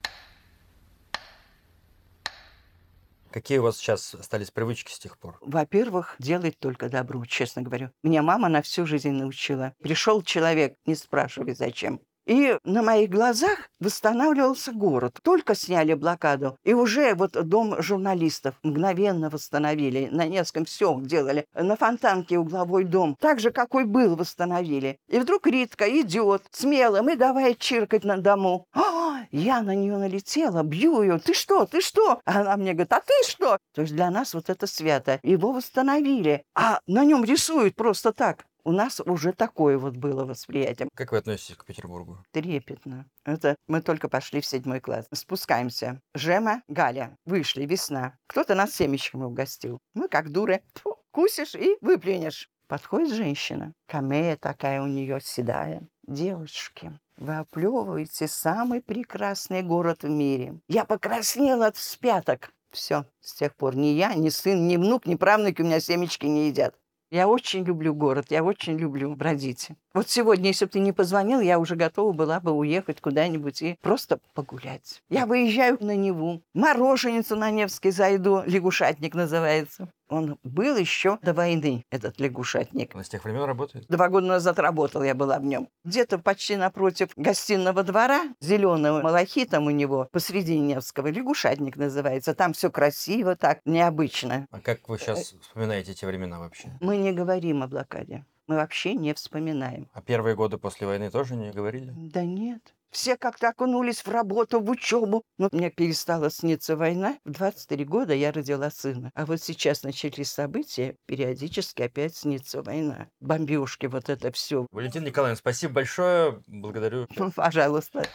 Какие 3.30 3.58
у 3.58 3.64
вас 3.64 3.76
сейчас 3.76 4.14
остались 4.14 4.50
привычки 4.50 4.90
с 4.90 4.98
тех 4.98 5.18
пор? 5.18 5.36
Во-первых, 5.42 6.16
делать 6.18 6.58
только 6.58 6.88
добро, 6.88 7.22
честно 7.26 7.60
говорю. 7.60 7.90
Меня 8.02 8.22
мама 8.22 8.48
на 8.48 8.62
всю 8.62 8.86
жизнь 8.86 9.10
научила. 9.10 9.74
Пришел 9.82 10.22
человек, 10.22 10.76
не 10.86 10.94
спрашивай 10.94 11.54
зачем. 11.54 12.00
И 12.28 12.58
на 12.62 12.82
моих 12.82 13.08
глазах 13.08 13.70
восстанавливался 13.80 14.72
город. 14.72 15.18
Только 15.22 15.54
сняли 15.54 15.94
блокаду, 15.94 16.58
и 16.62 16.74
уже 16.74 17.14
вот 17.14 17.32
дом 17.32 17.80
журналистов 17.80 18.54
мгновенно 18.62 19.30
восстановили. 19.30 20.10
На 20.12 20.26
Невском 20.26 20.66
все 20.66 20.94
делали. 21.00 21.46
На 21.54 21.74
Фонтанке 21.76 22.38
угловой 22.38 22.84
дом. 22.84 23.16
Так 23.18 23.40
же, 23.40 23.50
какой 23.50 23.86
был, 23.86 24.14
восстановили. 24.14 24.98
И 25.08 25.18
вдруг 25.18 25.46
Ритка 25.46 25.88
идет 26.02 26.42
смелым 26.50 27.08
и 27.08 27.16
давай 27.16 27.54
чиркать 27.54 28.04
на 28.04 28.18
дому. 28.18 28.66
А, 28.74 29.20
я 29.30 29.62
на 29.62 29.74
нее 29.74 29.96
налетела, 29.96 30.62
бью 30.62 31.00
ее. 31.00 31.18
Ты 31.18 31.32
что, 31.32 31.64
ты 31.64 31.80
что? 31.80 32.20
Она 32.26 32.58
мне 32.58 32.74
говорит, 32.74 32.92
а 32.92 33.00
ты 33.00 33.26
что? 33.26 33.56
То 33.74 33.80
есть 33.80 33.94
для 33.94 34.10
нас 34.10 34.34
вот 34.34 34.50
это 34.50 34.66
свято. 34.66 35.18
Его 35.22 35.52
восстановили. 35.52 36.42
А 36.54 36.80
на 36.86 37.06
нем 37.06 37.24
рисуют 37.24 37.74
просто 37.74 38.12
так. 38.12 38.44
У 38.68 38.72
нас 38.72 39.00
уже 39.00 39.32
такое 39.32 39.78
вот 39.78 39.96
было 39.96 40.26
восприятие. 40.26 40.90
Как 40.94 41.12
вы 41.12 41.16
относитесь 41.16 41.56
к 41.56 41.64
Петербургу? 41.64 42.18
Трепетно. 42.32 43.06
Это 43.24 43.56
мы 43.66 43.80
только 43.80 44.10
пошли 44.10 44.42
в 44.42 44.46
седьмой 44.46 44.80
класс. 44.80 45.06
Спускаемся. 45.10 46.02
Жема, 46.14 46.62
Галя. 46.68 47.16
Вышли, 47.24 47.64
весна. 47.64 48.18
Кто-то 48.26 48.54
нас 48.54 48.74
семечками 48.74 49.24
угостил. 49.24 49.78
Мы 49.94 50.06
как 50.06 50.30
дуры. 50.30 50.60
Фу, 50.74 50.98
кусишь 51.12 51.54
и 51.54 51.78
выплюнешь. 51.80 52.50
Подходит 52.66 53.14
женщина. 53.14 53.72
Камея 53.86 54.36
такая 54.36 54.82
у 54.82 54.86
нее 54.86 55.18
седая. 55.22 55.88
Девушки, 56.06 56.92
вы 57.16 57.38
оплевываете 57.38 58.28
самый 58.28 58.82
прекрасный 58.82 59.62
город 59.62 60.02
в 60.02 60.10
мире. 60.10 60.60
Я 60.68 60.84
покраснела 60.84 61.68
от 61.68 61.78
вспяток. 61.78 62.52
Все, 62.70 63.06
с 63.22 63.32
тех 63.32 63.56
пор 63.56 63.76
ни 63.76 63.86
я, 63.86 64.14
ни 64.14 64.28
сын, 64.28 64.68
ни 64.68 64.76
внук, 64.76 65.06
ни 65.06 65.14
правнуки 65.14 65.62
у 65.62 65.64
меня 65.64 65.80
семечки 65.80 66.26
не 66.26 66.48
едят. 66.48 66.74
Я 67.10 67.26
очень 67.28 67.64
люблю 67.64 67.94
город, 67.94 68.26
я 68.30 68.44
очень 68.44 68.76
люблю 68.78 69.14
бродить. 69.14 69.68
Вот 69.98 70.08
сегодня, 70.08 70.46
если 70.50 70.66
бы 70.66 70.70
ты 70.70 70.78
не 70.78 70.92
позвонил, 70.92 71.40
я 71.40 71.58
уже 71.58 71.74
готова 71.74 72.12
была 72.12 72.38
бы 72.38 72.52
уехать 72.52 73.00
куда-нибудь 73.00 73.62
и 73.62 73.76
просто 73.82 74.20
погулять. 74.32 75.02
Я 75.10 75.26
выезжаю 75.26 75.76
на 75.80 75.96
Неву, 75.96 76.40
мороженицу 76.54 77.34
на 77.34 77.50
Невский 77.50 77.90
зайду, 77.90 78.44
лягушатник 78.46 79.16
называется. 79.16 79.90
Он 80.08 80.38
был 80.44 80.76
еще 80.76 81.18
до 81.22 81.34
войны, 81.34 81.84
этот 81.90 82.20
лягушатник. 82.20 82.94
Он 82.94 83.02
с 83.02 83.08
тех 83.08 83.24
времен 83.24 83.42
работает? 83.42 83.88
Два 83.88 84.08
года 84.08 84.28
назад 84.28 84.60
работал 84.60 85.02
я 85.02 85.16
была 85.16 85.40
в 85.40 85.44
нем. 85.44 85.68
Где-то 85.84 86.18
почти 86.18 86.54
напротив 86.54 87.08
гостиного 87.16 87.82
двора, 87.82 88.22
зеленого 88.40 89.02
малахитом 89.02 89.66
у 89.66 89.70
него, 89.70 90.08
посреди 90.12 90.60
Невского, 90.60 91.08
лягушатник 91.08 91.76
называется. 91.76 92.36
Там 92.36 92.52
все 92.52 92.70
красиво, 92.70 93.34
так, 93.34 93.62
необычно. 93.64 94.46
А 94.52 94.60
как 94.60 94.88
вы 94.88 94.96
сейчас 94.96 95.34
вспоминаете 95.40 95.90
эти 95.90 96.04
времена 96.04 96.38
вообще? 96.38 96.70
Мы 96.80 96.98
не 96.98 97.10
говорим 97.10 97.64
о 97.64 97.66
блокаде. 97.66 98.24
Мы 98.48 98.56
вообще 98.56 98.94
не 98.94 99.12
вспоминаем. 99.12 99.88
А 99.92 100.00
первые 100.00 100.34
годы 100.34 100.56
после 100.56 100.86
войны 100.86 101.10
тоже 101.10 101.36
не 101.36 101.50
говорили? 101.50 101.92
Да 101.94 102.24
нет. 102.24 102.74
Все 102.90 103.18
как-то 103.18 103.50
окунулись 103.50 104.00
в 104.00 104.08
работу, 104.08 104.60
в 104.60 104.70
учебу. 104.70 105.22
Но 105.36 105.50
мне 105.52 105.70
перестала 105.70 106.30
сниться 106.30 106.74
война. 106.74 107.18
В 107.26 107.32
23 107.32 107.84
года 107.84 108.14
я 108.14 108.32
родила 108.32 108.70
сына. 108.70 109.10
А 109.14 109.26
вот 109.26 109.42
сейчас 109.42 109.82
начались 109.82 110.30
события, 110.30 110.96
периодически 111.04 111.82
опять 111.82 112.16
снится 112.16 112.62
война. 112.62 113.08
Бомбежки, 113.20 113.84
вот 113.84 114.08
это 114.08 114.32
все. 114.32 114.66
Валентин 114.72 115.04
Николаевна, 115.04 115.36
спасибо 115.36 115.74
большое. 115.74 116.40
Благодарю. 116.46 117.06
Пожалуйста. 117.36 118.08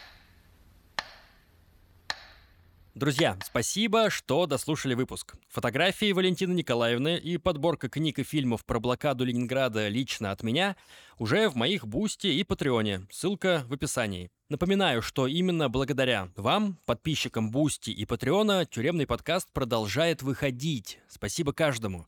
Друзья, 2.95 3.39
спасибо, 3.43 4.11
что 4.11 4.45
дослушали 4.45 4.93
выпуск. 4.93 5.33
Фотографии 5.49 6.11
Валентины 6.11 6.53
Николаевны 6.53 7.17
и 7.17 7.37
подборка 7.37 7.89
книг 7.89 8.19
и 8.19 8.23
фильмов 8.23 8.63
про 8.65 8.79
блокаду 8.79 9.25
Ленинграда 9.25 9.87
лично 9.87 10.29
от 10.29 10.43
меня 10.43 10.75
уже 11.17 11.49
в 11.49 11.55
моих 11.55 11.87
Бусти 11.87 12.27
и 12.27 12.43
Патреоне. 12.43 13.07
Ссылка 13.09 13.65
в 13.67 13.73
описании. 13.73 14.29
Напоминаю, 14.47 15.01
что 15.01 15.25
именно 15.25 15.69
благодаря 15.69 16.29
вам, 16.35 16.77
подписчикам 16.85 17.49
Бусти 17.49 17.89
и 17.89 18.05
Патреона, 18.05 18.67
тюремный 18.67 19.07
подкаст 19.07 19.51
продолжает 19.51 20.21
выходить. 20.21 20.99
Спасибо 21.09 21.51
каждому. 21.51 22.05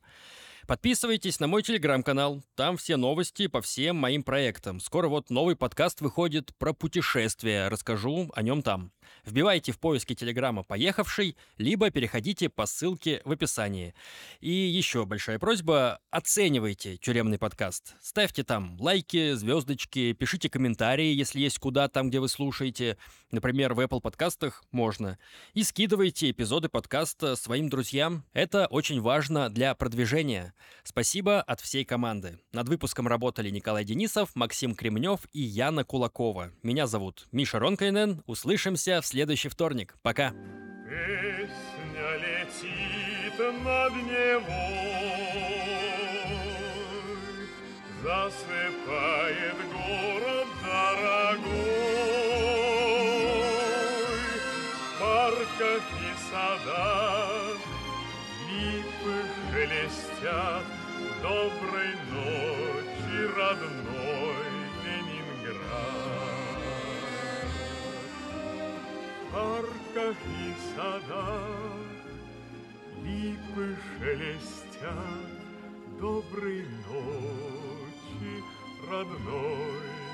Подписывайтесь 0.68 1.40
на 1.40 1.48
мой 1.48 1.64
телеграм-канал, 1.64 2.42
там 2.54 2.76
все 2.76 2.96
новости 2.96 3.48
по 3.48 3.60
всем 3.60 3.96
моим 3.96 4.22
проектам. 4.22 4.78
Скоро 4.78 5.08
вот 5.08 5.30
новый 5.30 5.56
подкаст 5.56 6.00
выходит 6.00 6.54
про 6.58 6.72
путешествия, 6.72 7.68
расскажу 7.68 8.30
о 8.34 8.42
нем 8.42 8.62
там. 8.62 8.92
Вбивайте 9.24 9.72
в 9.72 9.78
поиске 9.78 10.14
Телеграма 10.14 10.62
«Поехавший», 10.62 11.36
либо 11.58 11.90
переходите 11.90 12.48
по 12.48 12.66
ссылке 12.66 13.22
в 13.24 13.32
описании. 13.32 13.94
И 14.40 14.50
еще 14.50 15.04
большая 15.04 15.38
просьба– 15.38 16.00
оценивайте 16.10 16.96
тюремный 16.96 17.38
подкаст. 17.38 17.94
Ставьте 18.00 18.44
там 18.44 18.76
лайки, 18.80 19.32
звездочки, 19.32 20.12
пишите 20.12 20.48
комментарии, 20.48 21.12
если 21.12 21.40
есть 21.40 21.58
куда 21.58 21.88
там, 21.88 22.08
где 22.08 22.20
вы 22.20 22.28
слушаете. 22.28 22.96
Например, 23.30 23.74
в 23.74 23.80
Apple 23.80 24.00
подкастах 24.00 24.64
можно. 24.70 25.18
И 25.54 25.62
скидывайте 25.62 26.30
эпизоды 26.30 26.68
подкаста 26.68 27.36
своим 27.36 27.68
друзьям. 27.68 28.24
Это 28.32 28.66
очень 28.66 29.00
важно 29.00 29.50
для 29.50 29.74
продвижения. 29.74 30.54
Спасибо 30.84 31.40
от 31.42 31.60
всей 31.60 31.84
команды. 31.84 32.38
Над 32.52 32.68
выпуском 32.68 33.08
работали 33.08 33.50
Николай 33.50 33.84
Денисов, 33.84 34.34
Максим 34.34 34.74
Кремнев 34.74 35.20
и 35.32 35.40
Яна 35.40 35.84
Кулакова. 35.84 36.52
Меня 36.62 36.86
зовут 36.86 37.26
Миша 37.32 37.58
Ронкайнен. 37.58 38.22
В 39.00 39.06
следующий 39.06 39.48
вторник. 39.48 39.94
Пока. 40.02 40.32
Песня 40.88 42.16
летит 42.16 43.38
над 43.38 43.92
Невой, 43.92 44.46
засыпает 48.02 49.56
город 49.72 50.48
дорогой. 50.64 51.46
В 54.78 55.00
парках 55.00 55.84
и 56.00 56.12
садах 56.30 57.58
липы 58.48 59.16
шелестят, 59.52 60.64
доброй 61.22 61.92
ночи, 62.12 63.18
родной 63.36 64.46
Ленинград. 64.84 66.15
Парках 69.36 70.16
и 70.40 70.54
садах 70.74 71.76
липы 73.04 73.76
шелестят, 73.98 75.28
доброй 76.00 76.64
ночи, 76.88 78.34
родной. 78.88 80.05